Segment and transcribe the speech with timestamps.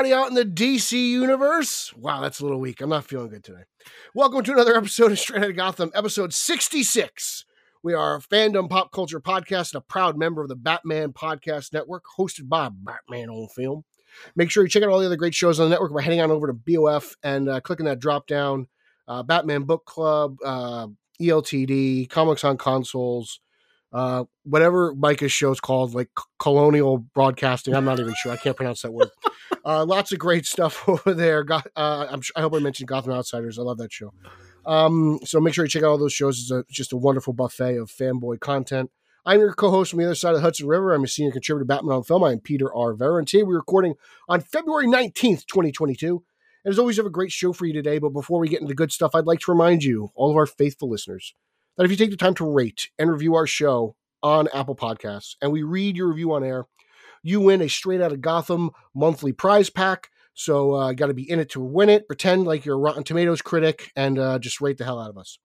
[0.00, 1.92] Everybody out in the DC universe.
[1.94, 2.80] Wow, that's a little weak.
[2.80, 3.64] I'm not feeling good today.
[4.14, 7.44] Welcome to another episode of Straight Outta Gotham, episode 66.
[7.82, 11.74] We are a fandom pop culture podcast and a proud member of the Batman Podcast
[11.74, 13.84] Network, hosted by Batman on Film.
[14.34, 16.22] Make sure you check out all the other great shows on the network by heading
[16.22, 18.68] on over to BOF and uh, clicking that drop down
[19.06, 20.86] uh, Batman Book Club, uh,
[21.20, 23.40] ELTD, Comics on Consoles,
[23.92, 27.74] uh, whatever Micah's show is called, like Colonial Broadcasting.
[27.74, 28.32] I'm not even sure.
[28.32, 29.10] I can't pronounce that word.
[29.64, 31.44] Uh, lots of great stuff over there.
[31.44, 33.58] Got, uh, I'm, su- I hope I mentioned Gotham Outsiders.
[33.58, 34.12] I love that show.
[34.64, 36.38] Um, so make sure you check out all those shows.
[36.38, 38.90] It's a, just a wonderful buffet of fanboy content.
[39.26, 40.94] I'm your co-host from the other side of the Hudson River.
[40.94, 42.24] I'm a senior contributor to Batman on Film.
[42.24, 42.94] I'm Peter R.
[42.94, 43.94] Vera, and today we're recording
[44.28, 46.22] on February 19th, 2022.
[46.64, 47.98] And as always, we have a great show for you today.
[47.98, 50.36] But before we get into the good stuff, I'd like to remind you, all of
[50.36, 51.34] our faithful listeners,
[51.80, 55.36] that if you take the time to rate and review our show on Apple Podcasts
[55.40, 56.66] and we read your review on air,
[57.22, 60.10] you win a straight out of Gotham monthly prize pack.
[60.34, 62.06] So uh, got to be in it to win it.
[62.06, 65.16] Pretend like you're a Rotten Tomatoes critic and uh, just rate the hell out of
[65.16, 65.38] us.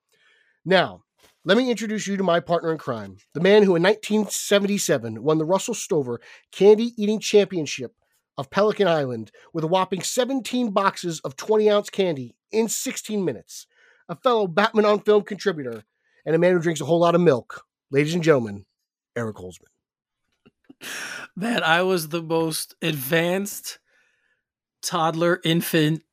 [0.66, 1.04] Now,
[1.46, 5.38] let me introduce you to my partner in crime, the man who in 1977 won
[5.38, 6.20] the Russell Stover
[6.52, 7.94] Candy Eating Championship
[8.38, 13.68] of Pelican Island with a whopping 17 boxes of 20 ounce candy in 16 minutes.
[14.10, 15.86] A fellow Batman on Film contributor
[16.26, 17.64] and a man who drinks a whole lot of milk.
[17.92, 18.66] Ladies and gentlemen,
[19.16, 19.70] Eric Holzman.
[21.36, 23.80] Man, I was the most advanced
[24.82, 26.04] toddler infant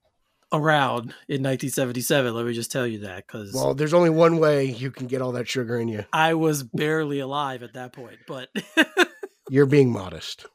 [0.52, 2.34] around in 1977.
[2.34, 5.22] Let me just tell you that because Well, there's only one way you can get
[5.22, 6.04] all that sugar in you.
[6.12, 8.18] I was barely alive at that point.
[8.26, 8.50] But
[9.50, 10.46] You're being modest.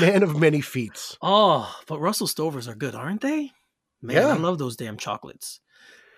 [0.00, 1.16] Man of many feats.
[1.22, 3.52] oh, but Russell Stovers are good, aren't they?
[4.02, 4.28] Man, Yeah.
[4.28, 5.60] I love those damn chocolates.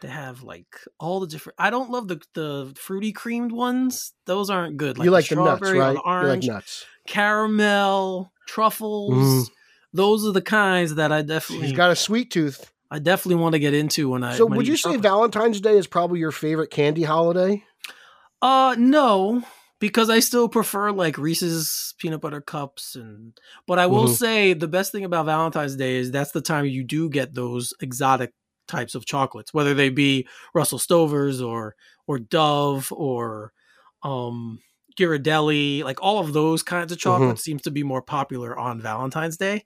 [0.05, 0.67] They have like
[1.01, 1.57] all the different.
[1.59, 4.13] I don't love the the fruity creamed ones.
[4.27, 4.99] Those aren't good.
[4.99, 5.95] Like you like the nuts, right?
[5.95, 6.85] The You like nuts.
[7.07, 9.49] caramel, truffles.
[9.49, 9.53] Mhm.
[9.95, 12.71] Those are the kinds that I definitely, He's got a sweet tooth.
[12.91, 14.37] I definitely want to get into when I.
[14.37, 15.03] So, when would you say chocolate.
[15.03, 17.65] Valentine's Day is probably your favorite candy holiday?
[18.43, 19.43] Uh, no,
[19.79, 23.33] because I still prefer like Reese's peanut butter cups, and
[23.67, 24.17] but I will Mhm.
[24.19, 27.73] say the best thing about Valentine's Day is that's the time you do get those
[27.81, 28.33] exotic
[28.69, 31.75] types of chocolates, whether they be Russell Stovers or
[32.07, 33.53] or Dove or
[34.03, 34.59] um
[34.99, 39.37] Ghirardelli, like all of those kinds of chocolates seems to be more popular on Valentine's
[39.37, 39.65] Day.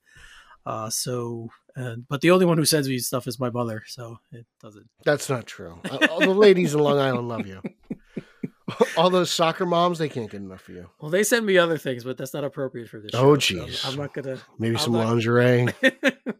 [0.65, 4.19] Uh, so, uh, but the only one who sends me stuff is my mother, so
[4.33, 4.87] it doesn't.
[5.05, 5.81] That's not true.
[5.91, 7.61] Uh, All the ladies in Long Island love you.
[8.99, 10.91] All those soccer moms, they can't get enough of you.
[11.01, 13.11] Well, they send me other things, but that's not appropriate for this.
[13.15, 13.87] Oh, so jeez.
[13.89, 14.39] I'm not gonna.
[14.59, 15.69] Maybe I'm some not- lingerie.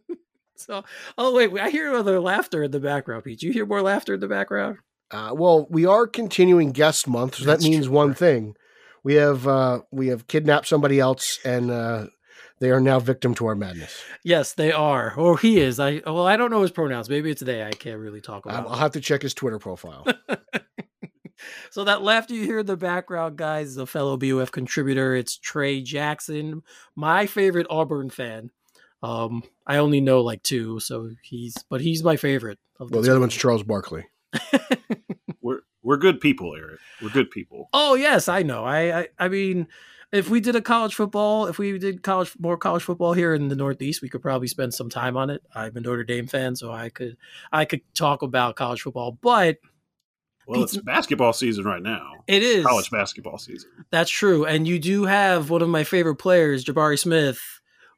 [0.69, 0.83] so,
[1.17, 3.23] oh wait, I hear other laughter in the background.
[3.23, 4.77] Pete, you hear more laughter in the background?
[5.09, 8.55] Uh, well, we are continuing guest month, so That's that means true, one thing:
[9.03, 12.05] we have uh, we have kidnapped somebody else, and uh,
[12.59, 14.03] they are now victim to our madness.
[14.23, 15.79] Yes, they are, or he is.
[15.79, 17.09] I well, I don't know his pronouns.
[17.09, 17.63] Maybe it's they.
[17.63, 18.67] I can't really talk about.
[18.67, 20.05] I'll have to check his Twitter profile.
[21.71, 25.15] so that laughter you hear in the background, guys, is a fellow BOF contributor.
[25.15, 26.61] It's Trey Jackson,
[26.95, 28.51] my favorite Auburn fan.
[29.01, 32.59] Um, I only know like two, so he's but he's my favorite.
[32.79, 33.11] Of well, the two.
[33.11, 34.05] other one's Charles Barkley.
[35.41, 36.79] We're we're good people, Eric.
[37.01, 37.69] We're good people.
[37.73, 38.65] Oh yes, I know.
[38.65, 39.67] I, I I mean,
[40.11, 43.47] if we did a college football, if we did college more college football here in
[43.47, 45.41] the Northeast, we could probably spend some time on it.
[45.55, 47.15] I'm a Notre Dame fan, so I could
[47.51, 49.57] I could talk about college football, but
[50.45, 52.11] Well, it's basketball season right now.
[52.27, 53.69] it is College basketball season.
[53.91, 57.39] That's true, and you do have one of my favorite players, Jabari Smith,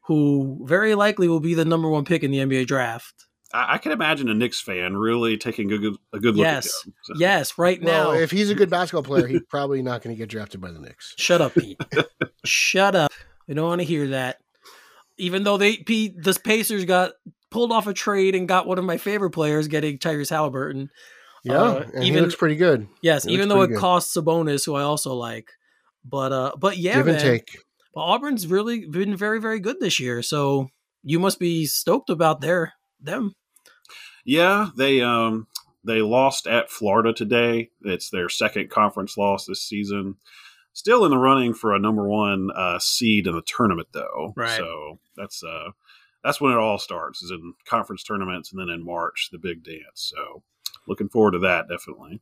[0.07, 3.13] who very likely will be the number one pick in the NBA draft.
[3.53, 6.67] I, I can imagine a Knicks fan really taking a good a good look Yes.
[6.67, 6.93] at him.
[7.03, 8.17] So- Yes, right Well, now.
[8.19, 10.79] if he's a good basketball player, he's probably not going to get drafted by the
[10.79, 11.13] Knicks.
[11.17, 11.79] Shut up, Pete.
[12.45, 13.11] Shut up.
[13.47, 14.37] We don't want to hear that.
[15.17, 17.11] Even though they Pete, the Pacers got
[17.51, 20.89] pulled off a trade and got one of my favorite players, getting Tyrese Halliburton.
[21.43, 22.87] Yeah, Uh, and he looks pretty good.
[23.01, 23.79] Yes, He even though it pretty good.
[23.81, 25.49] costs Sabonis, who I also like.
[26.05, 27.57] But uh, but yeah, Give and take.
[27.93, 30.21] But Auburn's really been very very good this year.
[30.21, 30.69] So
[31.03, 33.33] you must be stoked about their them.
[34.25, 35.47] Yeah, they um
[35.83, 37.69] they lost at Florida today.
[37.81, 40.15] It's their second conference loss this season.
[40.73, 44.33] Still in the running for a number one uh, seed in the tournament, though.
[44.37, 44.57] Right.
[44.57, 45.71] So that's uh
[46.23, 49.63] that's when it all starts is in conference tournaments and then in March the big
[49.63, 49.81] dance.
[49.95, 50.43] So
[50.87, 52.21] looking forward to that definitely.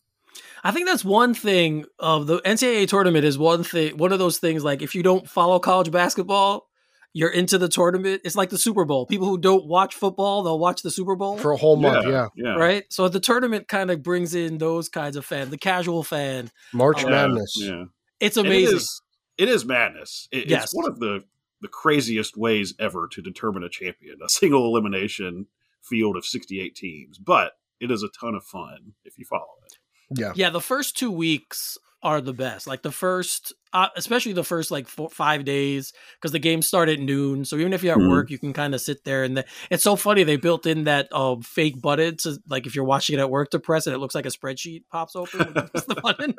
[0.63, 4.39] I think that's one thing of the NCAA tournament is one thing one of those
[4.39, 6.67] things like if you don't follow college basketball,
[7.13, 8.21] you're into the tournament.
[8.25, 9.05] It's like the Super Bowl.
[9.05, 12.05] People who don't watch football, they'll watch the Super Bowl for a whole month.
[12.07, 12.55] Yeah, yeah.
[12.55, 12.83] right.
[12.89, 16.51] So the tournament kind of brings in those kinds of fans, the casual fan.
[16.73, 17.09] March Yeah.
[17.09, 17.53] Madness.
[17.57, 17.85] Yeah.
[18.19, 18.75] It's amazing.
[18.75, 19.01] It is,
[19.37, 20.27] it is madness.
[20.31, 20.65] It- Yes.
[20.65, 21.23] It's one of the
[21.61, 24.17] the craziest ways ever to determine a champion.
[24.23, 25.47] A single elimination
[25.81, 29.77] field of 68 teams, but it is a ton of fun if you follow it.
[30.15, 30.33] Yeah.
[30.35, 32.65] Yeah, the first two weeks are the best.
[32.65, 36.87] Like the first, uh, especially the first like four, five days, because the games start
[36.87, 37.43] at noon.
[37.43, 38.09] So even if you're at Mhm.
[38.09, 39.23] work, you can kind of sit there.
[39.25, 42.73] And the, it's so funny they built in that um, fake button to like if
[42.75, 45.53] you're watching it at work to press it, it looks like a spreadsheet pops open
[45.53, 46.35] press the button.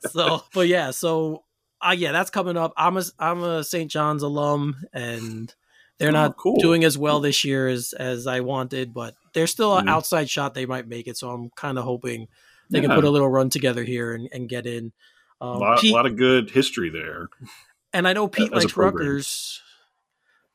[0.00, 1.44] So, but yeah, so
[1.80, 2.72] uh, yeah, that's coming up.
[2.76, 3.90] I'm a I'm a St.
[3.90, 5.52] John's alum, and
[6.00, 6.56] they're Oh, not cool.
[6.58, 9.90] doing as well this year as as I wanted, but they're still an Mhm.
[9.90, 11.16] outside shot they might make it.
[11.16, 12.26] So I'm kind of hoping
[12.70, 14.92] they can put a little run together here and, and get in.
[15.40, 17.28] A Um, lot, Pete, lot of good history there.
[17.92, 19.06] and I know Pete likes program.
[19.06, 19.62] Rutgers,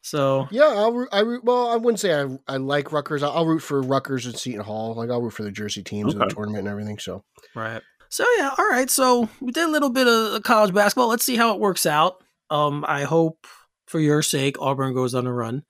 [0.02, 3.24] so Yeah, I'll root, I root, well, I wouldn't say I I like Rutgers.
[3.24, 4.94] I'll, I'll root for Rutgers and Seton Hall.
[4.96, 7.00] Like I'll root for the Jersey teams in the tournament and everything.
[7.00, 7.24] So
[7.56, 7.82] right.
[8.10, 8.90] So yeah, all right.
[8.90, 11.08] So we did a little bit of college basketball.
[11.10, 12.24] Let's see how it works out.
[12.52, 13.48] Um, I hope
[13.86, 15.64] for your sake Auburn goes on a run.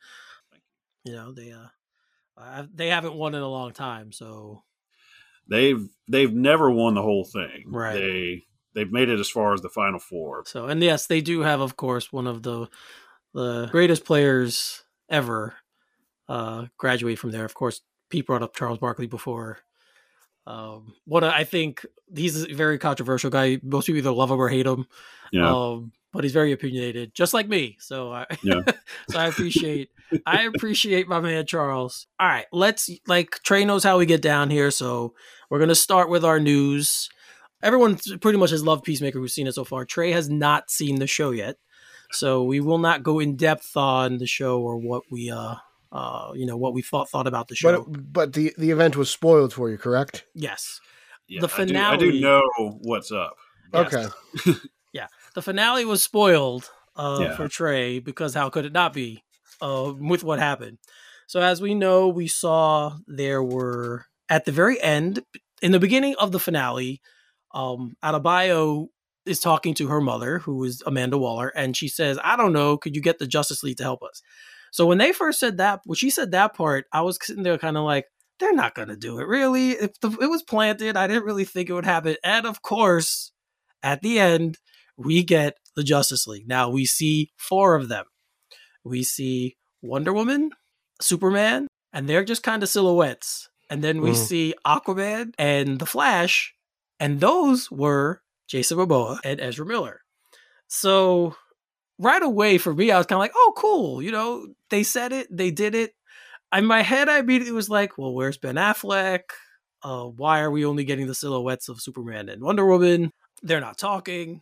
[1.03, 4.63] You know they uh, they haven't won in a long time, so
[5.47, 7.65] They've they've never won the whole thing.
[7.67, 7.93] Right.
[7.93, 10.43] They they've made it as far as the final four.
[10.47, 12.67] So, and yes, they do have, of course, one of the
[13.33, 15.55] the greatest players ever
[16.27, 17.45] uh, graduate from there.
[17.45, 19.59] Of course, Pete brought up Charles Barkley before.
[20.47, 21.85] Um, what I think
[22.15, 23.59] he's a very controversial guy.
[23.63, 24.87] Most people either love him or hate him.
[25.31, 25.51] Yeah.
[25.51, 27.75] Um, but he's very opinionated, just like me.
[27.79, 28.61] So I, Yeah.
[29.09, 29.89] so I appreciate,
[30.25, 32.07] I appreciate my man Charles.
[32.19, 35.13] All right, let's like Trey knows how we get down here, so
[35.49, 37.09] we're gonna start with our news.
[37.61, 39.83] Everyone pretty much has loved Peacemaker who's seen it so far.
[39.85, 41.57] Trey has not seen the show yet,
[42.11, 45.55] so we will not go in depth on the show or what we uh
[45.91, 47.83] uh you know what we thought thought about the show.
[47.83, 50.25] but but the the event was spoiled for you, correct?
[50.33, 50.79] yes,
[51.27, 51.41] yeah.
[51.41, 52.41] the I do, I do know
[52.81, 53.35] what's up.
[53.73, 53.93] Yes.
[53.93, 54.59] Okay.
[55.35, 57.35] the finale was spoiled uh, Yeah.
[57.35, 59.23] for Trey because how could it not be
[59.61, 60.79] uh, with what happened?
[61.27, 65.23] So as we know, we saw there were at the very end,
[65.61, 67.01] in the beginning of the finale,
[67.53, 68.87] um, Adebayo
[69.25, 72.77] is talking to her mother, who is Amanda Waller, and she says, "I don't know,
[72.77, 74.21] could you get the Justice League to help us?"
[74.71, 77.57] So when they first said that, when she said that part, I was sitting there
[77.57, 78.05] kind of like,
[78.39, 81.45] "They're not going to do it, really." If the, it was planted, I didn't really
[81.45, 83.31] think it would happen, and of course,
[83.81, 84.57] at the end,
[84.97, 86.47] we get the Justice League.
[86.47, 88.05] Now we see four of them.
[88.83, 90.51] We see Wonder Woman,
[91.01, 93.49] Superman, and they're just kind of silhouettes.
[93.69, 94.15] And then we Mhm.
[94.15, 96.53] see Aquaman and the Flash,
[96.99, 100.01] and those were Jason Momoa and Ezra Miller.
[100.67, 101.35] So
[101.97, 104.01] right away for me, I was kind of like, oh, cool.
[104.01, 105.93] You know, they said it, they did it.
[106.53, 109.21] In my head, I immediately was like, well, where's Ben Affleck?
[109.83, 113.11] Uh, why are we only getting the silhouettes of Superman and Wonder Woman?
[113.41, 114.41] They're not talking.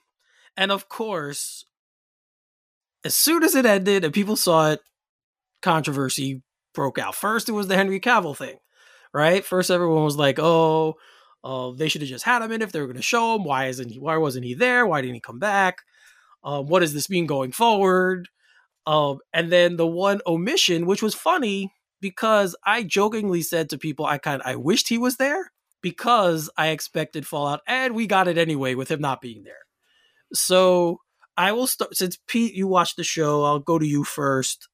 [0.56, 1.66] And of course,
[3.04, 4.82] as soon as it ended and people saw it,
[5.62, 6.42] controversy
[6.74, 7.16] broke out.
[7.16, 8.58] First, it was the Henry Cavill thing,
[9.14, 9.44] right?
[9.46, 10.96] First, everyone was like, "Oh,
[11.44, 13.44] uh, they should have just had him in if they were going to show him.
[13.44, 14.00] Why isn't he?
[14.00, 14.86] Why wasn't he there?
[14.86, 15.80] Why didn't he come back?
[16.44, 18.30] Um, what does this mean going forward?"
[18.86, 24.06] Um, and then the one omission, which was funny because I jokingly said to people,
[24.06, 25.52] "I kind, I wished he was there."
[25.82, 29.64] Because I expected Fallout, and we got it anyway with him not being there.
[30.34, 31.00] So
[31.38, 33.44] I will start since Pete, you watched the show.
[33.44, 34.68] I'll go to you first.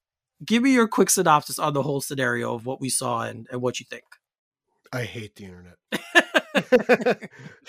[0.44, 3.60] Give me your quick synopsis on the whole scenario of what we saw and, and
[3.60, 4.04] what you think.
[4.92, 5.76] I hate the internet.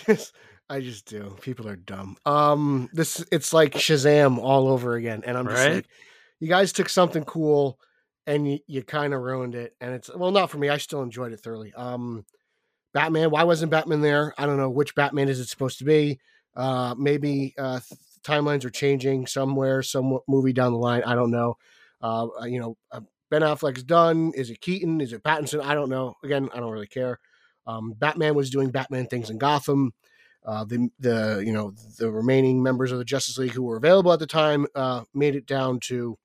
[0.69, 1.36] I just do.
[1.41, 2.15] People are dumb.
[2.25, 5.75] Um, this it's like Shazam all over again, and I'm just Right.
[5.75, 5.88] like,
[6.39, 7.77] you guys took something cool
[8.25, 9.75] and you, you kind of ruined it.
[9.81, 10.69] And it's well, not for me.
[10.69, 11.74] I still enjoyed it thoroughly.
[11.74, 12.25] Um,
[12.93, 13.29] Batman.
[13.31, 14.33] Why wasn't Batman there?
[14.38, 14.69] I don't know.
[14.69, 16.19] Which Batman is it supposed to be?
[16.55, 21.03] Uh, maybe uh, th- timelines are changing somewhere, some movie down the line.
[21.03, 21.58] I don't know.
[22.01, 24.31] Uh, uh, you know, uh, Ben Affleck's done.
[24.36, 25.01] Is it Keaton?
[25.01, 25.63] Is it Pattinson?
[25.63, 26.15] I don't know.
[26.24, 27.20] Again, I don't really care.
[27.65, 29.93] Um, Batman was doing Batman things in Gotham.
[30.43, 34.12] Uh, the the you know the remaining members of the Justice League who were available
[34.12, 36.17] at the time uh, made it down to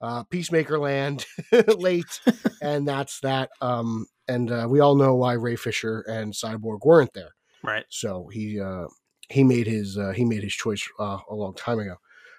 [0.00, 1.24] uh, Peacemaker Land
[1.66, 2.20] late,
[2.62, 3.50] and that's that.
[3.60, 7.30] Um, and uh, we all know why Ray Fisher and Cyborg weren't there.
[7.62, 7.84] Right.
[7.88, 8.86] So he uh,
[9.28, 11.96] he made his uh, he made his choice uh, a long time ago.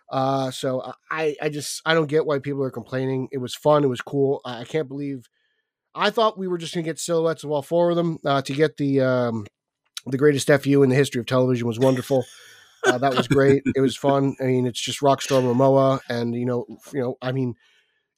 [0.10, 3.28] Uh, so I, I just I don't get why people are complaining.
[3.32, 3.84] It was fun.
[3.84, 4.42] It was cool.
[4.46, 5.28] I, I can't believe.
[5.94, 8.20] I thought we were just gonna get silhouettes of all four of them.
[8.26, 9.46] Uh, to get the um,
[10.06, 12.26] the greatest fu in the history of television was wonderful.
[12.86, 13.64] Uh, that was great.
[13.76, 14.36] it was fun.
[14.40, 17.56] I mean, it's just Rockstar Momoa, and you know, you know, I mean,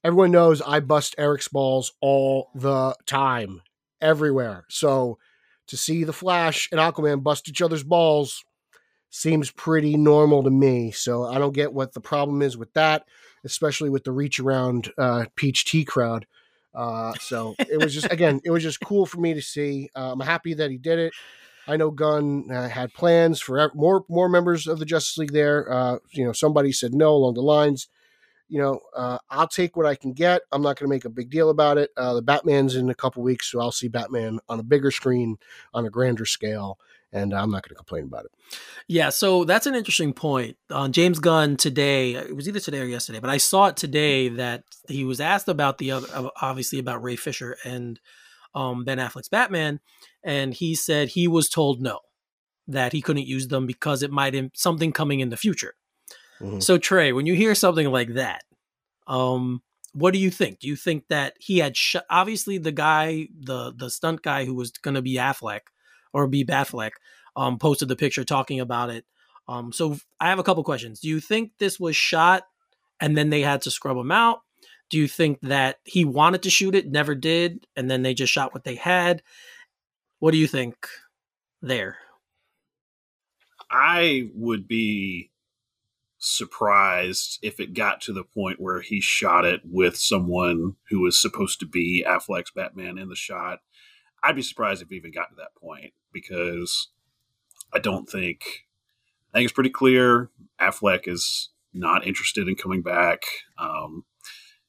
[0.03, 3.61] everyone knows I bust Eric's balls all the time,
[3.99, 4.65] everywhere.
[4.69, 5.17] So
[5.67, 8.43] to see the Flash and Aquaman bust each other's balls
[9.10, 10.92] seems pretty normal to me.
[10.92, 13.06] So I don't get what the problem is with that,
[13.44, 16.25] especially with the reach around uh, Peach Tea crowd.
[16.74, 19.89] Uh, so it was just again, it was just cool for me to see.
[19.96, 21.13] Uh, I'm happy that he did it.
[21.68, 25.72] I know Gunn uh, had plans for more more members of the Justice League there.
[25.72, 27.88] Uh, you know, somebody said no along the lines.
[28.48, 30.42] You know, uh, I'll take what I can get.
[30.51, 31.92] I'm not going to make a big deal about it.
[31.96, 35.38] Uh, the Batman's in a couple weeks, so I'll see Batman on a bigger screen,
[35.72, 36.80] on a grander scale,
[37.12, 38.32] and I'm not going to complain about it.
[38.88, 40.58] Yeah, so that's an interesting point.
[40.72, 43.78] On uh, James Gunn today, it was either today or yesterday, but I saw it
[43.78, 48.00] today that he was asked about the other, obviously about Ray Fisher and
[48.54, 49.80] um, Ben Affleck's Batman,
[50.24, 52.00] and he said he was told no,
[52.68, 55.74] that he couldn't use them because it might Im- something coming in the future.
[56.39, 56.60] Mm-hmm.
[56.60, 58.44] So Trey, when you hear something like that,
[59.08, 59.62] um,
[59.94, 60.60] what do you think?
[60.60, 64.54] Do you think that he had sh- obviously the guy, the the stunt guy who
[64.54, 65.62] was going to be Affleck
[66.13, 66.92] or B Batfleck,
[67.36, 69.06] um, posted the picture talking about it.
[69.48, 71.00] Um, so I have a couple questions.
[71.00, 72.44] Do you think this was shot
[73.00, 74.42] and then they had to scrub him out?
[74.89, 78.34] Do you think that he wanted to shoot it, never did, and then they just
[78.34, 79.22] shot what they had?
[80.20, 80.88] What do you think
[81.62, 81.98] there?
[83.72, 85.32] I would be
[86.18, 91.20] surprised if it got to the point where he shot it with someone who was
[91.20, 93.60] supposed to be Affleck's Batman in the shot.
[94.24, 96.89] I'd be surprised if it even got to that point because
[97.74, 98.66] I don't think
[99.34, 103.24] I think it's pretty clear Affleck is not interested in coming back.
[103.58, 104.06] Um,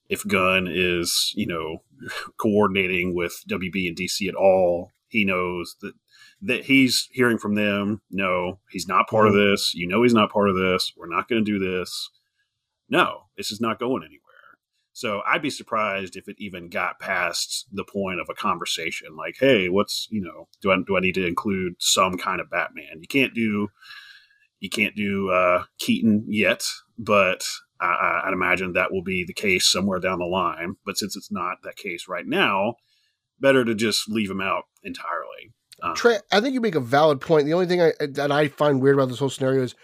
[0.09, 1.83] if Gunn is, you know,
[2.37, 5.95] coordinating with WB and DC at all, he knows that
[6.43, 8.01] that he's hearing from them.
[8.11, 9.39] No, he's not part mm-hmm.
[9.39, 9.73] of this.
[9.75, 10.93] You know, he's not part of this.
[10.97, 12.11] We're not going to do this.
[12.89, 14.21] No, this is not going anywhere.
[15.01, 19.37] So I'd be surprised if it even got past the point of a conversation like,
[19.41, 23.01] "Hey, what's you know, do I do I need to include some kind of Batman?
[23.01, 23.69] You can't do,
[24.59, 26.67] you can't do uh, Keaton yet,
[26.99, 27.47] but
[27.81, 30.77] I, would imagine that will be the case somewhere down the line.
[30.85, 32.75] But since it's not that case right now,
[33.41, 35.55] better to just leave him out entirely.
[35.83, 37.47] Um, Trey, I think you make a valid point.
[37.47, 39.75] The only thing I, that I find weird about this whole scenario is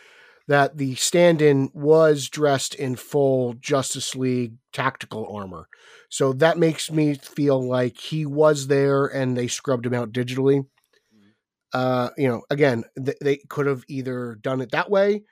[0.49, 5.69] that the stand-in was dressed in full Justice League tactical armor.
[6.09, 10.61] So that makes me feel like he was there and they scrubbed him out digitally.
[10.61, 11.31] Mm-hmm.
[11.73, 15.25] Uh, you know, again, th- they could have either done it that way,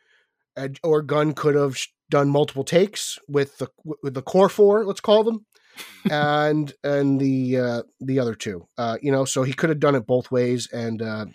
[0.57, 1.79] uh, or Gunn could have
[2.11, 5.47] done multiple takes with the with the core four, let's call them,
[6.11, 8.67] and and the uh, the other two.
[8.77, 11.27] Uh, you know, so he could have done it both ways, and uh,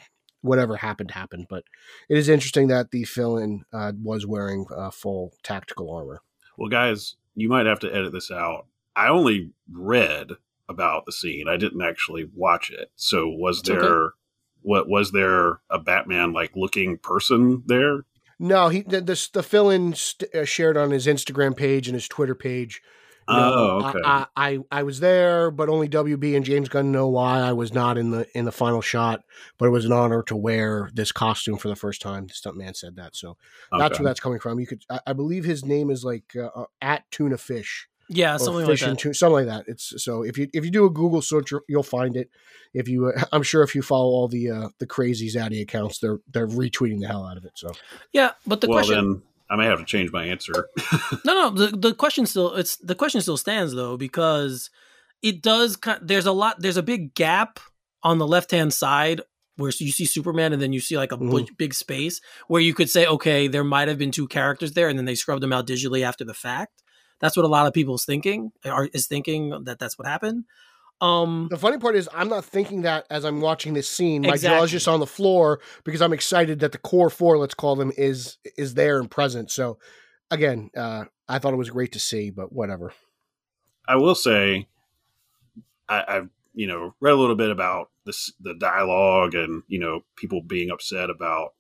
[0.41, 1.47] whatever happened happened.
[1.49, 1.63] But
[2.07, 6.21] it is interesting that the fill-in uh, was wearing uh, full tactical armor.
[6.57, 8.67] Well, guys, you might have to edit this out.
[8.95, 10.31] I only read
[10.67, 11.47] about the scene.
[11.47, 12.91] I didn't actually watch it.
[12.95, 14.13] So was it's there okay.
[14.61, 18.05] what was there a Batman like looking person there?
[18.39, 22.07] No, he the the, the fill-in st- uh, shared on his Instagram page and his
[22.07, 22.81] Twitter page.
[23.29, 23.99] You oh, okay.
[24.03, 27.53] I, I, I, I was there, but only WB and James Gunn know why I
[27.53, 29.23] was not in the in the final shot.
[29.59, 32.25] But it was an honor to wear this costume for the first time.
[32.25, 33.37] The stuntman said that, so
[33.71, 33.83] okay.
[33.83, 34.59] that's where that's coming from.
[34.59, 37.87] You could, I, I believe, his name is like uh, uh at Tuna Fish.
[38.11, 38.97] Yeah, something like that.
[38.97, 39.65] Tuna, something like that.
[39.67, 42.31] It's so if you if you do a Google search, you'll find it.
[42.73, 45.99] If you, uh, I'm sure if you follow all the uh, the crazy Zaddy accounts,
[45.99, 47.51] they're they're retweeting the hell out of it.
[47.53, 47.73] So
[48.11, 48.95] yeah, but the well, question.
[48.95, 50.69] Then I may have to change my answer.
[51.25, 54.69] no, no, the the question still it's the question still stands though because
[55.21, 55.77] it does.
[56.01, 56.57] There's a lot.
[56.59, 57.59] There's a big gap
[58.03, 59.21] on the left hand side
[59.57, 61.53] where you see Superman and then you see like a mm-hmm.
[61.57, 64.97] big space where you could say, okay, there might have been two characters there, and
[64.97, 66.81] then they scrubbed them out digitally after the fact.
[67.19, 70.45] That's what a lot of people's thinking are is thinking that that's what happened.
[71.01, 74.23] Um, the funny part is, I'm not thinking that as I'm watching this scene.
[74.23, 74.57] My exactly.
[74.57, 77.75] jaw is just on the floor because I'm excited that the core four, let's call
[77.75, 79.49] them, is is there and present.
[79.51, 79.79] So,
[80.29, 82.93] again, uh, I thought it was great to see, but whatever.
[83.87, 84.67] I will say,
[85.87, 90.01] I, I've you know read a little bit about this the dialogue and you know
[90.15, 91.53] people being upset about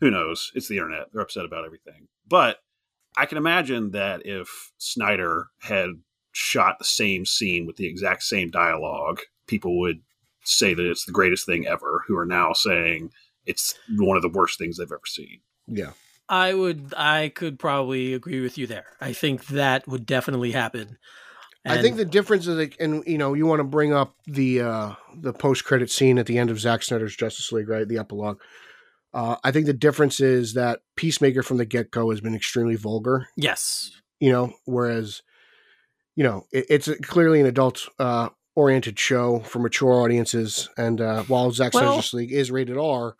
[0.00, 2.58] who knows it's the internet they're upset about everything but
[3.16, 5.90] i can imagine that if snyder had
[6.34, 10.02] shot the same scene with the exact same dialogue, people would
[10.44, 13.10] say that it's the greatest thing ever, who are now saying
[13.46, 15.40] it's one of the worst things they've ever seen.
[15.66, 15.92] Yeah.
[16.28, 18.86] I would I could probably agree with you there.
[19.00, 20.98] I think that would definitely happen.
[21.66, 24.60] I think the difference is, like, and you know, you want to bring up the
[24.60, 27.88] uh the post credit scene at the end of Zack Snyder's Justice League, right?
[27.88, 28.38] The epilogue.
[29.14, 32.74] Uh, I think the difference is that Peacemaker from the get go has been extremely
[32.74, 33.28] vulgar.
[33.36, 35.22] yes, You know, whereas,
[36.16, 41.22] you know, it, it's clearly an adult uh, oriented show for mature audiences, and uh,
[41.24, 43.16] while Zack Well- Justice League is rated R,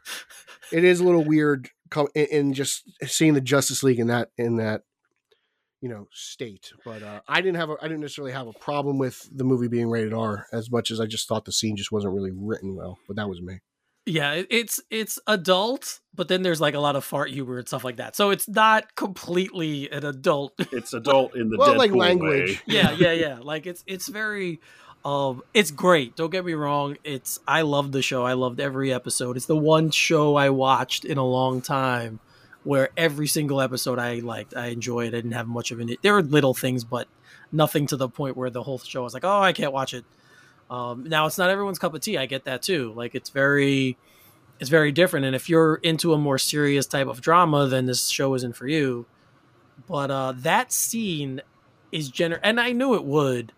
[0.73, 4.31] it is a little weird co- in, in just seeing the Justice League in that
[4.39, 4.83] in that
[5.81, 6.73] you know state.
[6.85, 9.69] But uh, I didn't have a, I didn't necessarily have a problem with the movie
[9.69, 12.77] being rated R as much as I just thought the scene just wasn't really written
[12.77, 12.99] well.
[13.07, 13.61] But that was me.
[14.07, 17.85] Yeah, it's it's adult, but then there's like a lot of fart humor and stuff
[17.85, 18.15] like that.
[18.17, 20.53] So it's not completely an adult.
[20.73, 21.99] It's adult in the Well, Deadpool like way.
[21.99, 22.63] language.
[22.67, 23.39] yeah, yeah, yeah.
[23.41, 24.61] Like it's it's very
[25.05, 26.17] um it's great.
[26.17, 26.97] Don't get me wrong.
[27.05, 28.25] It's I loved the show.
[28.25, 29.37] I loved every episode.
[29.37, 32.21] It's the one show I watched in a long time
[32.63, 34.57] where every single episode I liked.
[34.57, 35.09] I enjoyed.
[35.09, 37.09] I didn't have much of an there were little things but
[37.53, 40.05] nothing to the point where the whole show was like, "Oh, I can't watch it."
[40.71, 42.17] Um now it's not everyone's cup of tea.
[42.19, 42.93] I get that too.
[42.97, 43.97] Like it's very
[44.61, 48.09] it's very different and if you're into a more serious type of drama then this
[48.09, 49.07] show isn't for you.
[49.89, 51.43] But uh that scene
[51.93, 53.53] is gener and I knew it would.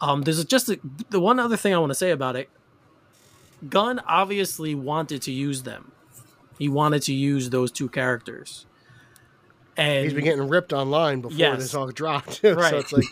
[0.00, 2.50] Um, there's just a, the one other thing I want to say about it.
[3.68, 5.92] Gunn obviously wanted to use them.
[6.58, 8.66] He wanted to use those two characters,
[9.76, 11.58] and He's been getting ripped online before Yes.
[11.60, 12.34] this all dropped.
[12.40, 12.74] so Right.
[12.74, 13.04] it's like,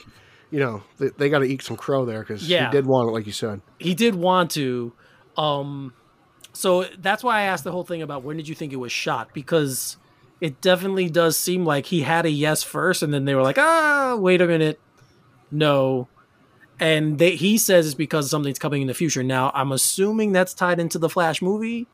[0.50, 2.66] you know, they, they got to eat some crow there because Yeah.
[2.66, 3.60] he did want it, like you said.
[3.78, 4.92] he did want to.
[5.36, 5.92] Um,
[6.52, 8.90] so that's why I asked the whole thing about when did you think it was
[8.92, 9.96] shot because
[10.40, 13.58] it definitely does seem like he had a yes first, and then they were like,
[13.58, 14.80] ah, wait a minute,
[15.50, 16.08] no.
[16.78, 19.22] And they, he says it's because something's coming in the future.
[19.22, 21.86] Now I'm assuming that's tied into the Flash movie.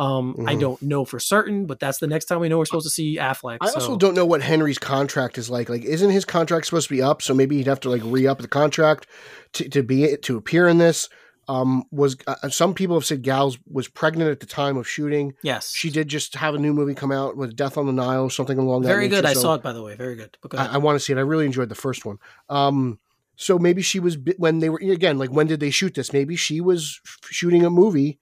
[0.00, 0.60] Um, I Mhm.
[0.60, 3.18] don't know for certain, but that's the next time we know we're supposed to see
[3.18, 3.58] Affleck.
[3.60, 5.68] I also don't know what Henry's contract is like.
[5.68, 7.20] Like, isn't his contract supposed to be up?
[7.20, 9.06] So maybe he'd have to like re up the contract
[9.52, 11.08] to, to be to appear in this.
[11.48, 15.34] Um, was uh, some people have said Gals was pregnant at the time of shooting.
[15.42, 18.30] Yes, She did just have a new movie come out with Death on the Nile,
[18.30, 18.88] something along that.
[18.88, 19.24] very good.
[19.24, 19.28] nature.
[19.30, 19.96] I So saw it by the way.
[19.96, 20.38] Very good.
[20.48, 20.56] Go.
[20.56, 21.18] I, I want to see it.
[21.18, 22.18] I really enjoyed the first one.
[22.48, 23.00] Um,
[23.36, 26.12] so maybe she was when they were again like when did they shoot this?
[26.12, 28.18] Maybe she was f- shooting a movie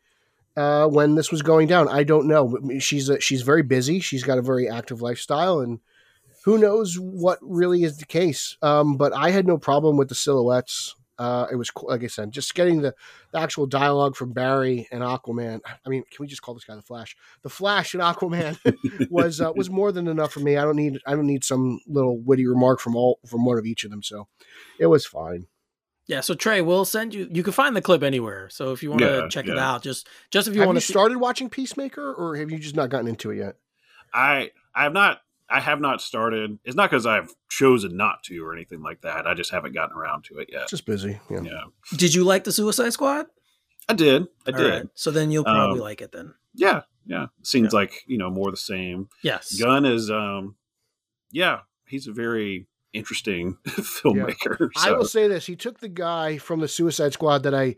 [0.59, 1.89] uh, when this was going down.
[1.89, 2.59] I don't know.
[2.81, 4.01] She's a, she's very busy.
[4.01, 5.79] She's got a very active lifestyle, and
[6.45, 8.57] who knows what really is the case.
[8.61, 10.97] Um, but I had no problem with the silhouettes.
[11.17, 12.95] Uh, it was like I said, just getting the,
[13.33, 15.61] the actual dialogue from Barry and Aquaman.
[15.65, 17.17] I mean, can we just call this guy the Flash?
[17.43, 18.59] The Flash and Aquaman
[19.11, 20.57] was uh, was more than enough for me.
[20.57, 23.67] I don't need I don't need some little witty remark from all from one of
[23.67, 24.03] each of them.
[24.03, 24.27] So
[24.81, 25.47] it was fine.
[26.09, 27.29] Yeah, so Trey, we'll send you.
[27.31, 28.49] You can find the clip anywhere.
[28.51, 30.77] So if you want to Yeah, check it out, just just if you have want
[30.77, 30.87] you to.
[30.87, 33.57] See, started watching Peacemaker, or have you just not gotten into it yet?
[34.13, 36.59] I I have not I have not started.
[36.65, 39.27] It's not because I've chosen not to or anything like that.
[39.27, 40.69] I just haven't gotten around to it yet.
[40.69, 41.21] Just busy.
[41.31, 41.43] Yeah.
[41.43, 41.63] Yeah,
[41.97, 43.27] did you like the Suicide Squad?
[43.89, 44.27] I did.
[44.47, 44.71] I All did.
[44.71, 46.35] right, So then you'll probably Um, like it then.
[46.55, 47.27] Yeah, yeah.
[47.43, 49.09] Seems like you know more the same.
[49.23, 49.55] Yes.
[49.61, 50.57] Gunn is um,
[51.31, 52.67] yeah, he's a very
[52.99, 54.69] interesting filmmaker.
[54.77, 57.77] I so- will say this: he took the guy from the Suicide Squad that I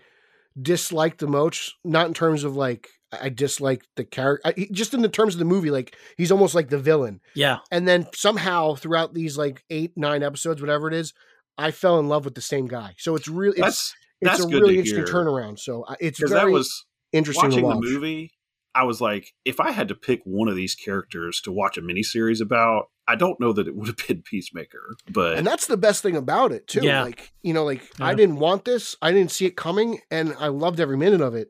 [0.60, 5.08] disliked the most, not in terms of like I disliked the character, just in the
[5.08, 5.70] terms of the movie.
[5.70, 7.58] Like he's almost like the villain, Yeah.
[7.70, 11.12] and then somehow throughout these like eight, nine episodes, whatever it is,
[11.58, 12.94] I fell in love with the same guy.
[12.98, 15.24] So it's really it's that's it's that's a good really to interesting hear.
[15.24, 15.58] turnaround.
[15.58, 18.32] So it's very that was interesting watching to the movie.
[18.74, 21.82] I was like, if I had to pick one of these characters to watch a
[21.82, 25.76] miniseries about, I don't know that it would have been Peacemaker, but And that's the
[25.76, 26.80] best thing about it too.
[26.82, 27.02] Yeah.
[27.02, 28.96] Like, you know, like I didn't want this.
[29.02, 31.48] I didn't see it coming and I loved every minute of it.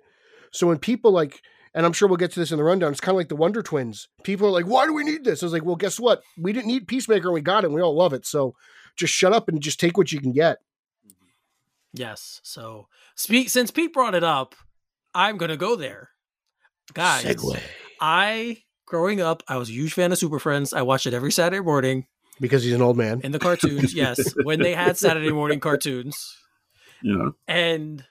[0.53, 1.43] So when people like
[1.75, 3.37] and I'm sure we'll get to this in the rundown, it's kind of like the
[3.37, 4.09] Wonder Twins.
[4.25, 5.43] People are like, why do we need this?
[5.43, 6.23] I was like, well, guess what?
[6.37, 8.27] We didn't need Peacemaker and we got it and we all love it.
[8.27, 8.55] So
[8.97, 10.59] just shut up and just take what you can get.
[11.93, 12.41] Yes.
[12.43, 14.55] So speak since Pete brought it up,
[15.15, 16.11] I'm gonna go there,
[16.95, 17.37] guys.
[18.01, 20.73] I growing up, I was a huge fan of Super Friends.
[20.73, 22.07] I watched it every Saturday morning
[22.41, 23.21] Because he's an old man.
[23.23, 23.95] in the cartoons.
[23.95, 26.37] yes, when they had Saturday morning cartoons.
[27.03, 28.05] you know, And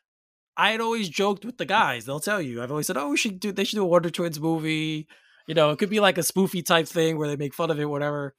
[0.57, 2.05] I had always joked with the guys.
[2.05, 2.61] They'll tell you.
[2.61, 3.51] I've always said, "Oh, we should do.
[3.51, 5.07] They should do a Wonder Twins movie."
[5.47, 7.79] You know, it could be like a spoofy type thing where they make fun of
[7.79, 8.35] it, whatever.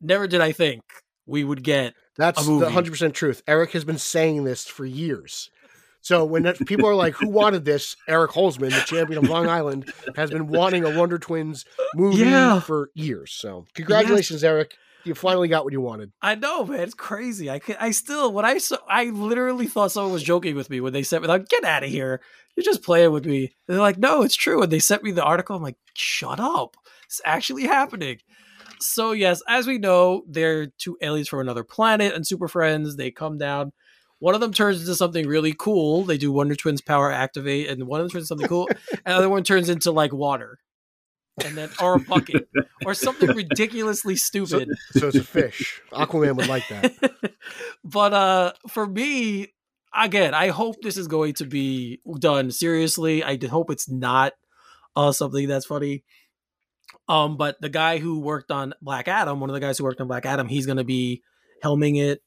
[0.00, 0.82] Never did I think
[1.26, 1.94] we would get.
[2.18, 3.42] That's a the 100% truth.
[3.48, 5.48] Eric has been saying this for years.
[6.04, 7.96] So when that, people are like, who wanted this?
[8.06, 11.64] Eric Holzman, the champion of Long Island, has been wanting a Wonder Twins
[11.94, 12.60] movie Yeah.
[12.60, 13.32] for years.
[13.32, 14.76] So congratulations, Eric.
[15.04, 16.12] You finally got what you wanted.
[16.20, 16.80] I know, man.
[16.80, 17.50] It's crazy.
[17.50, 20.92] I I still when I saw, I literally thought someone was joking with me when
[20.92, 22.20] they sent me like, "Get out of here!
[22.54, 25.10] You're just playing with me." And they're like, "No, it's true." And they sent me
[25.10, 25.56] the article.
[25.56, 26.76] I'm like, "Shut up!
[27.06, 28.18] It's actually happening."
[28.80, 32.96] so yes, as we know, they're two aliens from another planet and super friends.
[32.96, 33.72] They come down.
[34.24, 36.02] One of them turns into something really cool.
[36.02, 39.12] They do Wonder Twins power activate, and one of them turns into something cool, and
[39.12, 40.60] the other one turns into like water,
[41.44, 42.48] and then or a bucket
[42.86, 44.70] or something ridiculously stupid.
[44.92, 45.82] so it's a fish.
[45.92, 46.94] Aquaman would like that.
[47.84, 49.52] but uh for me
[49.94, 54.32] again i hope this is going to be done seriously I hope it's not
[54.96, 56.02] uh something that's funny
[57.10, 60.00] um but the guy who worked on black adam one of the guys who worked
[60.00, 61.22] on black adam he's going to be
[61.62, 62.22] helming it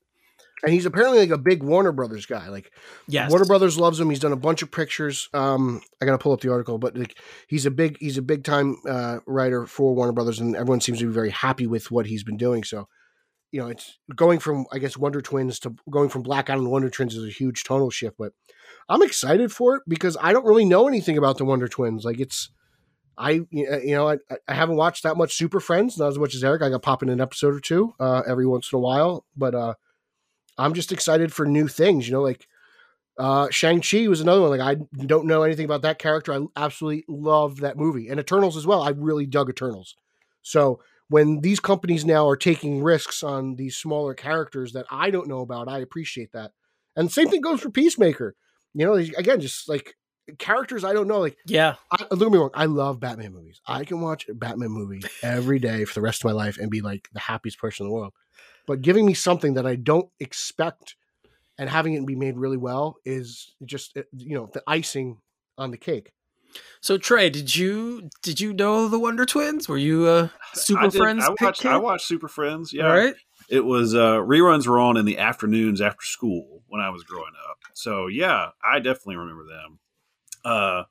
[0.63, 2.49] And he's apparently like a big Warner Brothers guy.
[2.49, 2.71] Like
[3.07, 4.09] yes Warner Brothers loves him.
[4.09, 5.29] He's done a bunch of pictures.
[5.33, 8.43] Um, I gotta pull up the article, but like he's a big he's a big
[8.43, 12.07] time uh, writer for Warner Brothers, and everyone seems to be very happy with what
[12.07, 12.63] he's been doing.
[12.63, 12.87] So,
[13.51, 16.89] you know, it's going from I guess Wonder Twins to going from Black to Wonder
[16.89, 18.17] Twins is a huge tonal shift.
[18.17, 18.33] But
[18.89, 22.03] I'm excited for it because I don't really know anything about the Wonder Twins.
[22.03, 22.49] Like it's.
[23.19, 24.17] I you know I,
[24.47, 26.61] I haven't watched that much Super Friends, not as much as Eric.
[26.61, 29.55] I got pop in an episode or two uh, every once in a while, but
[29.55, 29.73] uh,
[30.57, 32.07] I'm just excited for new things.
[32.07, 32.47] You know, like
[33.17, 34.57] uh, Shang Chi was another one.
[34.57, 36.33] Like I don't know anything about that character.
[36.33, 38.81] I absolutely love that movie and Eternals as well.
[38.81, 39.95] I really dug Eternals.
[40.41, 45.27] So when these companies now are taking risks on these smaller characters that I don't
[45.27, 46.51] know about, I appreciate that.
[46.95, 48.35] And the same thing goes for Peacemaker.
[48.73, 49.95] You know, again, just like
[50.37, 51.19] characters I don't know.
[51.19, 53.61] Like yeah I, don't me wrong, I love Batman movies.
[53.65, 56.69] I can watch a Batman movie every day for the rest of my life and
[56.69, 58.13] be like the happiest person in the world.
[58.67, 60.95] But giving me something that I don't expect
[61.57, 65.17] and having it be made really well is just uh, you know the icing
[65.57, 66.11] on the cake.
[66.81, 70.87] so trey did you did you know the wonder twins were you a super I
[70.89, 71.65] did- friends I pick watched.
[71.65, 72.71] I watched Super Friends.
[72.73, 73.15] Yeah, right
[73.49, 77.33] it was uh, reruns were on in the afternoons after school when I was growing
[77.49, 77.59] up.
[77.73, 79.79] So yeah, I definitely remember them.
[80.43, 80.83] Uh,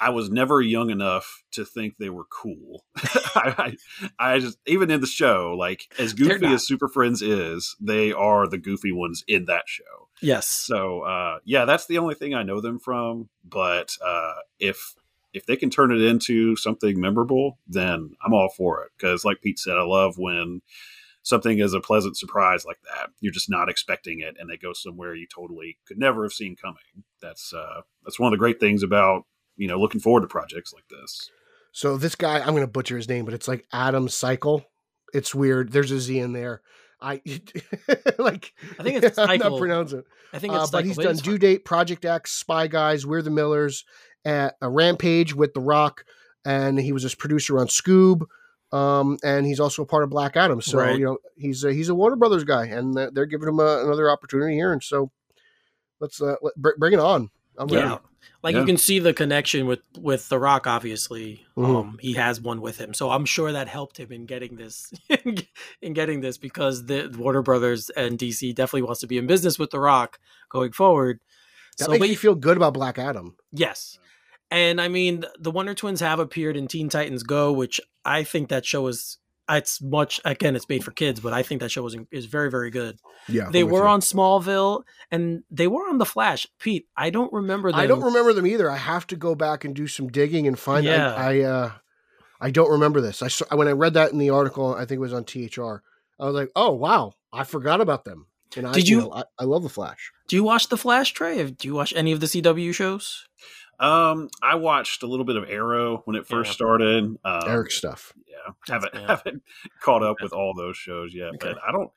[0.00, 2.84] I was never young enough to think they were cool.
[2.96, 3.76] I,
[4.18, 8.46] I, just even in the show, like as goofy as Super Friends is, they are
[8.46, 10.08] the goofy ones in that show.
[10.20, 13.28] yes So uh, yeah, that's the only thing I know them from.
[13.44, 14.94] But uh, if
[15.32, 18.92] if they can turn it into something memorable, then I'm all for it.
[18.96, 20.60] Because like Pete said, I love when
[21.22, 23.10] something is a pleasant surprise like that.
[23.20, 26.56] You're just not expecting it, and they go somewhere you totally could never have seen
[26.56, 27.04] coming.
[27.20, 29.24] That's uh, that's one of the great things about
[29.56, 31.30] you know looking forward to projects like this.
[31.72, 34.64] So this guy, I'm going to butcher his name, but it's like Adam Cycle.
[35.12, 35.72] It's weird.
[35.72, 36.62] There's a Z in there.
[37.00, 37.20] I
[38.18, 38.52] like.
[38.78, 39.58] I think it's I'm not Cycle.
[39.58, 40.04] pronouncing it.
[40.32, 43.22] i think Uh, it's but like he's done Due Date, Project X, Spy Guys, We're
[43.22, 43.84] the Millers,
[44.24, 46.04] at a Rampage with The Rock,
[46.44, 48.22] and he was his producer on Scoob.
[48.72, 50.60] Um, and he's also a part of Black Adam.
[50.60, 50.98] So Right.
[50.98, 53.84] you know he's a, he's a Warner Brothers guy, and they're- they're giving him a,
[53.84, 54.72] another opportunity here.
[54.72, 55.10] And so
[56.00, 57.30] let's uh, let, bring it on.
[57.58, 58.00] I'm yeah ready.
[58.42, 58.60] like Yeah.
[58.60, 61.80] you can see the connection with with the rock obviously Mhm.
[61.80, 64.92] um he has one with him so i'm sure that helped him in getting this
[65.80, 69.58] in getting this because the warner brothers and dc definitely wants to be in business
[69.58, 71.20] with the rock going forward
[71.78, 73.36] That so makes but me feel good about Black Adam.
[73.52, 73.98] yes
[74.50, 78.48] and i mean the wonder twins have appeared in teen titans go which i think
[78.48, 79.18] that show is
[79.50, 82.50] it's much again it's made for kids but i think that show was is very
[82.50, 83.88] very good Yeah, they were you.
[83.88, 88.02] on smallville and they were on the flash pete i don't remember them I don't
[88.02, 88.70] remember them either.
[88.70, 90.84] I have to go back and do some digging and find.
[90.86, 91.14] Yeah.
[91.14, 91.72] I, I uh,
[92.40, 93.22] I don't remember this.
[93.22, 94.74] I saw, when I read that in the article.
[94.74, 95.82] I think it was on THR.
[96.20, 98.26] I was like, oh wow, I forgot about them.
[98.56, 98.96] And I, Did you?
[98.96, 100.12] you- know, I, I love the Flash.
[100.28, 101.42] Do you watch the Flash, Trey?
[101.50, 103.26] Do you watch any of the CW shows?
[103.80, 106.54] Um, I watched a little bit of Arrow when it first Yeah.
[106.54, 107.04] started.
[107.24, 108.12] Um, Eric stuff.
[108.26, 109.06] yeah, haven't yeah.
[109.08, 109.42] haven't
[109.80, 111.52] caught up with all those shows yet, Okay.
[111.54, 111.90] but I don't.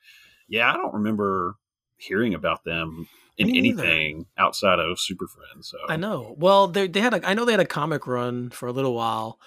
[0.48, 1.56] Yeah, I don't remember
[1.96, 3.82] hearing about them in Me neither.
[3.84, 5.68] anything outside of Super Friends.
[5.68, 6.34] So I know.
[6.38, 8.94] Well, they they had a I know they had a comic run for a little
[8.94, 9.38] while,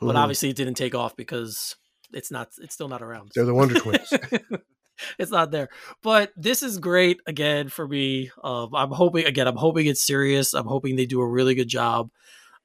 [0.00, 0.18] but Mhm.
[0.18, 1.76] obviously it didn't take off because
[2.12, 3.32] it's not it's still not around.
[3.34, 4.12] they're the Wonder Twins.
[5.18, 5.68] it's not there.
[6.02, 8.30] But this is great again for me.
[8.42, 9.46] Um, I'm hoping again.
[9.46, 10.54] I'm hoping it's serious.
[10.54, 12.10] I'm hoping they do a really good job,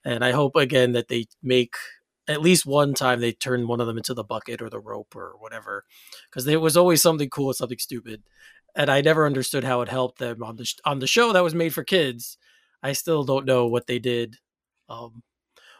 [0.05, 1.75] and I hope again that they make
[2.27, 5.15] at least one time they turn one of them into the bucket or the rope
[5.15, 5.85] or whatever,
[6.29, 8.23] because there was always something cool and something stupid,
[8.75, 11.43] and I never understood how it helped them on the sh- on the show that
[11.43, 12.37] was made for kids.
[12.83, 14.37] I still don't know what they did.
[14.89, 15.23] Um,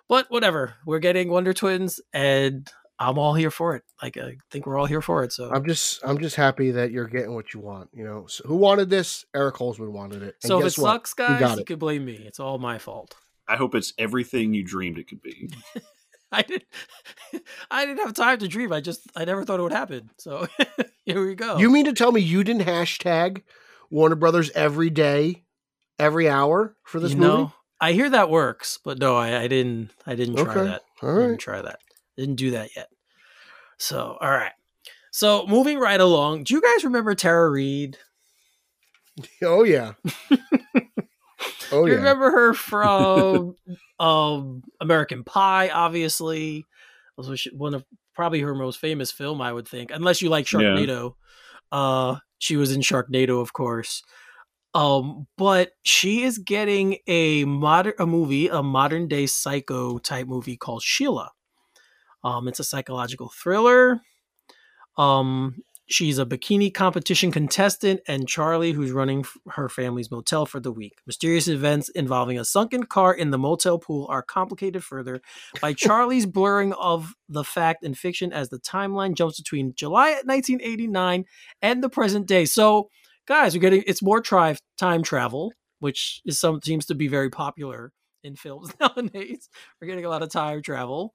[0.10, 0.76] but whatever.
[0.86, 3.84] We're getting Wonder Twins, and I'm all here for it.
[4.02, 5.32] Like I think we're all here for it.
[5.32, 7.90] So I'm just, I'm just happy that you're getting what you want.
[7.94, 9.26] You know, so who wanted this?
[9.36, 10.36] Eric Holzman wanted it.
[10.42, 10.92] And So if it guess what?
[10.94, 11.68] sucks, guys, got you it.
[11.68, 12.14] can blame me.
[12.16, 13.16] It's all my fault.
[13.48, 15.50] I hope it's everything you dreamed it could be.
[16.32, 16.66] I didn't.
[17.72, 18.74] I didn't have time to dream.
[18.74, 19.02] I just.
[19.16, 20.10] I never thought it would happen.
[20.18, 20.48] So
[21.06, 21.58] here we go.
[21.58, 23.44] You mean to tell me you didn't hashtag
[23.90, 25.44] Warner Brothers every day,
[25.98, 27.44] every hour for this You movie?
[27.44, 29.92] know, I hear that works, but no, I, I didn't.
[30.06, 30.66] I didn't try Okay.
[30.66, 30.82] that.
[31.02, 31.40] All I didn't right.
[31.40, 31.80] try that.
[32.18, 32.90] Didn't do that yet.
[33.78, 34.54] So all right.
[35.12, 37.98] So moving right along, do you guys remember Tara Reid?
[39.42, 39.94] Oh yeah.
[41.72, 41.98] oh you yeah.
[41.98, 43.56] remember her from
[44.00, 46.66] um, American Pie, obviously.
[47.18, 50.46] That was one of probably her most famous film, I would think, unless you like
[50.46, 51.16] Sharknado.
[51.72, 54.04] Uh, she was in Sharknado, of course.
[54.74, 60.58] Um, but she is getting a modern a movie, a modern day psycho type movie
[60.58, 61.32] called Sheila.
[62.24, 64.02] Um, it's a psychological thriller.
[64.98, 70.72] Um, she's a bikini competition contestant, and Charlie, who's running her family's motel for the
[70.72, 70.94] week.
[71.06, 75.22] Mysterious events involving a sunken car in the motel pool are complicated further
[75.62, 81.26] by Charlie's blurring of the fact and fiction as the timeline jumps between July 1989
[81.62, 82.46] and the present day.
[82.46, 82.90] So,
[83.26, 87.30] guys, we're getting it's more tri- time travel, which is some seems to be very
[87.30, 87.92] popular
[88.24, 89.50] in films nowadays.
[89.80, 91.14] We're getting a lot of time travel.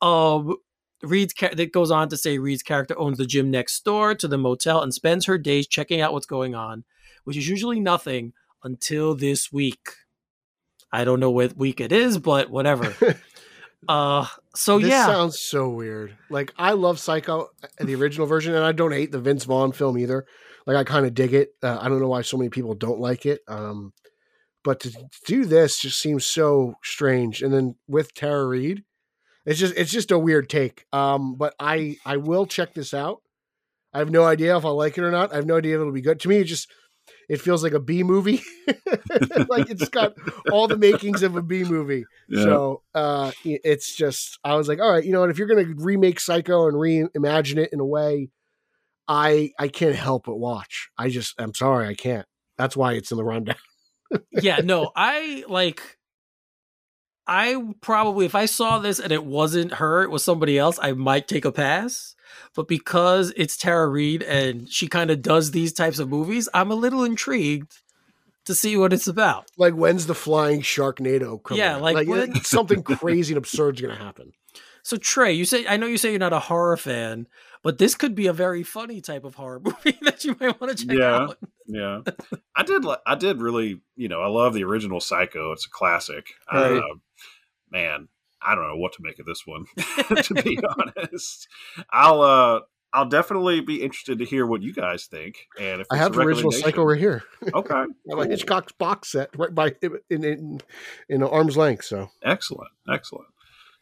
[0.00, 0.56] Um,
[1.02, 4.38] Reid's that goes on to say Reid's character owns the gym next door to the
[4.38, 6.84] motel and spends her days checking out what's going on,
[7.24, 8.32] which is usually nothing
[8.64, 9.90] until this week.
[10.90, 12.94] I don't know what week it is, but whatever.
[13.88, 16.16] uh, so this yeah, sounds so weird.
[16.30, 19.72] Like I love Psycho, uh, the original version, and I don't hate the Vince Vaughn
[19.72, 20.26] film either.
[20.66, 21.50] Like I kind of dig it.
[21.62, 23.40] Uh, I don't know why so many people don't like it.
[23.46, 23.92] Um,
[24.64, 24.92] but to
[25.26, 27.42] do this just seems so strange.
[27.42, 28.84] And then with Tara Reid,
[29.48, 30.84] it's just it's just a weird take.
[30.92, 33.22] Um, but I I will check this out.
[33.94, 35.32] I have no idea if I'll like it or not.
[35.32, 36.20] I have no idea if it'll be good.
[36.20, 36.70] To me, it just
[37.30, 38.42] it feels like a B movie.
[39.48, 40.14] like it's got
[40.52, 42.04] all the makings of a B movie.
[42.28, 42.42] Yeah.
[42.42, 45.30] So uh, it's just I was like, all right, you know what?
[45.30, 48.28] If you're gonna remake Psycho and reimagine it in a way,
[49.08, 50.90] I I can't help but watch.
[50.98, 52.26] I just I'm sorry, I can't.
[52.58, 53.56] That's why it's in the rundown.
[54.30, 55.97] yeah, no, I like.
[57.28, 60.92] I probably, if I saw this and it wasn't her, it was somebody else, I
[60.92, 62.14] might take a pass.
[62.54, 66.70] But because it's Tara Reid and she kind of does these types of movies, I'm
[66.70, 67.72] a little intrigued
[68.46, 69.50] to see what it's about.
[69.58, 71.60] Like when's the flying Sharknado coming?
[71.62, 71.82] Yeah, out?
[71.82, 74.32] like, when- something crazy and absurd's gonna happen.
[74.82, 77.26] So Trey, you say I know you say you're not a horror fan,
[77.62, 80.76] but this could be a very funny type of horror movie that you might want
[80.78, 81.14] to check Yeah.
[81.14, 81.38] out.
[81.66, 82.12] yeah Yeah.
[82.56, 86.28] i did i did really you know i love the original psycho it's a classic
[86.50, 86.78] Right.
[86.78, 86.94] uh,
[87.72, 88.08] man
[88.42, 89.64] i don't know what to make of this one
[90.22, 91.48] to be honest
[91.92, 92.60] i'll uh
[92.92, 96.20] i'll definitely be interested to hear what you guys think and if I have the
[96.20, 97.52] original Psycho recommendation- right here.
[97.54, 98.26] okay I have a.
[98.26, 99.74] Hitchcock's box set right by
[100.10, 100.60] in in
[101.08, 101.84] in arm's length.
[101.84, 103.28] So excellent excellent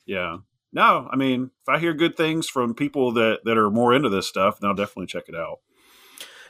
[0.06, 0.38] yeah
[0.72, 4.08] no i mean if i hear good things from people that that are more into
[4.08, 5.58] this stuff then i'll definitely check it out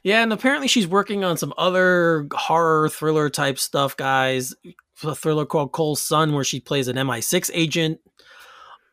[0.02, 4.54] Yeah, and apparently she's working on some other horror thriller type stuff, guys.
[5.04, 8.00] A thriller called Cole's Son, where she plays an MI6 agent.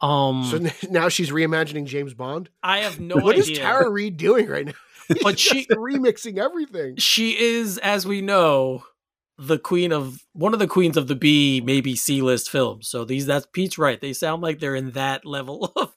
[0.01, 2.49] Um, so now she's reimagining James Bond.
[2.61, 3.63] I have no What is idea.
[3.63, 4.73] What is Tara Reid doing right now?
[5.21, 6.95] But She's she- remixing everything.
[6.97, 8.83] she is, as we know,
[9.37, 12.87] the queen of one of the queens of the B, maybe C list films.
[12.87, 13.99] So these, that's Pete's right.
[13.99, 15.93] They sound like they're in that level of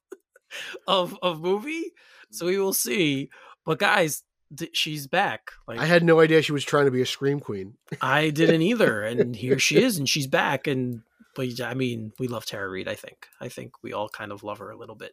[0.89, 1.93] of of movie.
[2.33, 3.31] So we will see.
[3.65, 4.23] But guys,
[4.57, 5.53] th- she's back.
[5.67, 7.75] Like I had no idea she was trying to be a scream queen.
[8.03, 10.67] I didn't either, and here she is, and she's back.
[10.67, 11.03] And
[11.35, 12.89] but I mean, we love Tara Reid.
[12.89, 13.27] I think.
[13.41, 15.13] I think we all kind of love her a little bit,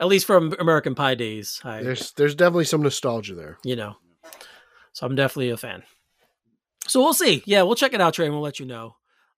[0.00, 1.60] at least from American Pie days.
[1.64, 3.58] I, There's there's definitely some nostalgia there.
[3.64, 3.96] you know,
[4.92, 5.82] so I'm definitely a fan.
[6.86, 7.42] So we'll see.
[7.46, 8.96] Yeah, we'll check it out, Trey, and we'll let you know.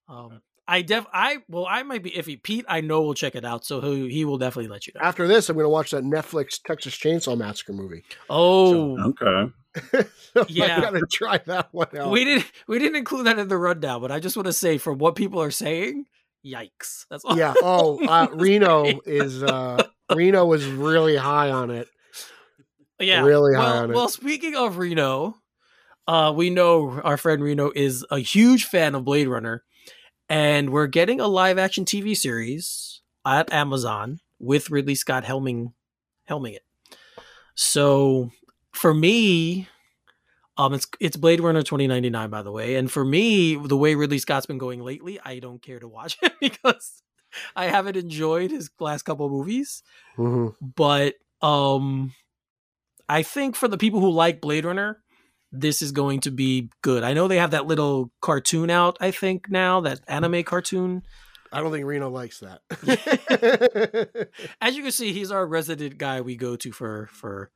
[0.08, 2.42] Um, I def, I well, I might be iffy.
[2.42, 5.00] Pete, I know will check it out, so he he will definitely let you know.
[5.00, 8.02] After this, I'm going to watch that Netflix Texas Chainsaw Massacre movie.
[8.29, 9.52] Oh, okay
[10.48, 10.76] Yeah.
[10.76, 12.11] I got to try that one out.
[12.11, 14.79] we didn't we didn't include that in the rundown, but I just want to say,
[14.79, 16.07] from what people are saying,
[16.44, 17.07] yikes!
[17.11, 17.37] That's all.
[17.37, 17.55] yeah.
[17.62, 19.83] Oh, uh, Reno is uh,
[20.14, 21.88] Reno was really high on it.
[22.98, 23.24] Yeah.
[23.24, 23.94] Really high well, on it.
[23.94, 25.37] well, speaking of Reno,
[26.07, 29.62] uh, we know our friend Reno is a huge fan of Blade Runner,
[30.28, 35.72] and we're getting a live action TV series at Amazon with Ridley Scott helming
[36.28, 36.62] helming it.
[37.54, 38.30] So
[38.72, 39.68] for me,
[40.56, 43.76] um, it's it's Blade Runner twenty ninety nine, by the way, and for me, the
[43.76, 47.02] way Ridley Scott's been going lately, I don't care to watch it because
[47.54, 49.82] I haven't enjoyed his last couple of movies
[50.16, 50.54] Mhm.
[50.74, 52.12] but um
[53.08, 55.02] I think for the people who like Blade Runner,
[55.52, 57.02] this is going to be good.
[57.02, 61.02] I know they have that little cartoon out, I think now, that anime cartoon.
[61.52, 62.61] I don't think Reno likes that.
[64.61, 67.50] As you can see, he's our resident guy we go to for for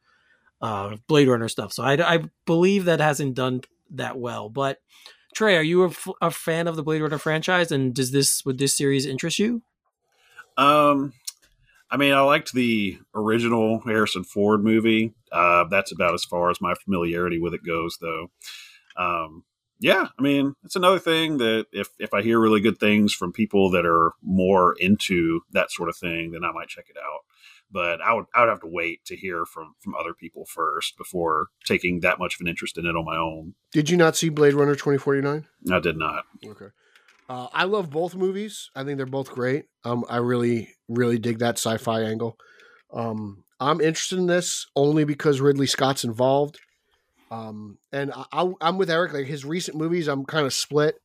[0.63, 1.73] uh Blade Runner stuff.
[1.73, 4.79] So I I believe that hasn't done that well, but
[5.35, 8.77] Trey, are you a fan of the Blade Runner franchise and does this would this
[8.77, 9.63] series interest you?
[10.57, 11.13] Um,
[11.91, 15.13] I mean, I liked the original Harrison Ford movie.
[15.33, 18.31] Uh, that's about as far as my familiarity with it goes, though.
[18.97, 19.45] Um,
[19.81, 23.33] yeah, I mean, it's another thing that if if I hear really good things from
[23.33, 27.21] people that are more into that sort of thing, then I might check it out.
[27.73, 30.99] But I would I would have to wait to hear from from other people first
[30.99, 33.55] before taking that much of an interest in it on my own.
[33.73, 35.47] Did you not see Blade Runner twenty forty nine?
[35.73, 36.25] I did not.
[36.45, 36.67] Okay.
[37.31, 38.71] Uh, I love both movies.
[38.75, 39.67] I think they're both great.
[39.85, 42.37] Um, I really, really dig that sci-fi angle.
[42.93, 46.59] Um, I'm interested in this only because Ridley Scott's involved.
[47.31, 49.13] Um, and I, am with Eric.
[49.13, 50.97] Like his recent movies, I'm kind of split,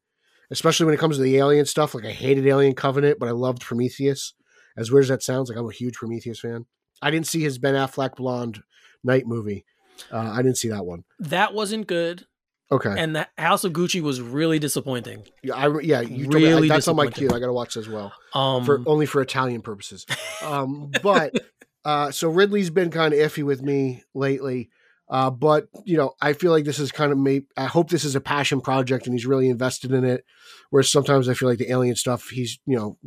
[0.50, 1.94] especially when it comes to the alien stuff.
[1.94, 4.34] Like I hated Alien Covenant, but I loved Prometheus.
[4.76, 6.66] As weird as that sounds, like I'm a huge Prometheus fan.
[7.04, 8.64] I didn't see his Ben Affleck blonde
[9.04, 9.64] night movie.
[10.12, 11.04] Uh, I didn't see that one.
[11.20, 12.26] That wasn't good.
[12.72, 12.94] Okay.
[12.98, 15.24] And the House of Gucci was really disappointing.
[15.44, 17.28] Yeah, I yeah, you really told me, that's on my queue.
[17.28, 18.12] I got to watch as well.
[18.34, 20.06] Um, for only for Italian purposes.
[20.42, 21.34] Um, but
[21.84, 24.70] uh, so Ridley's been kind of iffy with me lately.
[25.08, 27.46] Uh, but you know, I feel like this is kind of made.
[27.56, 30.26] I hope this is a passion project and he's really invested in it.
[30.72, 32.98] Whereas sometimes I feel like the alien stuff, he's you know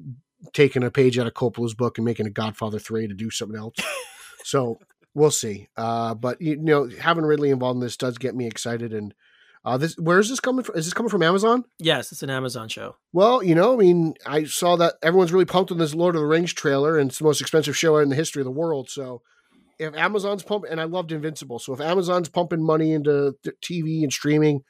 [0.53, 3.59] taking a page out of Coppola's book and making a Godfather three to do something
[3.59, 3.75] else.
[4.45, 4.79] so
[5.15, 5.69] we'll see.
[5.77, 8.93] Uh, but you know, having Ridley involved in this does get me excited.
[8.93, 9.13] And
[9.65, 10.77] uh, this where is this coming from?
[10.77, 11.65] Is this coming from Amazon?
[11.79, 12.97] Yes, it's an Amazon show.
[13.13, 16.23] Well, you know, I mean, I saw that everyone's really pumped on this Lord of
[16.23, 18.89] the Rings trailer, and it's the most expensive show in the history of the world.
[18.91, 19.23] So
[19.79, 24.13] if Amazon's pumping, and I loved Invincible, so if Amazon's pumping money into TV and
[24.13, 24.63] streaming,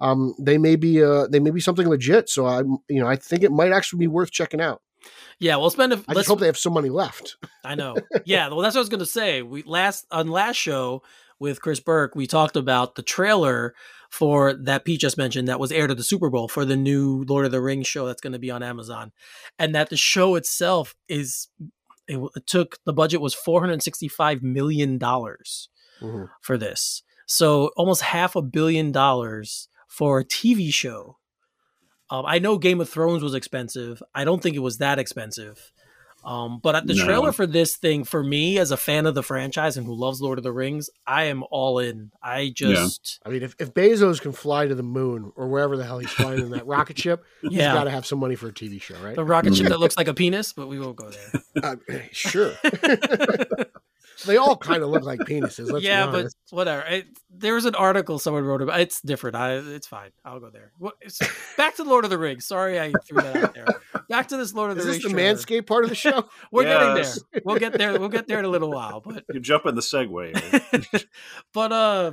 [0.00, 2.28] um, they may be uh, they may be something legit.
[2.28, 4.82] So I, you know, I think it might actually be worth checking out.
[5.38, 5.92] Yeah, we'll spend.
[5.92, 7.36] A, I just hope they have some money left.
[7.64, 7.96] I know.
[8.24, 9.42] Yeah, well, that's what I was going to say.
[9.42, 11.02] We last on last show
[11.38, 13.74] with Chris Burke, we talked about the trailer
[14.10, 17.24] for that Pete just mentioned that was aired at the Super Bowl for the new
[17.28, 19.12] Lord of the Rings show that's going to be on Amazon,
[19.58, 21.48] and that the show itself is
[22.08, 25.68] it, it took the budget was 465 million dollars
[26.00, 26.24] mm-hmm.
[26.40, 27.02] for this.
[27.26, 31.18] So almost half a billion dollars for a TV show.
[32.08, 34.00] Um, I know Game of Thrones was expensive.
[34.14, 35.72] I don't think it was that expensive.
[36.26, 37.04] Um, but the no.
[37.04, 40.20] trailer for this thing, for me as a fan of the franchise and who loves
[40.20, 42.10] Lord of the Rings, I am all in.
[42.20, 43.28] I just, yeah.
[43.28, 46.10] I mean, if, if Bezos can fly to the moon or wherever the hell he's
[46.10, 47.50] flying in that rocket ship, yeah.
[47.50, 49.14] he's got to have some money for a TV show, right?
[49.14, 51.42] The rocket ship that looks like a penis, but we won't go there.
[51.62, 51.76] Uh,
[52.12, 52.52] sure.
[54.24, 55.80] they all kind of look like penises.
[55.82, 56.82] yeah, but whatever.
[56.82, 58.80] It, there's an article someone wrote about.
[58.80, 59.36] It's different.
[59.36, 60.10] I, it's fine.
[60.24, 60.72] I'll go there.
[61.56, 62.46] back to Lord of the Rings.
[62.46, 63.66] Sorry, I threw that out there.
[64.08, 64.96] Back to this Lord of the Rings.
[64.96, 66.28] Is this the Manscaped part of the show?
[66.52, 66.74] We're yes.
[66.74, 67.42] getting there.
[67.44, 67.98] We'll get there.
[67.98, 69.00] We'll get there in a little while.
[69.00, 71.04] But you jump in the segue.
[71.52, 72.12] but uh,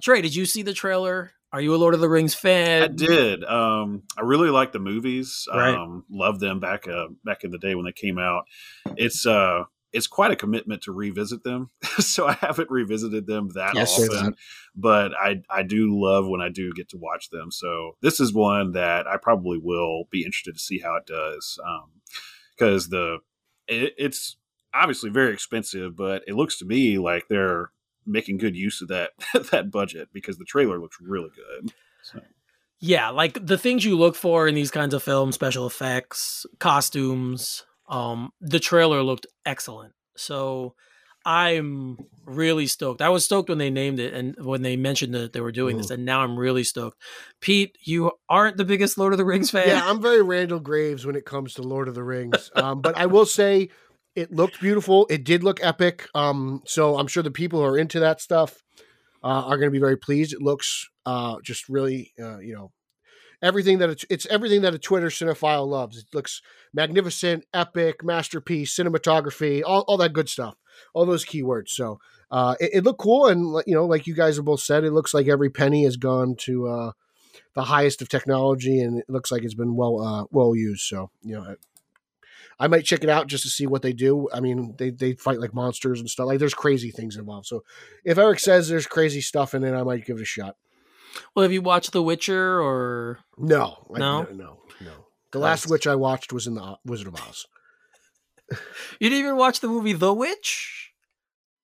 [0.00, 1.32] Trey, did you see the trailer?
[1.52, 2.82] Are you a Lord of the Rings fan?
[2.82, 3.44] I did.
[3.44, 5.46] Um, I really like the movies.
[5.48, 5.72] Right.
[5.72, 8.46] Um, loved them back uh, back in the day when they came out.
[8.96, 9.62] It's uh,
[9.94, 11.70] it's quite a commitment to revisit them.
[11.98, 14.34] so I haven't revisited them that yes, often, that.
[14.74, 17.50] but I I do love when I do get to watch them.
[17.50, 21.58] So this is one that I probably will be interested to see how it does,
[22.58, 23.18] because um, the
[23.68, 24.36] it, it's
[24.74, 27.70] obviously very expensive, but it looks to me like they're
[28.04, 29.12] making good use of that
[29.52, 31.72] that budget because the trailer looks really good.
[32.02, 32.20] So.
[32.80, 37.64] Yeah, like the things you look for in these kinds of films, special effects, costumes,
[37.88, 39.92] um, the trailer looked excellent.
[40.16, 40.74] So
[41.24, 43.00] I'm really stoked.
[43.00, 45.76] I was stoked when they named it and when they mentioned that they were doing
[45.76, 47.00] this, and now I'm really stoked.
[47.40, 49.68] Pete, you aren't the biggest Lord of the Rings fan.
[49.68, 52.50] Yeah, I'm very Randall Graves when it comes to Lord of the Rings.
[52.54, 53.70] Um, but I will say
[54.14, 55.06] it looked beautiful.
[55.08, 56.08] It did look epic.
[56.14, 58.62] Um, so I'm sure the people who are into that stuff
[59.22, 60.34] uh, are going to be very pleased.
[60.34, 62.70] It looks uh, just really, uh, you know,
[63.44, 65.98] everything that it's, it's everything that a Twitter cinephile loves.
[65.98, 66.40] It looks
[66.72, 70.56] magnificent, epic, masterpiece, cinematography, all, all that good stuff,
[70.94, 71.68] all those keywords.
[71.68, 74.82] So uh, it, it, looked cool, and you know, like you guys have both said,
[74.82, 76.92] it looks like every penny has gone to uh,
[77.54, 80.82] the highest of technology, and it looks like it's been well uh, well used.
[80.82, 81.54] So you know.
[82.56, 84.28] I might check it out just to see what they do.
[84.32, 86.26] I mean, they, they fight like monsters and stuff.
[86.26, 87.46] Like there's crazy things involved.
[87.46, 87.64] So
[88.04, 90.54] if Eric says there's crazy stuff in it, I might give it a shot.
[91.34, 93.86] Well, have you watched The Witcher or no?
[93.90, 95.04] No, no, no.
[95.34, 97.46] The last Witch I watched was in the uh, Wizard of Oz.
[99.00, 100.92] you didn't even watch the movie The Witch?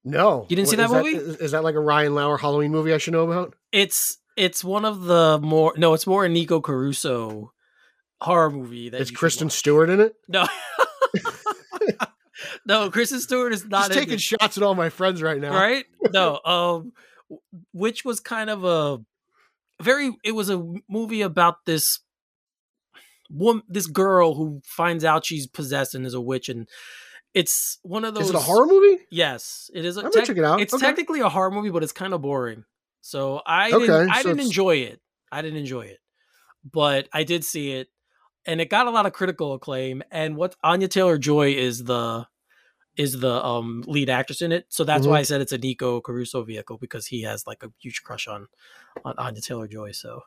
[0.04, 1.18] No, you didn't what, see that movie.
[1.18, 3.54] That, is that like a Ryan Lauer Halloween movie I should know about?
[3.70, 7.52] It's it's one of the more no, it's more a Nico Caruso
[8.20, 8.88] horror movie.
[8.88, 10.14] That is Kristen Stewart in it?
[10.26, 10.46] No.
[12.66, 15.54] no, Kristen Stewart is not taking shots at all my friends right now.
[15.54, 15.84] Right?
[16.12, 16.40] No.
[16.50, 16.92] Um,
[17.72, 18.98] which was kind of a
[19.80, 22.00] very it was a movie about this
[23.30, 26.68] woman this girl who finds out she's possessed and is a witch and
[27.32, 28.24] It's one of those.
[28.24, 28.98] Is it a horror movie?
[29.08, 29.96] Yes, it is.
[29.96, 30.60] A I'm gonna check it out.
[30.60, 30.84] It's Okay.
[30.84, 32.64] technically a horror movie, but it's kind of boring.
[33.02, 34.10] So I Okay, didn't.
[34.10, 35.00] I so didn't it's- enjoy it.
[35.30, 35.98] I didn't enjoy it,
[36.64, 37.86] but I did see it,
[38.46, 40.02] and it got a lot of critical acclaim.
[40.10, 42.26] And what Anya Taylor Joy is the
[42.96, 44.66] is the um lead actress in it.
[44.68, 45.10] So that's Mm-hmm.
[45.10, 48.26] why I said it's a Nico Caruso vehicle because he has like a huge crush
[48.28, 48.48] on
[49.04, 49.92] on Anya Taylor Joy.
[49.92, 50.22] So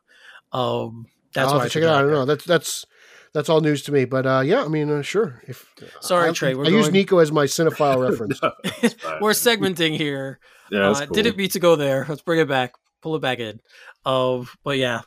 [0.51, 1.97] um that's I'll why have to check it out.
[1.97, 2.25] I don't know.
[2.25, 2.85] That's that's
[3.33, 4.05] that's all news to me.
[4.05, 5.41] But uh, yeah, I mean, uh, sure.
[5.47, 5.67] If
[6.01, 8.39] Sorry, I, Trey, we're I use Nico as my cinephile reference.
[8.39, 8.95] That's.
[9.19, 10.39] We're segmenting here.
[10.69, 11.15] yeah, uh, cool.
[11.15, 12.05] Didn't mean to go there.
[12.07, 12.73] Let's bring it back.
[13.01, 13.59] Pull it back in.
[14.05, 15.01] Uh, but yeah.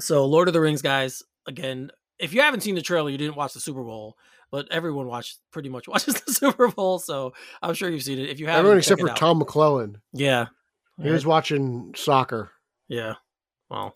[0.00, 1.22] So Lord of the Rings, guys.
[1.46, 4.16] Again, if you haven't seen the trailer, you didn't watch the Super Bowl.
[4.50, 8.30] But everyone watched pretty much watches the Super Bowl, so I'm sure you've seen it.
[8.30, 9.16] If you haven't, Everyone except for out.
[9.16, 10.00] Tom McClellan.
[10.12, 10.46] Yeah,
[11.02, 12.50] He was watching soccer.
[12.88, 13.14] yeah.
[13.70, 13.94] Well,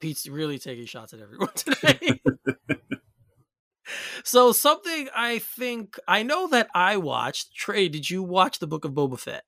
[0.00, 2.20] Pete's really taking shots at everyone today.
[4.24, 7.54] so something I think I know that I watched.
[7.54, 9.44] Trey, did you watch the Book of Boba Fett?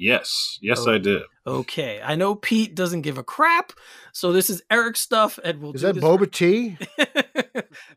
[0.00, 0.94] Yes, yes, Oh.
[0.94, 1.22] I did.
[1.46, 3.72] Okay, I know Pete doesn't give a crap,
[4.14, 6.78] so this is Eric's stuff, and we'll Is do that this Boba Tea?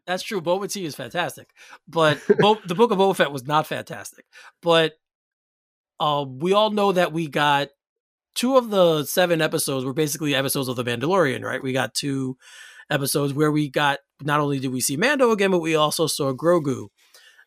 [0.05, 0.41] That's true.
[0.41, 1.49] Boba Tea is fantastic,
[1.87, 4.25] but Bo- the Book of Boba Fett was not fantastic.
[4.61, 4.93] But
[5.99, 7.69] uh, we all know that we got
[8.35, 11.63] two of the seven episodes were basically episodes of The Mandalorian, right?
[11.63, 12.37] We got two
[12.89, 16.33] episodes where we got not only did we see Mando again, but we also saw
[16.33, 16.87] Grogu.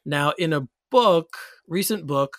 [0.07, 1.37] Now, in a book,
[1.67, 2.39] recent book,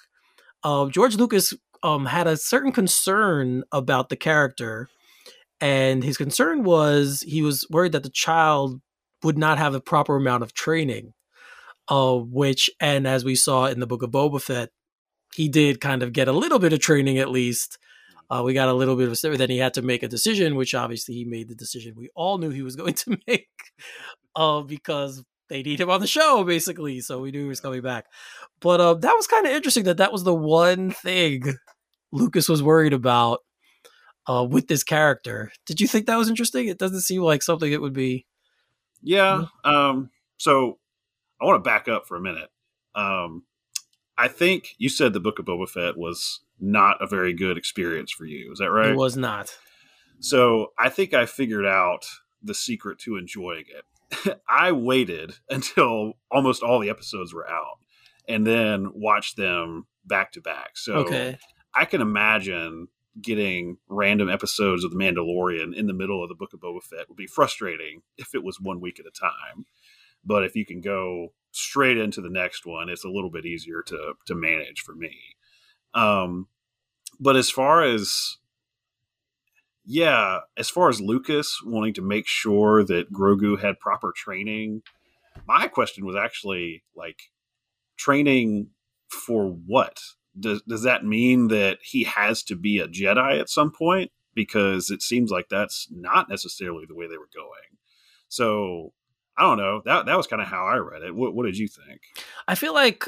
[0.63, 1.53] uh, George Lucas
[1.83, 4.89] um, had a certain concern about the character,
[5.59, 8.81] and his concern was he was worried that the child
[9.23, 11.13] would not have the proper amount of training.
[11.89, 14.71] Uh, which, and as we saw in the book of Boba Fett,
[15.33, 17.77] he did kind of get a little bit of training at least.
[18.29, 20.75] Uh, we got a little bit of then he had to make a decision, which
[20.75, 23.47] obviously he made the decision we all knew he was going to make,
[24.35, 26.99] uh, because they need him on the show basically.
[27.01, 28.05] So we knew he was coming back.
[28.59, 31.43] But uh, that was kind of interesting that that was the one thing
[32.11, 33.39] Lucas was worried about
[34.27, 35.51] uh, with this character.
[35.65, 36.67] Did you think that was interesting?
[36.67, 38.25] It doesn't seem like something it would be.
[39.01, 39.45] Yeah.
[39.63, 40.79] Um, so
[41.41, 42.49] I want to back up for a minute.
[42.95, 43.43] Um,
[44.17, 48.11] I think you said the Book of Boba Fett was not a very good experience
[48.11, 48.51] for you.
[48.51, 48.89] Is that right?
[48.89, 49.55] It was not.
[50.19, 52.05] So I think I figured out
[52.41, 53.85] the secret to enjoying it.
[54.49, 57.79] I waited until almost all the episodes were out
[58.27, 60.77] and then watched them back to back.
[60.77, 61.37] So Okay.
[61.73, 62.87] I can imagine
[63.21, 67.07] getting random episodes of The Mandalorian in the middle of the Book of Boba Fett
[67.07, 69.65] would be frustrating if it was one week at a time.
[70.23, 73.81] But if you can go straight into the next one, it's a little bit easier
[73.87, 75.15] to to manage for me.
[75.93, 76.47] Um,
[77.19, 78.37] but as far as
[79.89, 84.81] yeah, as far as Lucas wanting to make sure that Grogu had proper training,
[85.47, 87.21] my question was actually like
[87.95, 88.71] training
[89.09, 90.01] for what?
[90.37, 94.11] Does does that mean that he has to be a Jedi at some point?
[94.35, 97.79] Because it seems like that's not necessarily the way they were going.
[98.27, 98.91] So
[99.37, 99.81] I don't know.
[99.85, 101.15] That that was kind of how I read it.
[101.15, 102.01] What, what did you think?
[102.45, 103.07] I feel like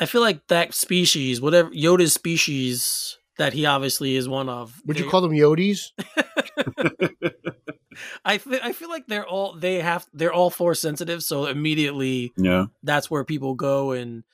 [0.00, 4.80] I feel like that species, whatever Yoda's species that he obviously is one of.
[4.86, 5.92] Would you call them Yodis?
[8.24, 12.32] I feel I feel like they're all they have they're all force sensitive, so immediately
[12.36, 14.24] yeah, that's where people go and